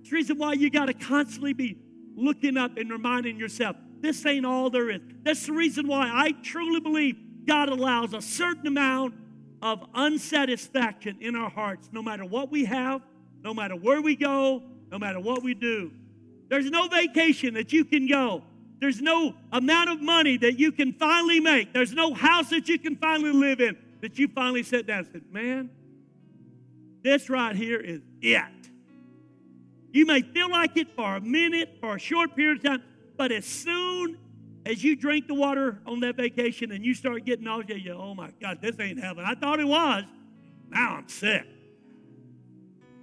It's 0.00 0.10
the 0.10 0.16
reason 0.16 0.38
why 0.38 0.54
you 0.54 0.70
got 0.70 0.86
to 0.86 0.94
constantly 0.94 1.52
be 1.52 1.78
looking 2.16 2.56
up 2.56 2.76
and 2.76 2.90
reminding 2.90 3.38
yourself, 3.38 3.76
this 4.00 4.24
ain't 4.26 4.46
all 4.46 4.70
there 4.70 4.90
is. 4.90 5.00
That's 5.22 5.46
the 5.46 5.52
reason 5.52 5.86
why 5.86 6.10
I 6.12 6.32
truly 6.42 6.80
believe 6.80 7.16
God 7.46 7.68
allows 7.68 8.14
a 8.14 8.22
certain 8.22 8.66
amount 8.66 9.14
of 9.60 9.84
unsatisfaction 9.94 11.18
in 11.20 11.34
our 11.34 11.50
hearts, 11.50 11.90
no 11.92 12.02
matter 12.02 12.24
what 12.24 12.50
we 12.50 12.64
have, 12.64 13.02
no 13.42 13.52
matter 13.52 13.74
where 13.74 14.00
we 14.00 14.14
go, 14.16 14.62
no 14.90 14.98
matter 14.98 15.20
what 15.20 15.42
we 15.42 15.54
do. 15.54 15.90
There's 16.48 16.70
no 16.70 16.88
vacation 16.88 17.54
that 17.54 17.72
you 17.72 17.84
can 17.84 18.06
go. 18.06 18.42
There's 18.80 19.02
no 19.02 19.34
amount 19.52 19.90
of 19.90 20.00
money 20.00 20.36
that 20.38 20.58
you 20.58 20.70
can 20.70 20.92
finally 20.92 21.40
make. 21.40 21.72
There's 21.72 21.92
no 21.92 22.14
house 22.14 22.50
that 22.50 22.68
you 22.68 22.78
can 22.78 22.96
finally 22.96 23.32
live 23.32 23.60
in 23.60 23.76
that 24.00 24.18
you 24.18 24.28
finally 24.28 24.62
sit 24.62 24.86
down 24.86 24.98
and 24.98 25.08
said, 25.12 25.22
Man, 25.30 25.70
this 27.02 27.28
right 27.28 27.54
here 27.54 27.80
is 27.80 28.00
it. 28.20 28.42
You 29.92 30.06
may 30.06 30.22
feel 30.22 30.50
like 30.50 30.76
it 30.76 30.94
for 30.94 31.16
a 31.16 31.20
minute, 31.20 31.78
for 31.80 31.96
a 31.96 31.98
short 31.98 32.36
period 32.36 32.58
of 32.58 32.64
time, 32.64 32.82
but 33.16 33.32
as 33.32 33.44
soon 33.44 34.18
as 34.66 34.84
you 34.84 34.94
drink 34.94 35.26
the 35.26 35.34
water 35.34 35.80
on 35.86 36.00
that 36.00 36.16
vacation 36.16 36.72
and 36.72 36.84
you 36.84 36.94
start 36.94 37.24
getting 37.24 37.44
nauseous, 37.44 37.82
you 37.82 37.92
oh 37.92 38.14
my 38.14 38.30
God, 38.40 38.58
this 38.60 38.78
ain't 38.78 39.00
heaven. 39.00 39.24
I 39.24 39.34
thought 39.34 39.60
it 39.60 39.66
was. 39.66 40.04
Now 40.68 40.96
I'm 40.96 41.08
sick. 41.08 41.46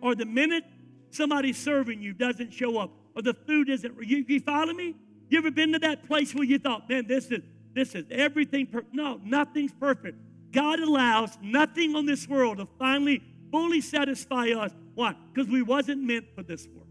Or 0.01 0.13
the 0.13 0.25
minute 0.25 0.63
somebody 1.09 1.53
serving 1.53 2.01
you 2.01 2.13
doesn't 2.13 2.53
show 2.53 2.77
up, 2.77 2.91
or 3.15 3.21
the 3.21 3.33
food 3.33 3.69
isn't. 3.69 3.95
You, 4.03 4.23
you 4.27 4.39
follow 4.39 4.73
me? 4.73 4.95
You 5.29 5.39
ever 5.39 5.49
been 5.49 5.73
to 5.73 5.79
that 5.79 6.05
place 6.07 6.35
where 6.35 6.43
you 6.43 6.59
thought, 6.59 6.87
man, 6.87 7.07
this 7.07 7.31
is 7.31 7.41
this 7.73 7.95
is 7.95 8.05
everything? 8.11 8.67
Per-. 8.67 8.85
No, 8.93 9.19
nothing's 9.23 9.73
perfect. 9.73 10.17
God 10.55 10.79
allows 10.79 11.37
nothing 11.41 11.95
on 11.95 12.05
this 12.05 12.27
world 12.27 12.57
to 12.57 12.67
finally 12.79 13.21
fully 13.51 13.81
satisfy 13.81 14.51
us. 14.51 14.71
Why? 14.95 15.13
Because 15.33 15.51
we 15.51 15.61
wasn't 15.61 16.01
meant 16.01 16.25
for 16.33 16.43
this 16.43 16.65
world. 16.67 16.87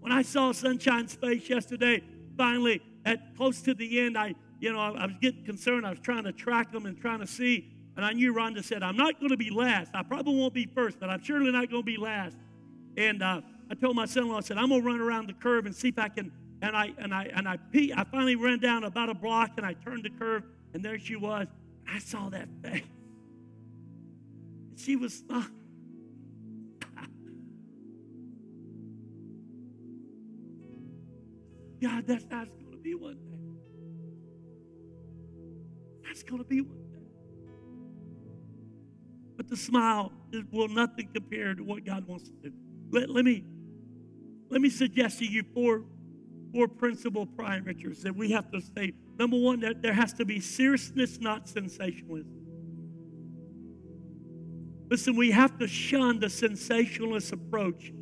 When 0.00 0.12
I 0.12 0.22
saw 0.22 0.52
Sunshine's 0.52 1.14
face 1.14 1.48
yesterday, 1.48 2.04
finally 2.36 2.82
at 3.06 3.34
close 3.36 3.62
to 3.62 3.74
the 3.74 4.00
end, 4.00 4.16
I 4.18 4.34
you 4.60 4.72
know 4.72 4.78
I, 4.78 4.90
I 4.90 5.06
was 5.06 5.16
getting 5.20 5.44
concerned. 5.44 5.86
I 5.86 5.90
was 5.90 6.00
trying 6.00 6.24
to 6.24 6.32
track 6.32 6.70
them 6.70 6.84
and 6.84 7.00
trying 7.00 7.20
to 7.20 7.26
see. 7.26 7.72
And 7.96 8.04
I 8.04 8.12
knew 8.12 8.34
Rhonda 8.34 8.62
said, 8.62 8.82
I'm 8.82 8.96
not 8.96 9.18
going 9.18 9.30
to 9.30 9.38
be 9.38 9.48
last. 9.48 9.92
I 9.94 10.02
probably 10.02 10.36
won't 10.36 10.52
be 10.52 10.66
first, 10.66 11.00
but 11.00 11.08
I'm 11.08 11.22
surely 11.22 11.50
not 11.50 11.70
going 11.70 11.82
to 11.82 11.86
be 11.86 11.96
last. 11.96 12.36
And 12.98 13.22
uh, 13.22 13.40
I 13.70 13.74
told 13.74 13.96
my 13.96 14.04
son-in-law, 14.04 14.36
I 14.36 14.40
said, 14.40 14.58
I'm 14.58 14.68
gonna 14.68 14.82
run 14.82 15.00
around 15.00 15.28
the 15.28 15.32
curve 15.32 15.64
and 15.64 15.74
see 15.74 15.88
if 15.88 15.98
I 15.98 16.08
can. 16.08 16.30
And 16.60 16.76
I 16.76 16.92
and 16.98 17.14
I 17.14 17.30
and 17.34 17.48
I 17.48 17.56
pee, 17.56 17.92
I 17.94 18.04
finally 18.04 18.36
ran 18.36 18.58
down 18.58 18.84
about 18.84 19.08
a 19.08 19.14
block 19.14 19.52
and 19.56 19.64
I 19.64 19.72
turned 19.72 20.04
the 20.04 20.10
curve, 20.10 20.44
and 20.76 20.84
there 20.84 20.98
she 20.98 21.16
was. 21.16 21.46
I 21.90 21.98
saw 22.00 22.28
that 22.28 22.50
face. 22.62 22.82
She 24.76 24.94
was 24.94 25.24
uh, 25.30 25.42
God, 31.80 32.06
that's 32.06 32.26
that's 32.26 32.50
gonna 32.62 32.76
be 32.82 32.94
one 32.94 33.14
day. 33.14 33.38
That's 36.04 36.22
gonna 36.22 36.44
be 36.44 36.60
one 36.60 36.76
day. 36.92 36.98
But 39.38 39.48
the 39.48 39.56
smile 39.56 40.12
will 40.52 40.68
nothing 40.68 41.08
compare 41.14 41.54
to 41.54 41.62
what 41.62 41.86
God 41.86 42.06
wants 42.06 42.28
to 42.28 42.50
do. 42.50 42.52
Let, 42.90 43.08
let 43.08 43.24
me 43.24 43.44
let 44.50 44.60
me 44.60 44.68
suggest 44.68 45.20
to 45.20 45.24
you 45.24 45.42
four, 45.54 45.84
four 46.52 46.68
principal 46.68 47.26
parameters 47.26 48.02
that 48.02 48.14
we 48.14 48.32
have 48.32 48.50
to 48.50 48.60
stay. 48.60 48.92
Number 49.18 49.38
one, 49.38 49.60
that 49.60 49.82
there 49.82 49.94
has 49.94 50.12
to 50.14 50.24
be 50.24 50.40
seriousness, 50.40 51.20
not 51.20 51.48
sensationalism. 51.48 52.32
Listen, 54.90 55.16
we 55.16 55.30
have 55.30 55.58
to 55.58 55.66
shun 55.66 56.20
the 56.20 56.30
sensationalist 56.30 57.32
approach 57.32 57.92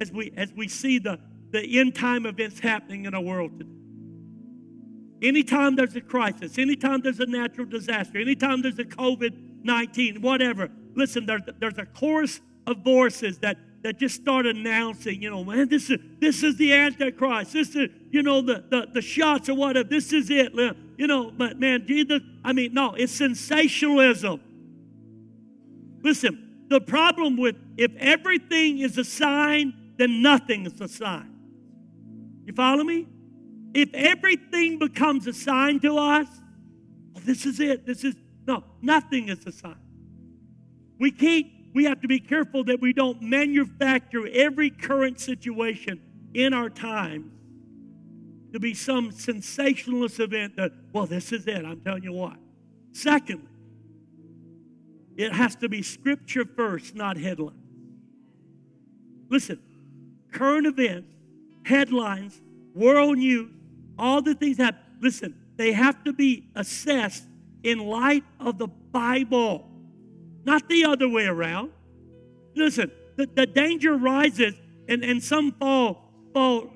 as 0.00 0.12
we 0.12 0.32
as 0.36 0.52
we 0.52 0.68
see 0.68 0.98
the, 0.98 1.18
the 1.50 1.78
end 1.78 1.94
time 1.94 2.26
events 2.26 2.60
happening 2.60 3.06
in 3.06 3.14
our 3.14 3.20
world 3.20 3.58
today. 3.58 3.70
Anytime 5.22 5.76
there's 5.76 5.96
a 5.96 6.02
crisis, 6.02 6.58
anytime 6.58 7.00
there's 7.00 7.20
a 7.20 7.26
natural 7.26 7.66
disaster, 7.66 8.18
anytime 8.18 8.60
there's 8.60 8.78
a 8.78 8.84
COVID 8.84 9.62
19, 9.64 10.20
whatever, 10.20 10.70
listen, 10.94 11.24
there's, 11.24 11.42
there's 11.58 11.78
a 11.78 11.86
chorus 11.86 12.40
of 12.66 12.78
voices 12.84 13.38
that 13.38 13.56
that 13.84 13.98
just 13.98 14.14
start 14.14 14.46
announcing, 14.46 15.22
you 15.22 15.30
know, 15.30 15.44
man, 15.44 15.68
this 15.68 15.90
is 15.90 15.98
this 16.18 16.42
is 16.42 16.56
the 16.56 16.72
Antichrist. 16.72 17.52
This 17.52 17.76
is, 17.76 17.90
you 18.10 18.22
know, 18.22 18.40
the 18.40 18.64
the, 18.70 18.88
the 18.94 19.02
shots 19.02 19.50
or 19.50 19.54
whatever. 19.54 19.86
This 19.86 20.12
is 20.12 20.30
it. 20.30 20.54
You 20.96 21.06
know, 21.06 21.30
but 21.30 21.60
man, 21.60 21.86
Jesus, 21.86 22.22
I 22.42 22.54
mean, 22.54 22.72
no, 22.72 22.94
it's 22.94 23.12
sensationalism. 23.12 24.40
Listen, 26.02 26.64
the 26.68 26.80
problem 26.80 27.36
with 27.36 27.56
if 27.76 27.94
everything 27.96 28.78
is 28.78 28.96
a 28.96 29.04
sign, 29.04 29.74
then 29.98 30.22
nothing 30.22 30.64
is 30.64 30.80
a 30.80 30.88
sign. 30.88 31.38
You 32.46 32.54
follow 32.54 32.84
me? 32.84 33.06
If 33.74 33.92
everything 33.92 34.78
becomes 34.78 35.26
a 35.26 35.34
sign 35.34 35.80
to 35.80 35.98
us, 35.98 36.28
well, 37.12 37.22
this 37.26 37.44
is 37.44 37.60
it. 37.60 37.84
This 37.84 38.02
is 38.02 38.14
no, 38.46 38.64
nothing 38.80 39.28
is 39.28 39.46
a 39.46 39.52
sign. 39.52 39.76
We 40.98 41.10
can't 41.10 41.48
we 41.74 41.84
have 41.84 42.00
to 42.00 42.08
be 42.08 42.20
careful 42.20 42.64
that 42.64 42.80
we 42.80 42.92
don't 42.92 43.20
manufacture 43.20 44.26
every 44.28 44.70
current 44.70 45.20
situation 45.20 46.00
in 46.32 46.54
our 46.54 46.70
time 46.70 47.32
to 48.52 48.60
be 48.60 48.72
some 48.72 49.10
sensationalist 49.10 50.20
event 50.20 50.56
that, 50.56 50.70
well, 50.92 51.06
this 51.06 51.32
is 51.32 51.46
it. 51.48 51.64
I'm 51.64 51.80
telling 51.80 52.04
you 52.04 52.12
what. 52.12 52.36
Secondly, 52.92 53.48
it 55.16 55.32
has 55.32 55.56
to 55.56 55.68
be 55.68 55.82
scripture 55.82 56.44
first, 56.44 56.94
not 56.94 57.16
headlines. 57.16 57.58
Listen, 59.28 59.60
current 60.32 60.66
events, 60.66 61.12
headlines, 61.64 62.40
world 62.74 63.18
news, 63.18 63.50
all 63.98 64.22
the 64.22 64.34
things 64.34 64.58
that, 64.58 64.76
listen, 65.00 65.34
they 65.56 65.72
have 65.72 66.04
to 66.04 66.12
be 66.12 66.46
assessed 66.54 67.24
in 67.64 67.78
light 67.80 68.24
of 68.38 68.58
the 68.58 68.68
Bible 68.68 69.68
not 70.44 70.68
the 70.68 70.84
other 70.84 71.08
way 71.08 71.26
around. 71.26 71.70
Listen, 72.54 72.90
the, 73.16 73.26
the 73.26 73.46
danger 73.46 73.96
rises, 73.96 74.54
and, 74.88 75.02
and 75.04 75.22
some 75.22 75.52
fall, 75.52 76.12
fall, 76.32 76.70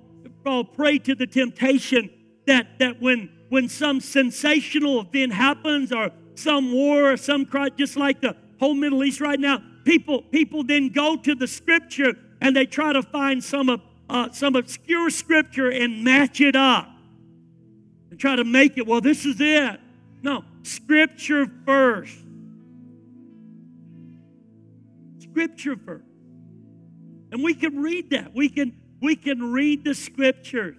fall 0.44 0.64
prey 0.64 0.98
to 0.98 1.14
the 1.14 1.26
temptation 1.26 2.10
that, 2.46 2.78
that 2.78 3.00
when, 3.00 3.30
when 3.48 3.68
some 3.68 4.00
sensational 4.00 5.00
event 5.00 5.32
happens 5.32 5.92
or 5.92 6.10
some 6.34 6.72
war 6.72 7.12
or 7.12 7.16
some 7.16 7.44
crime, 7.44 7.70
just 7.76 7.96
like 7.96 8.20
the 8.20 8.36
whole 8.58 8.74
Middle 8.74 9.04
East 9.04 9.20
right 9.20 9.38
now, 9.38 9.62
people, 9.84 10.22
people 10.22 10.64
then 10.64 10.88
go 10.88 11.16
to 11.16 11.34
the 11.34 11.46
scripture 11.46 12.14
and 12.40 12.56
they 12.56 12.66
try 12.66 12.92
to 12.92 13.02
find 13.02 13.42
some, 13.42 13.82
uh, 14.08 14.30
some 14.32 14.56
obscure 14.56 15.10
scripture 15.10 15.70
and 15.70 16.02
match 16.02 16.40
it 16.40 16.56
up 16.56 16.88
and 18.10 18.18
try 18.18 18.36
to 18.36 18.44
make 18.44 18.78
it, 18.78 18.86
well, 18.86 19.00
this 19.00 19.26
is 19.26 19.36
it. 19.40 19.80
No, 20.22 20.44
scripture 20.62 21.46
first. 21.64 22.16
Scripture 25.38 25.76
first. 25.76 26.04
And 27.30 27.44
we 27.44 27.54
can 27.54 27.80
read 27.80 28.10
that. 28.10 28.34
We 28.34 28.48
can 28.48 28.76
we 29.00 29.14
can 29.14 29.52
read 29.52 29.84
the 29.84 29.94
scripture. 29.94 30.76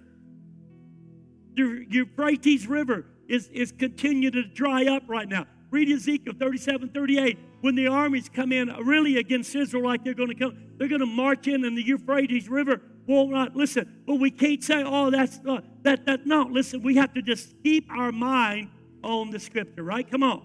The 1.54 1.86
Euphrates 1.88 2.66
River 2.66 3.06
is, 3.26 3.48
is 3.48 3.72
continuing 3.72 4.32
to 4.34 4.42
dry 4.42 4.84
up 4.84 5.04
right 5.08 5.26
now. 5.26 5.46
Read 5.70 5.90
Ezekiel 5.90 6.34
37, 6.38 6.90
38. 6.90 7.38
When 7.62 7.74
the 7.74 7.86
armies 7.86 8.28
come 8.28 8.52
in 8.52 8.68
really 8.84 9.16
against 9.16 9.54
Israel, 9.54 9.84
like 9.84 10.04
they're 10.04 10.12
going 10.12 10.28
to 10.28 10.34
come, 10.34 10.58
they're 10.76 10.88
going 10.88 11.00
to 11.00 11.06
march 11.06 11.48
in, 11.48 11.64
and 11.64 11.74
the 11.74 11.82
Euphrates 11.82 12.50
River 12.50 12.82
will 13.06 13.28
not 13.28 13.56
listen. 13.56 14.02
But 14.06 14.16
we 14.16 14.30
can't 14.30 14.62
say, 14.62 14.82
"Oh, 14.84 15.10
that's 15.10 15.40
uh, 15.48 15.62
that 15.84 16.04
that." 16.04 16.26
No, 16.26 16.42
listen. 16.42 16.82
We 16.82 16.96
have 16.96 17.14
to 17.14 17.22
just 17.22 17.54
keep 17.62 17.90
our 17.90 18.12
mind 18.12 18.68
on 19.02 19.30
the 19.30 19.38
Scripture, 19.38 19.84
right? 19.84 20.10
Come 20.10 20.22
on. 20.22 20.42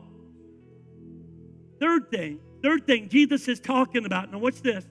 Third 1.81 2.09
thing, 2.09 2.39
third 2.65 2.87
thing 2.87 3.09
Jesus 3.09 3.47
is 3.47 3.59
talking 3.59 4.05
about. 4.05 4.31
Now, 4.31 4.39
what's 4.39 4.59
this? 4.59 4.83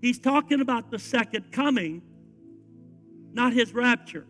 He's 0.00 0.18
talking 0.18 0.60
about 0.60 0.90
the 0.90 0.98
second 0.98 1.52
coming, 1.52 2.02
not 3.32 3.52
his 3.52 3.72
rapture. 3.72 4.26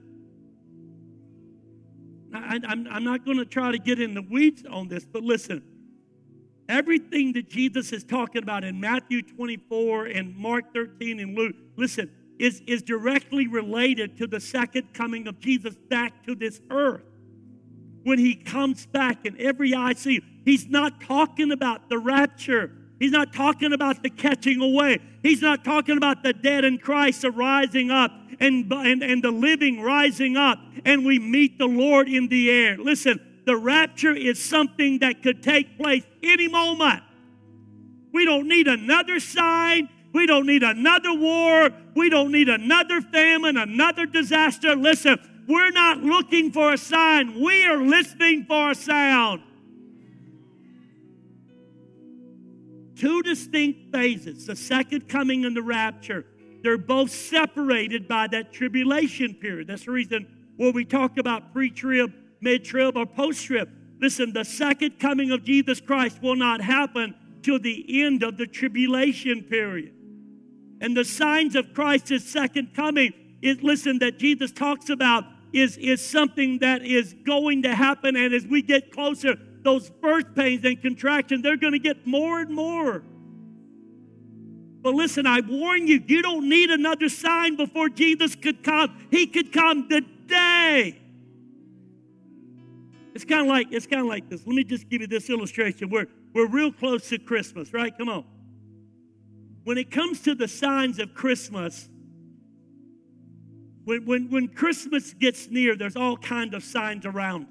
I, 2.34 2.60
am 2.66 3.04
not 3.04 3.24
going 3.24 3.38
to 3.38 3.46
try 3.46 3.72
to 3.72 3.78
get 3.78 4.00
in 4.00 4.12
the 4.12 4.20
weeds 4.20 4.64
on 4.68 4.88
this, 4.88 5.06
but 5.06 5.22
listen. 5.22 5.62
Everything 6.68 7.32
that 7.34 7.48
Jesus 7.48 7.92
is 7.92 8.04
talking 8.04 8.42
about 8.42 8.64
in 8.64 8.78
Matthew 8.80 9.22
24 9.22 10.06
and 10.06 10.36
Mark 10.36 10.74
13 10.74 11.20
and 11.20 11.36
Luke, 11.36 11.56
listen, 11.76 12.10
is, 12.38 12.60
is 12.66 12.82
directly 12.82 13.46
related 13.46 14.18
to 14.18 14.26
the 14.26 14.40
second 14.40 14.92
coming 14.92 15.26
of 15.26 15.40
Jesus 15.40 15.74
back 15.88 16.24
to 16.24 16.34
this 16.34 16.60
earth. 16.70 17.04
When 18.02 18.18
he 18.18 18.34
comes 18.34 18.84
back 18.86 19.24
and 19.24 19.40
every 19.40 19.74
eye 19.74 19.94
see, 19.94 20.20
he's 20.44 20.68
not 20.68 21.00
talking 21.00 21.52
about 21.52 21.88
the 21.88 21.98
rapture. 21.98 22.70
He's 22.98 23.10
not 23.10 23.32
talking 23.32 23.72
about 23.72 24.02
the 24.02 24.10
catching 24.10 24.60
away. 24.60 24.98
He's 25.22 25.42
not 25.42 25.64
talking 25.64 25.96
about 25.96 26.22
the 26.22 26.32
dead 26.32 26.64
in 26.64 26.78
Christ 26.78 27.24
rising 27.24 27.90
up 27.90 28.12
and, 28.40 28.72
and, 28.72 29.02
and 29.02 29.22
the 29.22 29.30
living 29.30 29.80
rising 29.80 30.36
up 30.36 30.58
and 30.84 31.04
we 31.04 31.18
meet 31.18 31.58
the 31.58 31.66
Lord 31.66 32.08
in 32.08 32.28
the 32.28 32.50
air. 32.50 32.76
Listen, 32.76 33.20
the 33.46 33.56
rapture 33.56 34.14
is 34.14 34.42
something 34.42 34.98
that 35.00 35.22
could 35.22 35.42
take 35.42 35.78
place 35.78 36.04
any 36.22 36.48
moment. 36.48 37.02
We 38.12 38.24
don't 38.24 38.48
need 38.48 38.68
another 38.68 39.20
sign. 39.20 39.88
We 40.12 40.26
don't 40.26 40.46
need 40.46 40.62
another 40.62 41.12
war. 41.12 41.70
We 41.94 42.08
don't 42.08 42.30
need 42.30 42.48
another 42.48 43.00
famine, 43.00 43.56
another 43.56 44.06
disaster. 44.06 44.76
Listen, 44.76 45.18
we're 45.48 45.72
not 45.72 45.98
looking 45.98 46.52
for 46.52 46.72
a 46.72 46.78
sign. 46.78 47.42
We 47.42 47.66
are 47.66 47.76
listening 47.76 48.44
for 48.44 48.70
a 48.70 48.74
sound. 48.74 49.42
Two 52.96 53.22
distinct 53.22 53.92
phases 53.92 54.46
the 54.46 54.56
second 54.56 55.08
coming 55.08 55.44
and 55.44 55.56
the 55.56 55.62
rapture. 55.62 56.24
They're 56.62 56.78
both 56.78 57.10
separated 57.10 58.08
by 58.08 58.28
that 58.28 58.52
tribulation 58.52 59.34
period. 59.34 59.68
That's 59.68 59.84
the 59.84 59.90
reason 59.90 60.26
when 60.56 60.72
we 60.72 60.84
talk 60.84 61.18
about 61.18 61.52
pre 61.52 61.70
trib, 61.70 62.12
mid 62.40 62.64
trib, 62.64 62.96
or 62.96 63.06
post 63.06 63.44
trib. 63.44 63.68
Listen, 64.00 64.32
the 64.32 64.44
second 64.44 64.98
coming 64.98 65.30
of 65.30 65.44
Jesus 65.44 65.80
Christ 65.80 66.22
will 66.22 66.36
not 66.36 66.60
happen 66.60 67.14
till 67.42 67.58
the 67.58 68.02
end 68.02 68.22
of 68.22 68.36
the 68.36 68.46
tribulation 68.46 69.42
period. 69.42 69.92
And 70.80 70.96
the 70.96 71.04
signs 71.04 71.54
of 71.54 71.72
Christ's 71.74 72.28
second 72.28 72.74
coming 72.74 73.12
is, 73.42 73.62
listen, 73.62 73.98
that 74.00 74.18
Jesus 74.18 74.52
talks 74.52 74.88
about 74.88 75.24
is, 75.52 75.76
is 75.78 76.04
something 76.04 76.58
that 76.58 76.84
is 76.84 77.14
going 77.24 77.62
to 77.62 77.74
happen. 77.74 78.16
And 78.16 78.34
as 78.34 78.46
we 78.46 78.62
get 78.62 78.90
closer, 78.90 79.36
those 79.64 79.90
birth 79.90 80.34
pains 80.34 80.64
and 80.64 80.80
contractions, 80.80 81.42
they're 81.42 81.56
going 81.56 81.72
to 81.72 81.78
get 81.78 82.06
more 82.06 82.40
and 82.40 82.50
more. 82.50 83.02
But 84.82 84.94
listen, 84.94 85.26
I 85.26 85.40
warn 85.40 85.88
you, 85.88 86.02
you 86.06 86.22
don't 86.22 86.48
need 86.48 86.70
another 86.70 87.08
sign 87.08 87.56
before 87.56 87.88
Jesus 87.88 88.34
could 88.34 88.62
come. 88.62 89.08
He 89.10 89.26
could 89.26 89.52
come 89.52 89.88
today. 89.88 91.00
It's 93.14 93.24
kind 93.24 93.42
of 93.42 93.46
like 93.46 93.68
it's 93.70 93.86
kind 93.86 94.02
of 94.02 94.08
like 94.08 94.28
this. 94.28 94.46
Let 94.46 94.54
me 94.54 94.64
just 94.64 94.88
give 94.88 95.00
you 95.00 95.06
this 95.06 95.30
illustration. 95.30 95.88
We're 95.88 96.06
we're 96.34 96.48
real 96.48 96.72
close 96.72 97.08
to 97.10 97.18
Christmas, 97.18 97.72
right? 97.72 97.96
Come 97.96 98.08
on. 98.08 98.24
When 99.62 99.78
it 99.78 99.90
comes 99.90 100.20
to 100.22 100.34
the 100.34 100.48
signs 100.48 100.98
of 100.98 101.14
Christmas, 101.14 101.88
when, 103.84 104.04
when, 104.04 104.30
when 104.30 104.48
Christmas 104.48 105.14
gets 105.14 105.48
near, 105.48 105.76
there's 105.76 105.96
all 105.96 106.16
kinds 106.16 106.54
of 106.54 106.62
signs 106.62 107.06
around. 107.06 107.46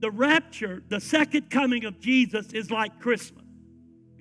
The 0.00 0.10
rapture, 0.10 0.82
the 0.88 1.00
second 1.00 1.50
coming 1.50 1.84
of 1.84 2.00
Jesus, 2.00 2.52
is 2.52 2.70
like 2.70 3.00
Christmas. 3.00 3.44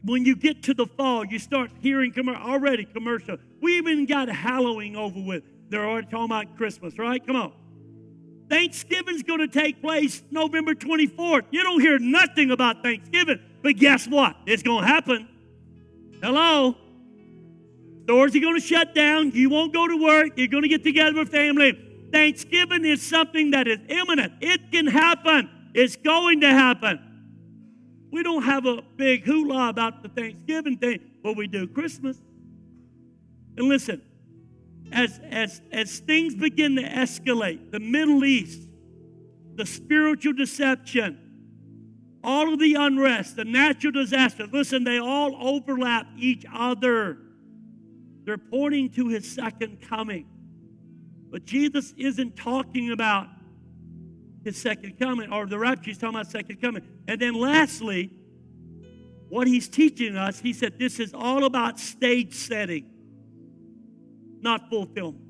When 0.04 0.26
you 0.26 0.36
get 0.36 0.64
to 0.64 0.74
the 0.74 0.86
fall, 0.86 1.26
you 1.26 1.40
start 1.40 1.72
hearing 1.82 2.12
com- 2.12 2.30
already 2.30 2.86
commercial. 2.86 3.38
We 3.62 3.78
even 3.78 4.06
got 4.06 4.30
Halloween 4.30 4.96
over 4.96 5.20
with. 5.20 5.44
They're 5.70 5.88
already 5.88 6.08
talking 6.08 6.26
about 6.26 6.58
Christmas, 6.58 6.98
right? 6.98 7.26
Come 7.26 7.36
on. 7.36 7.54
Thanksgiving's 8.50 9.24
going 9.24 9.40
to 9.40 9.48
take 9.48 9.82
place 9.82 10.24
November 10.32 10.74
24th. 10.74 11.44
You 11.52 11.64
don't 11.64 11.82
hear 11.82 12.00
nothing 12.00 12.52
about 12.52 12.82
Thanksgiving, 12.82 13.40
but 13.62 13.76
guess 13.76 14.08
what? 14.08 14.36
It's 14.46 14.64
going 14.64 14.82
to 14.82 14.88
happen. 14.88 15.28
Hello? 16.22 16.76
Stores 18.04 18.36
are 18.36 18.40
going 18.40 18.56
to 18.56 18.66
shut 18.66 18.96
down. 18.96 19.32
You 19.32 19.50
won't 19.50 19.72
go 19.72 19.88
to 19.88 19.96
work. 19.96 20.32
You're 20.36 20.48
going 20.48 20.64
to 20.64 20.70
get 20.70 20.84
together 20.84 21.20
with 21.20 21.30
family. 21.30 22.08
Thanksgiving 22.12 22.84
is 22.84 23.04
something 23.04 23.52
that 23.52 23.68
is 23.68 23.78
imminent. 23.88 24.34
It 24.42 24.72
can 24.72 24.88
happen. 24.88 25.48
It's 25.74 25.96
going 25.96 26.42
to 26.42 26.50
happen. 26.50 27.00
We 28.12 28.24
don't 28.24 28.44
have 28.44 28.66
a 28.66 28.82
big 28.96 29.24
hula 29.24 29.70
about 29.70 30.02
the 30.02 30.10
Thanksgiving 30.10 30.78
thing, 30.78 31.00
but 31.24 31.36
we 31.36 31.48
do 31.48 31.68
Christmas. 31.68 32.18
And 33.58 33.68
listen, 33.68 34.02
as, 34.92 35.20
as, 35.30 35.62
as 35.72 36.00
things 36.00 36.34
begin 36.34 36.76
to 36.78 36.84
escalate, 36.84 37.72
the 37.72 37.80
Middle 37.80 38.26
East, 38.26 38.68
the 39.56 39.66
spiritual 39.66 40.34
deception, 40.34 41.20
all 42.24 42.52
of 42.52 42.60
the 42.60 42.76
unrest, 42.76 43.36
the 43.36 43.46
natural 43.46 43.92
disasters, 43.92 44.50
listen, 44.52 44.84
they 44.84 44.98
all 44.98 45.36
overlap 45.40 46.08
each 46.18 46.46
other. 46.52 47.18
They're 48.26 48.38
pointing 48.38 48.90
to 48.92 49.08
his 49.08 49.30
second 49.30 49.82
coming. 49.82 50.28
But 51.32 51.46
Jesus 51.46 51.94
isn't 51.98 52.36
talking 52.36 52.92
about 52.92 53.28
his 54.44 54.62
second 54.62 55.00
coming 55.00 55.32
or 55.32 55.46
the 55.46 55.58
rapture. 55.58 55.86
He's 55.86 55.98
talking 55.98 56.16
about 56.16 56.32
second 56.32 56.62
coming. 56.62 56.84
And 57.08 57.20
then 57.20 57.34
lastly, 57.34 58.12
what 59.30 59.48
he's 59.48 59.68
teaching 59.68 60.16
us, 60.16 60.40
he 60.40 60.54
said 60.54 60.80
this 60.80 61.00
is 61.00 61.14
all 61.14 61.46
about 61.46 61.80
stage 61.80 62.34
setting, 62.34 62.86
not 64.42 64.70
fulfillment. 64.70 65.24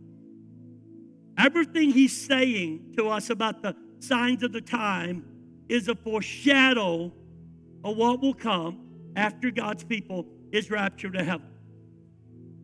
Everything 1.37 1.91
he's 1.91 2.25
saying 2.25 2.93
to 2.97 3.07
us 3.09 3.29
about 3.29 3.61
the 3.61 3.75
signs 3.99 4.43
of 4.43 4.51
the 4.51 4.61
time 4.61 5.25
is 5.69 5.87
a 5.87 5.95
foreshadow 5.95 7.11
of 7.83 7.97
what 7.97 8.21
will 8.21 8.33
come 8.33 8.85
after 9.15 9.51
God's 9.51 9.83
people 9.83 10.25
is 10.51 10.69
raptured 10.69 11.13
to 11.13 11.23
heaven. 11.23 11.47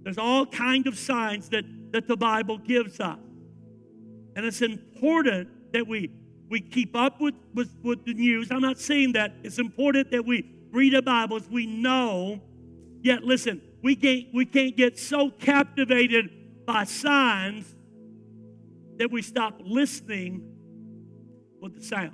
There's 0.03 0.17
all 0.17 0.45
kind 0.45 0.87
of 0.87 0.97
signs 0.97 1.49
that, 1.49 1.65
that 1.91 2.07
the 2.07 2.17
Bible 2.17 2.57
gives 2.57 2.99
us. 2.99 3.19
And 4.35 4.45
it's 4.45 4.61
important 4.61 5.49
that 5.73 5.87
we, 5.87 6.11
we 6.49 6.61
keep 6.61 6.95
up 6.95 7.19
with, 7.19 7.35
with, 7.53 7.75
with 7.83 8.05
the 8.05 8.13
news. 8.13 8.51
I'm 8.51 8.61
not 8.61 8.79
saying 8.79 9.13
that. 9.13 9.33
It's 9.43 9.59
important 9.59 10.11
that 10.11 10.25
we 10.25 10.45
read 10.71 10.93
the 10.93 11.01
Bibles. 11.01 11.47
We 11.49 11.65
know. 11.65 12.41
Yet, 13.01 13.23
listen, 13.23 13.61
we 13.81 13.95
can't, 13.95 14.27
we 14.33 14.45
can't 14.45 14.75
get 14.75 14.97
so 14.99 15.29
captivated 15.29 16.65
by 16.65 16.83
signs 16.83 17.73
that 18.97 19.11
we 19.11 19.21
stop 19.21 19.59
listening 19.63 20.55
with 21.61 21.75
the 21.75 21.83
sound. 21.83 22.13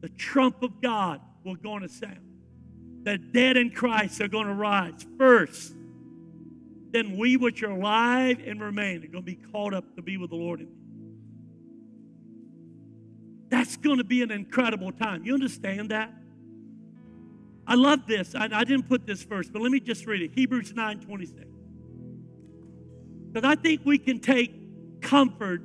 The 0.00 0.08
trump 0.10 0.62
of 0.62 0.80
God 0.80 1.20
will 1.44 1.56
go 1.56 1.76
a 1.78 1.88
sound. 1.88 2.20
The 3.02 3.18
dead 3.18 3.56
in 3.56 3.70
Christ 3.70 4.20
are 4.20 4.28
going 4.28 4.46
to 4.46 4.54
rise 4.54 5.06
first 5.16 5.74
then 6.90 7.16
we 7.16 7.36
which 7.36 7.62
are 7.62 7.70
alive 7.70 8.40
and 8.44 8.60
remain 8.60 9.04
are 9.04 9.08
going 9.08 9.24
to 9.24 9.36
be 9.36 9.36
called 9.36 9.74
up 9.74 9.84
to 9.96 10.02
be 10.02 10.16
with 10.16 10.30
the 10.30 10.36
Lord. 10.36 10.66
That's 13.48 13.76
going 13.76 13.98
to 13.98 14.04
be 14.04 14.22
an 14.22 14.30
incredible 14.30 14.92
time. 14.92 15.24
You 15.24 15.34
understand 15.34 15.90
that? 15.90 16.12
I 17.66 17.74
love 17.74 18.06
this. 18.06 18.34
I, 18.34 18.48
I 18.52 18.64
didn't 18.64 18.88
put 18.88 19.06
this 19.06 19.22
first, 19.22 19.52
but 19.52 19.62
let 19.62 19.70
me 19.70 19.80
just 19.80 20.06
read 20.06 20.22
it. 20.22 20.32
Hebrews 20.34 20.72
9 20.74 21.00
26. 21.00 21.44
Because 23.30 23.48
I 23.48 23.60
think 23.60 23.82
we 23.84 23.98
can 23.98 24.20
take 24.20 25.00
comfort 25.02 25.60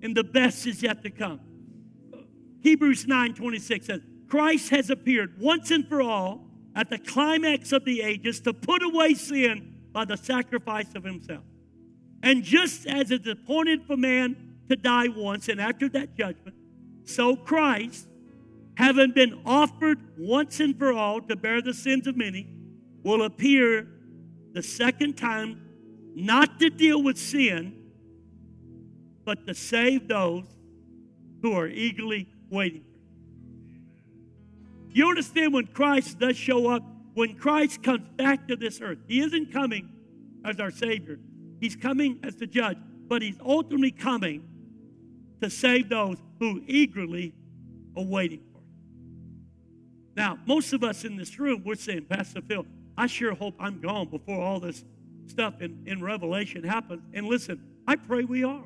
in 0.00 0.14
the 0.14 0.24
best 0.24 0.66
is 0.66 0.82
yet 0.82 1.02
to 1.02 1.10
come. 1.10 1.40
Hebrews 2.60 3.06
9 3.06 3.34
26 3.34 3.86
says, 3.86 4.00
Christ 4.28 4.70
has 4.70 4.88
appeared 4.88 5.38
once 5.38 5.70
and 5.70 5.86
for 5.86 6.00
all 6.00 6.46
at 6.74 6.88
the 6.88 6.98
climax 6.98 7.72
of 7.72 7.84
the 7.84 8.00
ages 8.00 8.40
to 8.40 8.54
put 8.54 8.82
away 8.82 9.14
sin 9.14 9.74
by 9.92 10.06
the 10.06 10.16
sacrifice 10.16 10.94
of 10.94 11.04
himself. 11.04 11.44
And 12.22 12.42
just 12.42 12.86
as 12.86 13.10
it's 13.10 13.26
appointed 13.26 13.84
for 13.86 13.96
man 13.96 14.56
to 14.70 14.76
die 14.76 15.08
once, 15.08 15.48
and 15.48 15.60
after 15.60 15.88
that 15.90 16.16
judgment, 16.16 16.56
so 17.04 17.36
Christ, 17.36 18.08
having 18.76 19.12
been 19.12 19.40
offered 19.44 19.98
once 20.18 20.60
and 20.60 20.78
for 20.78 20.92
all 20.92 21.20
to 21.22 21.36
bear 21.36 21.60
the 21.60 21.74
sins 21.74 22.06
of 22.06 22.16
many, 22.16 22.48
will 23.02 23.22
appear 23.22 23.88
the 24.52 24.62
second 24.62 25.16
time, 25.16 25.60
not 26.14 26.60
to 26.60 26.70
deal 26.70 27.02
with 27.02 27.18
sin, 27.18 27.76
but 29.24 29.46
to 29.46 29.54
save 29.54 30.08
those 30.08 30.44
who 31.42 31.52
are 31.52 31.68
eagerly 31.68 32.28
waiting. 32.50 32.84
You 34.90 35.08
understand 35.08 35.54
when 35.54 35.66
Christ 35.68 36.18
does 36.18 36.36
show 36.36 36.68
up, 36.68 36.82
when 37.14 37.34
Christ 37.34 37.82
comes 37.82 38.08
back 38.16 38.46
to 38.48 38.56
this 38.56 38.80
earth, 38.80 38.98
he 39.08 39.20
isn't 39.20 39.52
coming 39.52 39.90
as 40.44 40.60
our 40.60 40.70
Savior, 40.70 41.18
he's 41.60 41.76
coming 41.76 42.20
as 42.22 42.36
the 42.36 42.46
judge, 42.46 42.78
but 43.08 43.22
he's 43.22 43.36
ultimately 43.44 43.90
coming 43.90 44.48
to 45.42 45.50
save 45.50 45.88
those 45.88 46.16
who 46.38 46.62
eagerly 46.66 47.34
are 47.96 48.04
waiting 48.04 48.40
for 48.52 48.58
him. 48.58 48.64
Now, 50.16 50.38
most 50.46 50.72
of 50.72 50.84
us 50.84 51.04
in 51.04 51.16
this 51.16 51.38
room, 51.38 51.62
we're 51.66 51.74
saying, 51.74 52.04
Pastor 52.04 52.40
Phil, 52.40 52.64
I 52.96 53.08
sure 53.08 53.34
hope 53.34 53.54
I'm 53.58 53.80
gone 53.80 54.08
before 54.08 54.40
all 54.40 54.60
this 54.60 54.84
stuff 55.26 55.60
in, 55.60 55.82
in 55.86 56.00
Revelation 56.00 56.62
happens. 56.62 57.02
And 57.12 57.26
listen, 57.26 57.60
I 57.88 57.96
pray 57.96 58.22
we 58.22 58.44
are. 58.44 58.64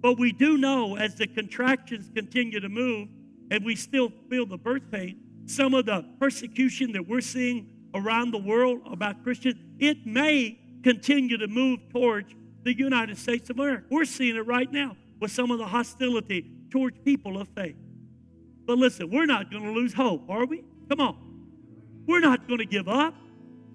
But 0.00 0.16
we 0.16 0.30
do 0.30 0.58
know 0.58 0.96
as 0.96 1.16
the 1.16 1.26
contractions 1.26 2.08
continue 2.14 2.60
to 2.60 2.68
move 2.68 3.08
and 3.50 3.64
we 3.64 3.74
still 3.74 4.12
feel 4.30 4.46
the 4.46 4.58
birth 4.58 4.88
pain, 4.92 5.20
some 5.46 5.74
of 5.74 5.86
the 5.86 6.04
persecution 6.20 6.92
that 6.92 7.08
we're 7.08 7.20
seeing 7.20 7.68
around 7.94 8.30
the 8.30 8.38
world 8.38 8.80
about 8.88 9.24
Christians, 9.24 9.56
it 9.80 10.06
may 10.06 10.56
continue 10.84 11.36
to 11.38 11.48
move 11.48 11.80
towards 11.90 12.32
the 12.62 12.76
United 12.76 13.18
States 13.18 13.50
of 13.50 13.58
America. 13.58 13.86
We're 13.90 14.04
seeing 14.04 14.36
it 14.36 14.46
right 14.46 14.70
now 14.70 14.94
with 15.20 15.30
some 15.30 15.50
of 15.50 15.58
the 15.58 15.66
hostility 15.66 16.50
towards 16.70 16.98
people 17.04 17.40
of 17.40 17.48
faith. 17.56 17.76
But 18.66 18.78
listen, 18.78 19.10
we're 19.10 19.26
not 19.26 19.50
going 19.50 19.62
to 19.62 19.70
lose 19.70 19.94
hope, 19.94 20.28
are 20.28 20.44
we? 20.44 20.62
Come 20.88 21.00
on. 21.00 21.16
We're 22.06 22.20
not 22.20 22.46
going 22.46 22.58
to 22.58 22.66
give 22.66 22.88
up. 22.88 23.14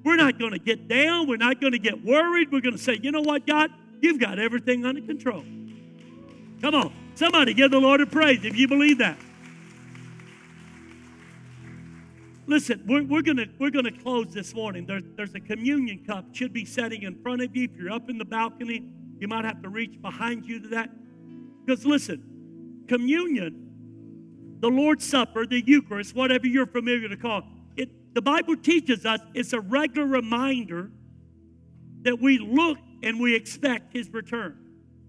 We're 0.03 0.15
not 0.15 0.37
going 0.37 0.51
to 0.51 0.59
get 0.59 0.87
down. 0.87 1.27
We're 1.27 1.37
not 1.37 1.61
going 1.61 1.73
to 1.73 1.79
get 1.79 2.03
worried. 2.03 2.51
We're 2.51 2.61
going 2.61 2.75
to 2.75 2.81
say, 2.81 2.99
you 3.01 3.11
know 3.11 3.21
what, 3.21 3.47
God? 3.47 3.71
You've 4.01 4.19
got 4.19 4.37
everything 4.37 4.85
under 4.85 5.01
control. 5.01 5.45
Come 6.61 6.75
on. 6.75 6.93
Somebody 7.15 7.53
give 7.53 7.71
the 7.71 7.79
Lord 7.79 8.01
a 8.01 8.05
praise 8.05 8.43
if 8.43 8.55
you 8.55 8.67
believe 8.67 8.97
that. 8.97 9.17
Listen, 12.45 12.83
we're, 12.85 13.03
we're 13.03 13.21
going 13.21 13.49
we're 13.57 13.69
gonna 13.69 13.91
close 13.91 14.33
this 14.33 14.53
morning. 14.53 14.85
There, 14.85 15.01
there's 15.15 15.33
a 15.33 15.39
communion 15.39 16.03
cup, 16.05 16.25
should 16.33 16.51
be 16.51 16.65
setting 16.65 17.03
in 17.03 17.21
front 17.21 17.41
of 17.41 17.55
you. 17.55 17.65
If 17.65 17.77
you're 17.77 17.91
up 17.91 18.09
in 18.09 18.17
the 18.17 18.25
balcony, 18.25 18.83
you 19.19 19.27
might 19.27 19.45
have 19.45 19.61
to 19.61 19.69
reach 19.69 20.01
behind 20.01 20.45
you 20.45 20.59
to 20.59 20.67
that. 20.69 20.89
Because 21.66 21.86
listen, 21.86 22.86
communion, 22.88 24.57
the 24.59 24.70
Lord's 24.70 25.05
Supper, 25.05 25.45
the 25.45 25.61
Eucharist, 25.66 26.16
whatever 26.16 26.47
you're 26.47 26.66
familiar 26.66 27.09
to 27.09 27.18
call 27.18 27.43
it, 27.76 28.14
the 28.14 28.22
Bible 28.22 28.55
teaches 28.55 29.05
us 29.05 29.20
it's 29.34 29.53
a 29.53 29.59
regular 29.59 30.07
reminder 30.07 30.91
that 32.03 32.20
we 32.20 32.38
look 32.38 32.78
and 33.01 33.20
we 33.20 33.36
expect 33.36 33.93
his 33.93 34.09
return. 34.14 34.57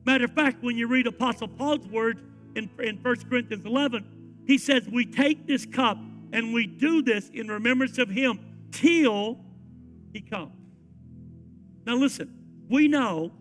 Matter 0.05 0.25
of 0.25 0.33
fact, 0.33 0.63
when 0.63 0.77
you 0.77 0.87
read 0.87 1.07
Apostle 1.07 1.49
Paul's 1.49 1.87
words 1.89 2.21
in, 2.55 2.71
in 2.79 2.97
1 2.97 3.17
Corinthians 3.29 3.65
11, 3.65 4.43
he 4.47 4.59
says, 4.59 4.87
We 4.89 5.07
take 5.07 5.47
this 5.47 5.67
cup 5.67 5.99
and 6.33 6.53
we 6.53 6.67
do 6.67 7.03
this 7.03 7.31
in 7.31 7.49
remembrance 7.49 7.99
of 7.99 8.09
him 8.09 8.41
till 8.71 9.39
he 10.13 10.21
comes. 10.21 10.53
Now, 11.87 11.95
listen, 11.95 12.35
we 12.69 12.89
know 12.89 13.33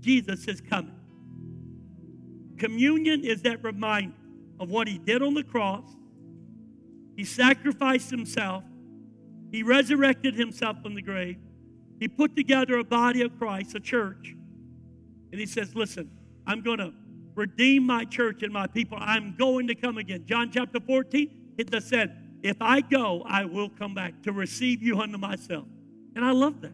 Jesus 0.00 0.46
is 0.46 0.60
coming. 0.60 0.94
Communion 2.58 3.24
is 3.24 3.42
that 3.42 3.62
reminder 3.62 4.14
of 4.60 4.70
what 4.70 4.86
he 4.88 4.98
did 4.98 5.22
on 5.22 5.34
the 5.34 5.42
cross. 5.42 5.84
He 7.16 7.24
sacrificed 7.24 8.10
himself, 8.10 8.64
he 9.50 9.62
resurrected 9.62 10.34
himself 10.34 10.82
from 10.82 10.94
the 10.94 11.02
grave, 11.02 11.38
he 12.00 12.08
put 12.08 12.34
together 12.34 12.78
a 12.78 12.84
body 12.84 13.22
of 13.22 13.38
Christ, 13.38 13.74
a 13.74 13.80
church, 13.80 14.34
and 15.30 15.40
he 15.40 15.46
says, 15.46 15.74
Listen, 15.74 16.10
I'm 16.46 16.62
going 16.62 16.78
to 16.78 16.92
redeem 17.34 17.84
my 17.84 18.04
church 18.04 18.42
and 18.42 18.52
my 18.52 18.66
people. 18.66 18.98
I'm 19.00 19.34
going 19.36 19.66
to 19.68 19.74
come 19.74 19.98
again. 19.98 20.24
John 20.26 20.50
chapter 20.52 20.80
14, 20.80 21.54
it 21.58 21.82
said, 21.82 22.16
If 22.42 22.56
I 22.60 22.80
go, 22.80 23.22
I 23.26 23.44
will 23.44 23.68
come 23.68 23.94
back 23.94 24.22
to 24.24 24.32
receive 24.32 24.82
you 24.82 25.00
unto 25.00 25.18
myself. 25.18 25.66
And 26.14 26.24
I 26.24 26.30
love 26.30 26.60
that. 26.62 26.72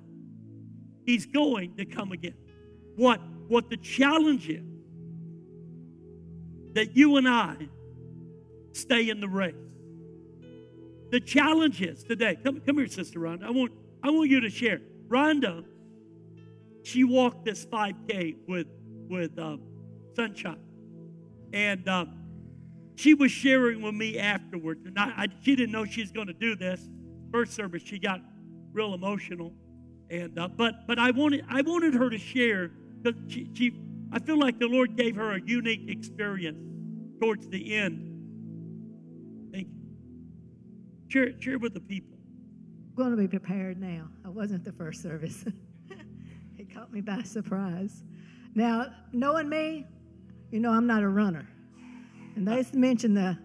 He's 1.05 1.27
going 1.27 1.77
to 1.77 1.85
come 1.85 2.13
again. 2.13 2.35
What, 2.97 3.21
what 3.49 3.71
the 3.71 3.77
challenge 3.79 4.49
is 4.49 4.70
that 6.75 6.97
you 6.97 7.17
and 7.17 7.29
I 7.29 7.57
stay 8.73 9.09
in 9.09 9.21
the 9.21 9.29
race. 9.29 9.55
The 11.11 11.21
challenge 11.21 11.83
is 11.83 12.05
today. 12.05 12.39
Come, 12.43 12.61
come 12.61 12.79
here, 12.79 12.87
Sister 12.87 13.19
Rhonda. 13.19 13.45
I 13.45 13.51
want, 13.51 13.73
I 14.03 14.11
want 14.11 14.31
you 14.31 14.41
to 14.41 14.51
share. 14.51 14.81
Rhonda, 15.09 15.65
she 16.85 17.05
walked 17.05 17.45
this 17.45 17.67
5K 17.67 18.37
with, 18.47 18.69
with 19.09 19.37
uh, 19.39 19.57
Sunshine. 20.15 20.61
And 21.53 21.89
um, 21.89 22.21
she 23.01 23.15
was 23.15 23.33
sharing 23.33 23.83
with 23.83 23.95
me 23.95 24.19
afterwards, 24.19 24.85
and 24.85 24.99
I, 24.99 25.13
I, 25.17 25.27
she 25.43 25.57
didn't 25.57 25.73
know 25.73 25.85
she 25.85 26.03
was 26.03 26.13
going 26.13 26.27
to 26.27 26.35
do 26.35 26.55
this. 26.55 26.87
First 27.33 27.55
service, 27.55 27.83
she 27.83 27.99
got 27.99 28.21
real 28.73 28.93
emotional, 28.93 29.53
and 30.11 30.39
uh, 30.39 30.49
but 30.49 30.87
but 30.87 30.99
I 30.99 31.11
wanted 31.11 31.45
I 31.49 31.63
wanted 31.63 31.95
her 31.95 32.11
to 32.11 32.19
share 32.19 32.71
because 33.03 33.19
she, 33.29 33.49
she 33.55 33.73
I 34.13 34.19
feel 34.19 34.39
like 34.39 34.59
the 34.59 34.67
Lord 34.67 34.97
gave 34.97 35.17
her 35.17 35.35
a 35.35 35.41
unique 35.41 35.89
experience 35.89 36.59
towards 37.21 37.49
the 37.49 37.77
end. 37.77 38.07
Thank 39.53 39.69
you. 39.69 39.75
Share 41.09 41.41
share 41.41 41.59
with 41.59 41.75
the 41.75 41.81
people. 41.81 42.17
I'm 42.89 42.95
going 42.97 43.11
to 43.13 43.17
be 43.17 43.29
prepared 43.29 43.81
now. 43.81 44.09
I 44.25 44.29
wasn't 44.29 44.65
the 44.65 44.73
first 44.73 45.03
service. 45.03 45.45
it 46.59 46.75
caught 46.75 46.93
me 46.93 47.01
by 47.01 47.23
surprise. 47.23 48.03
Now, 48.55 48.87
knowing 49.13 49.49
me, 49.49 49.87
you 50.51 50.59
know 50.59 50.71
I'm 50.71 50.87
not 50.87 51.03
a 51.03 51.09
runner. 51.09 51.49
And 52.35 52.47
they 52.47 52.65
mentioned 52.73 53.17
the 53.17 53.39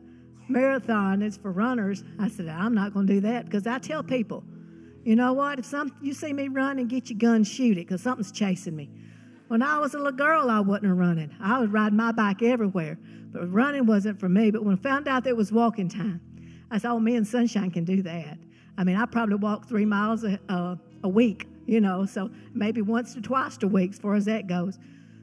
marathon 0.50 1.22
is 1.22 1.38
for 1.38 1.52
runners. 1.52 2.04
I 2.20 2.28
said, 2.28 2.48
I'm 2.48 2.74
not 2.74 2.94
going 2.94 3.08
to 3.08 3.14
do 3.14 3.22
that 3.22 3.46
because 3.46 3.68
I 3.68 3.80
tell 3.80 4.04
people, 4.04 4.44
you 5.04 5.16
know 5.16 5.34
what? 5.34 5.60
If 5.60 5.66
some 5.66 5.96
you 6.02 6.14
see 6.14 6.34
me 6.34 6.48
run 6.48 6.80
and 6.80 6.90
get 6.90 7.10
your 7.10 7.20
gun, 7.20 7.44
shoot 7.44 7.78
it 7.78 7.88
because 7.88 8.02
something's 8.02 8.32
chasing 8.32 8.76
me. 8.76 8.90
When 9.48 9.62
I 9.62 9.78
was 9.78 9.94
a 9.94 9.98
little 9.98 10.12
girl, 10.12 10.50
I 10.50 10.60
wasn't 10.60 10.98
running. 10.98 11.30
I 11.40 11.60
was 11.60 11.70
riding 11.70 11.98
my 11.98 12.12
bike 12.12 12.42
everywhere, 12.42 12.98
but 13.32 13.52
running 13.52 13.86
wasn't 13.86 14.20
for 14.20 14.28
me. 14.28 14.50
But 14.50 14.64
when 14.64 14.76
I 14.76 14.82
found 14.82 15.08
out 15.08 15.24
there 15.24 15.36
was 15.36 15.52
walking 15.52 15.88
time, 15.88 16.20
I 16.72 16.80
said, 16.80 16.90
"Oh, 16.92 17.00
me 17.00 17.16
and 17.16 17.28
Sunshine 17.28 17.70
can 17.70 17.84
do 17.84 18.02
that." 18.04 18.40
I 18.78 18.84
mean, 18.84 18.96
I 18.96 19.06
probably 19.06 19.36
walk 19.36 19.68
three 19.68 19.86
miles 19.86 20.24
a, 20.24 20.40
a, 20.50 20.78
a 21.04 21.10
week, 21.10 21.48
you 21.66 21.80
know, 21.80 22.06
so 22.06 22.30
maybe 22.54 22.82
once 22.82 23.16
or 23.16 23.22
twice 23.22 23.58
a 23.62 23.68
week 23.68 23.92
as 23.92 24.00
far 24.00 24.16
as 24.16 24.26
that 24.26 24.48
goes. 24.48 24.80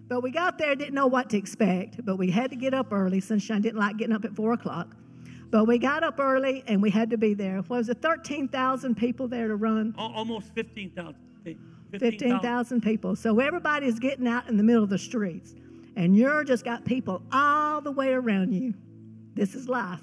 But 0.09 0.23
we 0.23 0.31
got 0.31 0.59
there, 0.59 0.75
didn't 0.75 0.95
know 0.95 1.07
what 1.07 1.31
to 1.31 1.37
expect, 1.37 2.05
but 2.05 2.17
we 2.17 2.31
had 2.31 2.51
to 2.51 2.57
get 2.57 2.75
up 2.75 2.93
early. 2.93 3.21
Sunshine 3.21 3.63
didn't 3.63 3.79
like 3.79 3.97
getting 3.97 4.15
up 4.15 4.25
at 4.25 4.35
4 4.35 4.53
o'clock. 4.53 4.95
But 5.51 5.67
we 5.67 5.79
got 5.79 6.03
up 6.03 6.19
early 6.19 6.65
and 6.67 6.83
we 6.83 6.91
had 6.91 7.11
to 7.11 7.19
be 7.19 7.35
there. 7.35 7.63
Was 7.69 7.89
it 7.89 8.03
13,000 8.03 8.95
people 8.95 9.29
there 9.29 9.49
to 9.49 9.57
run? 9.57 9.95
Almost 9.97 10.55
15,000. 10.55 11.15
15,000 11.99 12.81
people. 12.81 13.17
So 13.17 13.41
everybody's 13.41 13.99
getting 13.99 14.27
out 14.27 14.49
in 14.49 14.57
the 14.57 14.63
middle 14.63 14.83
of 14.83 14.91
the 14.91 14.99
streets. 14.99 15.55
And 15.97 16.17
you're 16.17 16.45
just 16.45 16.65
got 16.65 16.85
people 16.85 17.23
all 17.33 17.81
the 17.81 17.93
way 17.93 18.13
around 18.13 18.53
you. 18.53 18.75
This 19.35 19.55
is 19.55 19.69
life. 19.69 20.03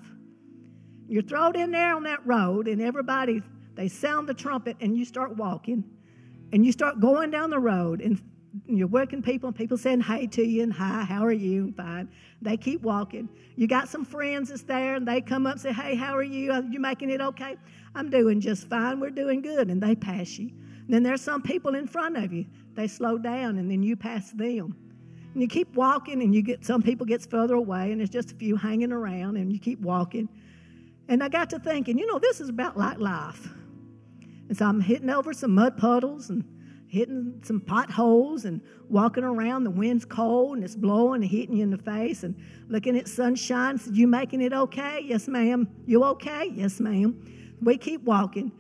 You're 1.08 1.24
thrown 1.24 1.56
in 1.56 1.72
there 1.72 1.96
on 1.96 2.04
that 2.04 2.26
road, 2.26 2.68
and 2.68 2.82
everybody, 2.82 3.42
they 3.76 3.88
sound 3.88 4.30
the 4.30 4.34
trumpet, 4.34 4.78
and 4.82 4.96
you 4.96 5.06
start 5.06 5.36
walking. 5.36 5.84
And 6.54 6.66
you 6.66 6.72
start 6.72 7.00
going 7.00 7.32
down 7.32 7.50
the 7.50 7.60
road, 7.60 8.02
and 8.02 8.22
you're 8.68 8.88
working 8.88 9.22
people 9.22 9.48
and 9.48 9.56
people 9.56 9.78
saying 9.78 10.02
hi 10.02 10.26
to 10.26 10.44
you 10.44 10.64
and 10.64 10.74
hi, 10.74 11.04
how 11.04 11.24
are 11.24 11.32
you? 11.32 11.66
And 11.66 11.76
fine. 11.76 12.10
They 12.42 12.58
keep 12.58 12.82
walking. 12.82 13.30
You 13.56 13.68
got 13.68 13.90
some 13.90 14.06
friends 14.06 14.50
that's 14.50 14.64
there 14.64 14.96
and 14.96 15.08
they 15.08 15.22
come 15.22 15.46
up 15.46 15.54
and 15.54 15.62
say, 15.62 15.74
hey, 15.74 15.96
how 15.96 16.16
are 16.16 16.24
you? 16.24 16.52
Are 16.52 16.64
you 16.64 16.80
making 16.80 17.10
it 17.10 17.22
okay? 17.22 17.58
I'm 17.96 18.10
doing 18.10 18.40
just 18.42 18.68
fine. 18.68 19.00
We're 19.00 19.10
doing 19.12 19.42
good. 19.42 19.70
And 19.70 19.82
they 19.82 19.96
pass 19.96 20.38
you. 20.38 20.52
Then 20.90 21.04
there's 21.04 21.22
some 21.22 21.44
people 21.44 21.76
in 21.76 21.88
front 21.88 22.18
of 22.18 22.34
you. 22.34 22.46
They 22.74 22.88
slow 22.88 23.20
down 23.20 23.60
and 23.60 23.70
then 23.70 23.84
you 23.84 23.96
pass 23.96 24.32
them. 24.32 24.76
And 25.34 25.42
you 25.42 25.48
keep 25.48 25.76
walking 25.76 26.24
and 26.24 26.34
you 26.34 26.42
get 26.42 26.66
some 26.66 26.82
people 26.82 27.06
gets 27.06 27.28
further 27.28 27.54
away 27.54 27.92
and 27.92 28.02
there's 28.02 28.10
just 28.10 28.32
a 28.32 28.36
few 28.36 28.56
hanging 28.56 28.92
around 28.92 29.38
and 29.38 29.54
you 29.54 29.60
keep 29.60 29.80
walking. 29.80 30.28
And 31.08 31.24
I 31.24 31.30
got 31.30 31.52
to 31.52 31.60
thinking, 31.60 32.00
you 32.00 32.08
know, 32.08 32.18
this 32.18 32.42
is 32.42 32.50
about 32.50 32.76
like 32.76 32.98
life. 32.98 33.48
And 34.48 34.58
so 34.58 34.66
I'm 34.66 34.82
hitting 34.82 35.12
over 35.12 35.32
some 35.32 35.54
mud 35.54 35.78
puddles 35.78 36.32
and 36.32 36.44
hitting 36.88 37.40
some 37.44 37.62
potholes 37.62 38.46
and 38.46 38.60
walking 38.90 39.24
around. 39.24 39.66
The 39.66 39.70
wind's 39.70 40.06
cold 40.06 40.56
and 40.56 40.64
it's 40.64 40.76
blowing 40.76 41.22
and 41.22 41.30
hitting 41.30 41.56
you 41.56 41.64
in 41.64 41.70
the 41.70 41.78
face 41.78 42.24
and 42.24 42.36
looking 42.68 42.98
at 42.98 43.08
sunshine. 43.08 43.78
Said, 43.78 43.96
You 43.96 44.08
making 44.08 44.42
it 44.42 44.54
okay? 44.54 45.02
Yes, 45.06 45.28
ma'am. 45.28 45.68
You 45.86 46.04
okay? 46.06 46.52
Yes, 46.56 46.80
ma'am. 46.80 47.56
We 47.62 47.78
keep 47.78 48.02
walking. 48.02 48.52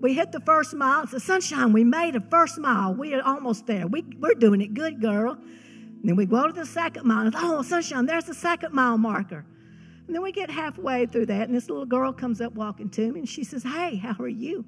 We 0.00 0.14
hit 0.14 0.32
the 0.32 0.40
first 0.40 0.74
mile. 0.74 1.02
It's 1.02 1.12
the 1.12 1.20
sunshine. 1.20 1.72
We 1.72 1.84
made 1.84 2.16
a 2.16 2.20
first 2.20 2.58
mile. 2.58 2.94
We 2.94 3.14
are 3.14 3.22
almost 3.22 3.66
there. 3.66 3.86
We, 3.86 4.02
we're 4.18 4.34
doing 4.34 4.62
it 4.62 4.72
good, 4.72 5.00
girl. 5.00 5.32
And 5.32 6.08
then 6.08 6.16
we 6.16 6.24
go 6.24 6.46
to 6.46 6.52
the 6.52 6.64
second 6.64 7.04
mile. 7.04 7.26
And, 7.26 7.34
oh, 7.36 7.62
sunshine, 7.62 8.06
there's 8.06 8.24
the 8.24 8.34
second 8.34 8.72
mile 8.72 8.96
marker. 8.96 9.44
And 10.06 10.14
then 10.14 10.22
we 10.22 10.32
get 10.32 10.50
halfway 10.50 11.06
through 11.06 11.26
that, 11.26 11.42
and 11.42 11.54
this 11.54 11.68
little 11.68 11.86
girl 11.86 12.12
comes 12.12 12.40
up 12.40 12.52
walking 12.54 12.88
to 12.90 13.12
me, 13.12 13.20
and 13.20 13.28
she 13.28 13.44
says, 13.44 13.62
Hey, 13.62 13.94
how 13.94 14.16
are 14.18 14.26
you? 14.26 14.64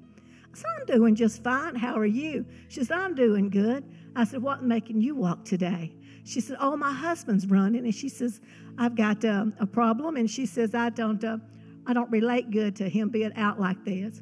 I 0.53 0.57
said, 0.57 0.69
I'm 0.79 0.85
doing 0.85 1.15
just 1.15 1.43
fine. 1.43 1.75
How 1.75 1.97
are 1.97 2.05
you? 2.05 2.45
She 2.69 2.79
says, 2.79 2.91
I'm 2.91 3.13
doing 3.13 3.49
good. 3.49 3.83
I 4.15 4.23
said, 4.23 4.41
What's 4.41 4.61
making 4.61 5.01
you 5.01 5.15
walk 5.15 5.43
today? 5.43 5.91
She 6.23 6.39
said, 6.39 6.57
Oh, 6.61 6.77
my 6.77 6.93
husband's 6.93 7.47
running. 7.47 7.83
And 7.83 7.93
she 7.93 8.07
says, 8.07 8.39
I've 8.77 8.95
got 8.95 9.25
um, 9.25 9.53
a 9.59 9.65
problem. 9.65 10.15
And 10.15 10.29
she 10.29 10.45
says, 10.45 10.73
I 10.75 10.91
don't, 10.91 11.21
uh, 11.23 11.39
I 11.87 11.93
don't 11.93 12.09
relate 12.09 12.51
good 12.51 12.75
to 12.77 12.87
him 12.87 13.09
being 13.09 13.33
out 13.35 13.59
like 13.59 13.83
this. 13.83 14.21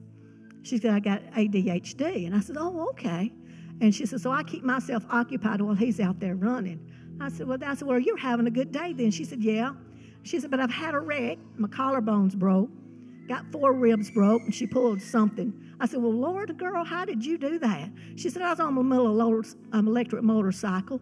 She 0.64 0.78
said, 0.78 0.94
I 0.94 1.00
got 1.00 1.24
ADHD. 1.34 2.26
And 2.26 2.36
I 2.36 2.40
said, 2.40 2.58
Oh, 2.60 2.90
okay. 2.90 3.32
And 3.82 3.94
she 3.94 4.06
said, 4.06 4.22
So 4.22 4.32
I 4.32 4.44
keep 4.44 4.64
myself 4.64 5.06
occupied 5.10 5.62
while 5.62 5.76
he's 5.76 6.00
out 6.00 6.20
there 6.20 6.36
running. 6.36 6.80
I 7.20 7.30
said, 7.30 7.48
Well, 7.48 7.58
that's 7.58 7.84
well, 7.84 8.00
you're 8.00 8.18
having 8.18 8.48
a 8.48 8.52
good 8.52 8.72
day 8.72 8.94
then. 8.94 9.12
She 9.12 9.24
said, 9.24 9.42
Yeah. 9.42 9.74
She 10.24 10.40
said, 10.40 10.52
But 10.52 10.60
I've 10.60 10.72
had 10.72 10.94
a 10.94 11.00
wreck. 11.00 11.38
My 11.58 11.68
collarbone's 11.68 12.36
broke, 12.36 12.70
got 13.28 13.52
four 13.52 13.74
ribs 13.74 14.12
broke, 14.12 14.44
and 14.44 14.54
she 14.54 14.68
pulled 14.68 15.02
something. 15.02 15.54
I 15.80 15.88
said, 15.88 16.02
Well, 16.02 16.14
Lord, 16.14 16.56
girl, 16.58 16.84
how 16.84 17.06
did 17.06 17.26
you 17.26 17.38
do 17.38 17.58
that? 17.60 17.90
She 18.16 18.30
said, 18.30 18.44
I 18.44 18.52
was 18.52 18.60
on 18.60 18.74
my 18.74 18.98
little 18.98 19.44
um, 19.74 19.88
electric 19.88 20.24
motorcycle 20.24 21.02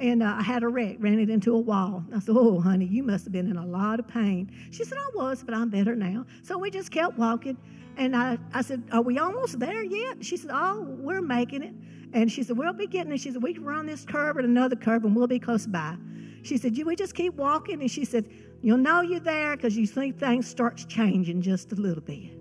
and 0.00 0.22
uh, 0.22 0.34
I 0.38 0.42
had 0.42 0.62
a 0.62 0.68
wreck, 0.68 0.96
ran 0.98 1.18
it 1.18 1.28
into 1.28 1.54
a 1.54 1.58
wall. 1.58 2.02
I 2.14 2.20
said, 2.20 2.34
Oh, 2.36 2.58
honey, 2.60 2.86
you 2.86 3.02
must 3.02 3.24
have 3.24 3.32
been 3.32 3.50
in 3.50 3.58
a 3.58 3.66
lot 3.66 4.00
of 4.00 4.08
pain. 4.08 4.50
She 4.70 4.82
said, 4.82 4.96
I 4.98 5.10
was, 5.14 5.44
but 5.44 5.54
I'm 5.54 5.68
better 5.68 5.94
now. 5.94 6.24
So 6.42 6.56
we 6.56 6.70
just 6.70 6.90
kept 6.90 7.18
walking. 7.18 7.58
And 7.98 8.16
I, 8.16 8.38
I 8.54 8.62
said, 8.62 8.82
Are 8.92 9.02
we 9.02 9.18
almost 9.18 9.60
there 9.60 9.82
yet? 9.82 10.24
She 10.24 10.38
said, 10.38 10.50
Oh, 10.52 10.86
we're 10.88 11.20
making 11.20 11.62
it. 11.62 11.74
And 12.14 12.32
she 12.32 12.42
said, 12.42 12.56
We'll 12.56 12.72
be 12.72 12.86
getting 12.86 13.12
it. 13.12 13.20
She 13.20 13.30
said, 13.30 13.42
We 13.42 13.52
can 13.52 13.64
run 13.64 13.86
this 13.86 14.06
curve 14.06 14.38
and 14.38 14.46
another 14.46 14.74
curve 14.74 15.04
and 15.04 15.14
we'll 15.14 15.26
be 15.26 15.38
close 15.38 15.66
by. 15.66 15.96
She 16.42 16.56
said, 16.56 16.78
You 16.78 16.86
we 16.86 16.96
just 16.96 17.14
keep 17.14 17.34
walking? 17.34 17.82
And 17.82 17.90
she 17.90 18.06
said, 18.06 18.26
You'll 18.62 18.78
know 18.78 19.02
you're 19.02 19.20
there 19.20 19.54
because 19.54 19.76
you 19.76 19.86
think 19.86 20.18
things 20.18 20.48
starts 20.48 20.86
changing 20.86 21.42
just 21.42 21.72
a 21.72 21.76
little 21.76 22.02
bit. 22.02 22.32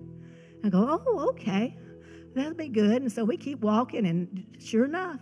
I 0.63 0.69
go, 0.69 1.01
Oh, 1.05 1.29
okay. 1.31 1.77
That'll 2.35 2.53
be 2.53 2.69
good. 2.69 3.01
And 3.01 3.11
so 3.11 3.25
we 3.25 3.35
keep 3.35 3.59
walking, 3.59 4.05
and 4.05 4.45
sure 4.59 4.85
enough, 4.85 5.19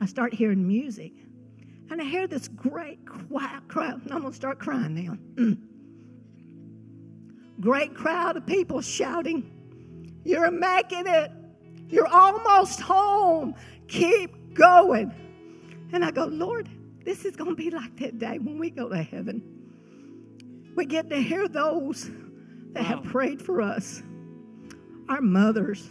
I 0.00 0.06
start 0.06 0.34
hearing 0.34 0.66
music. 0.66 1.12
And 1.90 2.00
I 2.00 2.04
hear 2.04 2.26
this 2.26 2.48
great 2.48 2.98
quiet 3.06 3.66
crowd. 3.68 4.02
I'm 4.10 4.20
going 4.20 4.32
to 4.32 4.36
start 4.36 4.58
crying 4.58 4.94
now. 4.94 5.16
Mm. 5.36 5.58
Great 7.60 7.94
crowd 7.94 8.36
of 8.36 8.46
people 8.46 8.80
shouting, 8.80 9.50
You're 10.24 10.50
making 10.50 11.06
it. 11.06 11.32
You're 11.88 12.06
almost 12.06 12.80
home. 12.80 13.54
Keep 13.88 14.54
going. 14.54 15.12
And 15.92 16.04
I 16.04 16.10
go, 16.10 16.26
Lord, 16.26 16.68
this 17.04 17.24
is 17.24 17.34
going 17.34 17.50
to 17.50 17.56
be 17.56 17.70
like 17.70 17.96
that 18.00 18.18
day 18.18 18.38
when 18.38 18.58
we 18.58 18.68
go 18.70 18.88
to 18.88 19.02
heaven. 19.02 19.42
We 20.76 20.84
get 20.84 21.08
to 21.10 21.16
hear 21.16 21.48
those 21.48 22.10
that 22.72 22.82
wow. 22.82 22.88
have 22.88 23.04
prayed 23.04 23.40
for 23.40 23.62
us 23.62 24.02
our 25.08 25.22
mothers, 25.22 25.88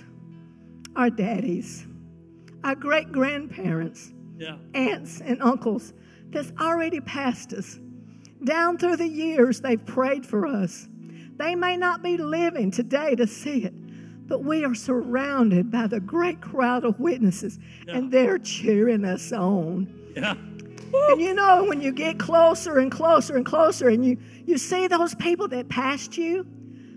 our 0.96 1.10
daddies, 1.10 1.88
our 2.64 2.76
great 2.76 3.12
grandparents, 3.12 4.14
yeah. 4.38 4.58
aunts 4.74 5.22
and 5.22 5.42
uncles 5.42 5.94
that's 6.30 6.52
already 6.60 7.00
passed 7.00 7.54
us. 7.54 7.80
Down 8.44 8.78
through 8.78 8.98
the 8.98 9.08
years, 9.08 9.62
they've 9.62 9.84
prayed 9.86 10.26
for 10.26 10.46
us. 10.46 10.88
They 11.38 11.56
may 11.56 11.78
not 11.78 12.04
be 12.04 12.18
living 12.18 12.72
today 12.72 13.16
to 13.16 13.28
see 13.28 13.64
it, 13.64 13.74
but 14.28 14.44
we 14.44 14.66
are 14.66 14.76
surrounded 14.76 15.72
by 15.72 15.88
the 15.88 16.00
great 16.00 16.42
crowd 16.42 16.84
of 16.84 17.00
witnesses, 17.00 17.60
yeah. 17.88 17.98
and 17.98 18.12
they're 18.12 18.40
cheering 18.40 19.06
us 19.06 19.32
on. 19.32 19.88
Yeah. 20.16 20.36
And 20.94 21.22
you 21.22 21.34
know, 21.34 21.66
when 21.66 21.82
you 21.82 21.92
get 21.92 22.18
closer 22.18 22.80
and 22.80 22.92
closer 22.92 23.36
and 23.36 23.46
closer, 23.46 23.90
and 23.90 24.06
you, 24.06 24.18
you 24.46 24.58
see 24.58 24.88
those 24.88 25.16
people 25.16 25.48
that 25.50 25.70
passed 25.70 26.18
you, 26.18 26.46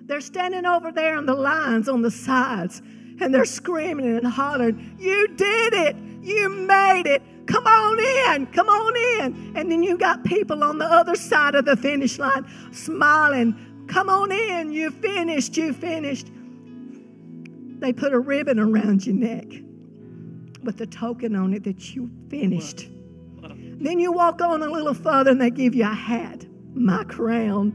they're 0.07 0.21
standing 0.21 0.67
over 0.67 0.91
there 0.93 1.17
on 1.17 1.27
the 1.27 1.35
lines 1.35 1.89
on 1.89 2.03
the 2.03 2.11
sides, 2.11 2.83
and 3.21 3.35
they're 3.35 3.45
screaming 3.45 4.17
and 4.17 4.27
hollering, 4.27 4.97
You 4.99 5.29
did 5.29 5.75
it! 5.75 5.97
You 6.23 6.50
it! 7.07 7.23
Come 7.47 7.67
on 7.67 7.99
in! 8.37 8.47
Come 8.47 8.69
on 8.69 8.97
in! 9.23 9.57
And 9.57 9.71
then 9.71 9.83
you 9.83 9.99
got 9.99 10.25
people 10.25 10.63
on 10.63 10.79
the 10.79 10.85
other 10.85 11.15
side 11.15 11.55
of 11.55 11.65
the 11.65 11.77
finish 11.77 12.19
line 12.19 12.47
smiling, 12.73 13.87
Come 13.89 14.09
on 14.09 14.31
in! 14.31 14.73
You 14.73 14.91
finished! 14.91 15.57
You 15.57 15.73
finished! 15.73 16.31
They 17.81 17.93
put 17.93 18.13
a 18.13 18.19
ribbon 18.19 18.59
around 18.59 19.07
your 19.07 19.17
neck 19.17 19.47
with 20.63 20.81
a 20.81 20.87
token 20.87 21.35
on 21.35 21.55
it 21.55 21.65
that 21.65 21.95
you 21.95 22.11
finished. 22.29 22.89
Then 23.43 23.99
you 23.99 24.13
walk 24.13 24.43
on 24.43 24.63
a 24.63 24.69
little 24.69 24.95
further 24.95 25.31
and 25.31 25.41
they 25.41 25.51
give 25.51 25.75
you 25.75 25.85
a 25.85 25.95
hat, 25.95 26.45
my 26.75 27.03
crown, 27.05 27.73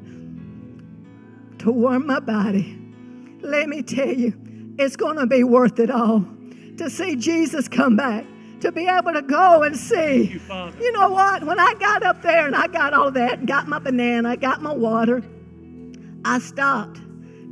to 1.60 1.72
warm 1.72 2.06
my 2.06 2.20
body. 2.20 2.80
Let 3.42 3.68
me 3.70 3.82
tell 3.82 4.14
you, 4.14 4.34
it's 4.78 4.96
going 4.96 5.18
to 5.18 5.26
be 5.26 5.44
worth 5.44 5.80
it 5.80 5.90
all 5.90 6.26
to 6.78 6.90
see 6.90 7.16
Jesus 7.16 7.68
come 7.68 7.96
back, 7.96 8.26
to 8.62 8.72
be 8.72 8.88
able 8.88 9.14
to 9.14 9.22
go 9.22 9.64
and 9.64 9.76
see. 9.76 10.24
You, 10.34 10.72
you, 10.80 10.92
know 10.92 11.10
what? 11.10 11.44
When 11.44 11.60
I 11.60 11.74
got 11.80 12.04
up 12.04 12.22
there 12.22 12.46
and 12.46 12.56
I 12.56 12.68
got 12.68 12.94
all 12.94 13.12
that 13.12 13.40
and 13.40 13.48
got 13.48 13.68
my 13.68 13.80
banana, 13.80 14.30
I 14.30 14.36
got 14.36 14.62
my 14.62 14.74
water, 14.74 15.24
I 16.24 16.40
stopped 16.40 16.98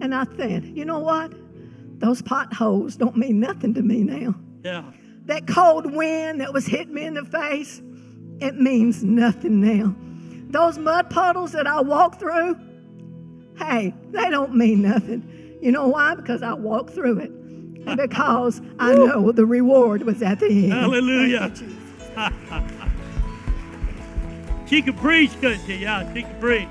and 0.02 0.14
I 0.14 0.26
said, 0.38 0.66
you 0.66 0.86
know 0.86 1.00
what? 1.00 1.34
Those 2.00 2.22
potholes 2.22 2.96
don't 2.96 3.16
mean 3.16 3.40
nothing 3.40 3.74
to 3.76 3.82
me 3.82 4.04
now. 4.04 4.36
Yeah. 4.64 4.84
That 5.26 5.48
cold 5.48 5.94
wind 5.94 6.42
that 6.42 6.54
was 6.54 6.66
hitting 6.66 6.94
me 6.94 7.06
in 7.06 7.14
the 7.14 7.26
face, 7.26 7.82
it 8.40 8.56
means 8.56 9.04
nothing 9.04 9.62
now. 9.62 9.96
Those 10.52 10.78
mud 10.78 11.10
puddles 11.10 11.54
that 11.54 11.66
I 11.66 11.82
walked 11.82 12.20
through, 12.20 12.60
hey, 13.58 13.94
they 14.12 14.30
don't 14.30 14.56
mean 14.56 14.82
nothing. 14.82 15.58
You 15.62 15.72
know 15.72 15.88
why? 15.88 16.16
Because 16.16 16.44
I 16.44 16.54
walked 16.54 16.94
through 16.94 17.20
it. 17.20 17.32
And 17.86 17.98
because 17.98 18.62
I 18.80 18.94
know 18.94 19.32
the 19.32 19.46
reward 19.46 20.04
was 20.04 20.22
at 20.22 20.40
the 20.40 20.48
end. 20.48 20.74
Hallelujah. 20.74 21.54
she 24.68 24.82
could 24.82 24.98
preach, 24.98 25.32
couldn't 25.40 25.66
she? 25.66 25.78
Yeah, 25.78 26.12
she 26.14 26.24
could 26.24 26.40
preach. 26.40 26.68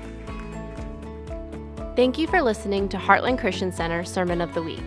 Thank 1.95 2.17
you 2.17 2.27
for 2.27 2.41
listening 2.41 2.89
to 2.89 2.97
Heartland 2.97 3.39
Christian 3.39 3.71
Center 3.71 4.03
Sermon 4.03 4.41
of 4.41 4.53
the 4.53 4.63
Week. 4.63 4.83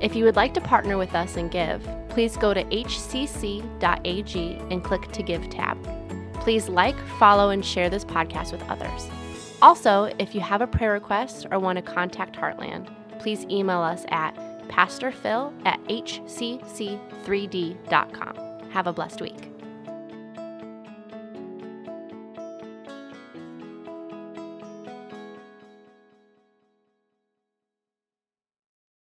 If 0.00 0.16
you 0.16 0.24
would 0.24 0.36
like 0.36 0.54
to 0.54 0.60
partner 0.60 0.98
with 0.98 1.14
us 1.14 1.36
and 1.36 1.50
give, 1.50 1.86
please 2.08 2.36
go 2.36 2.54
to 2.54 2.64
hcc.ag 2.64 4.58
and 4.70 4.82
click 4.82 5.12
to 5.12 5.22
Give 5.22 5.48
tab. 5.50 5.78
Please 6.40 6.68
like, 6.68 6.96
follow, 7.18 7.50
and 7.50 7.64
share 7.64 7.90
this 7.90 8.04
podcast 8.04 8.50
with 8.50 8.62
others. 8.68 9.08
Also, 9.62 10.10
if 10.18 10.34
you 10.34 10.40
have 10.40 10.62
a 10.62 10.66
prayer 10.66 10.92
request 10.92 11.46
or 11.50 11.58
want 11.58 11.76
to 11.76 11.82
contact 11.82 12.34
Heartland, 12.34 12.88
please 13.18 13.44
email 13.50 13.80
us 13.80 14.06
at 14.08 14.34
pastorphil 14.70 15.52
at 15.66 15.82
hcc3d.com. 15.84 16.60
Have 18.70 18.86
a 18.86 18.92
blessed 18.92 19.20
week. 19.20 19.49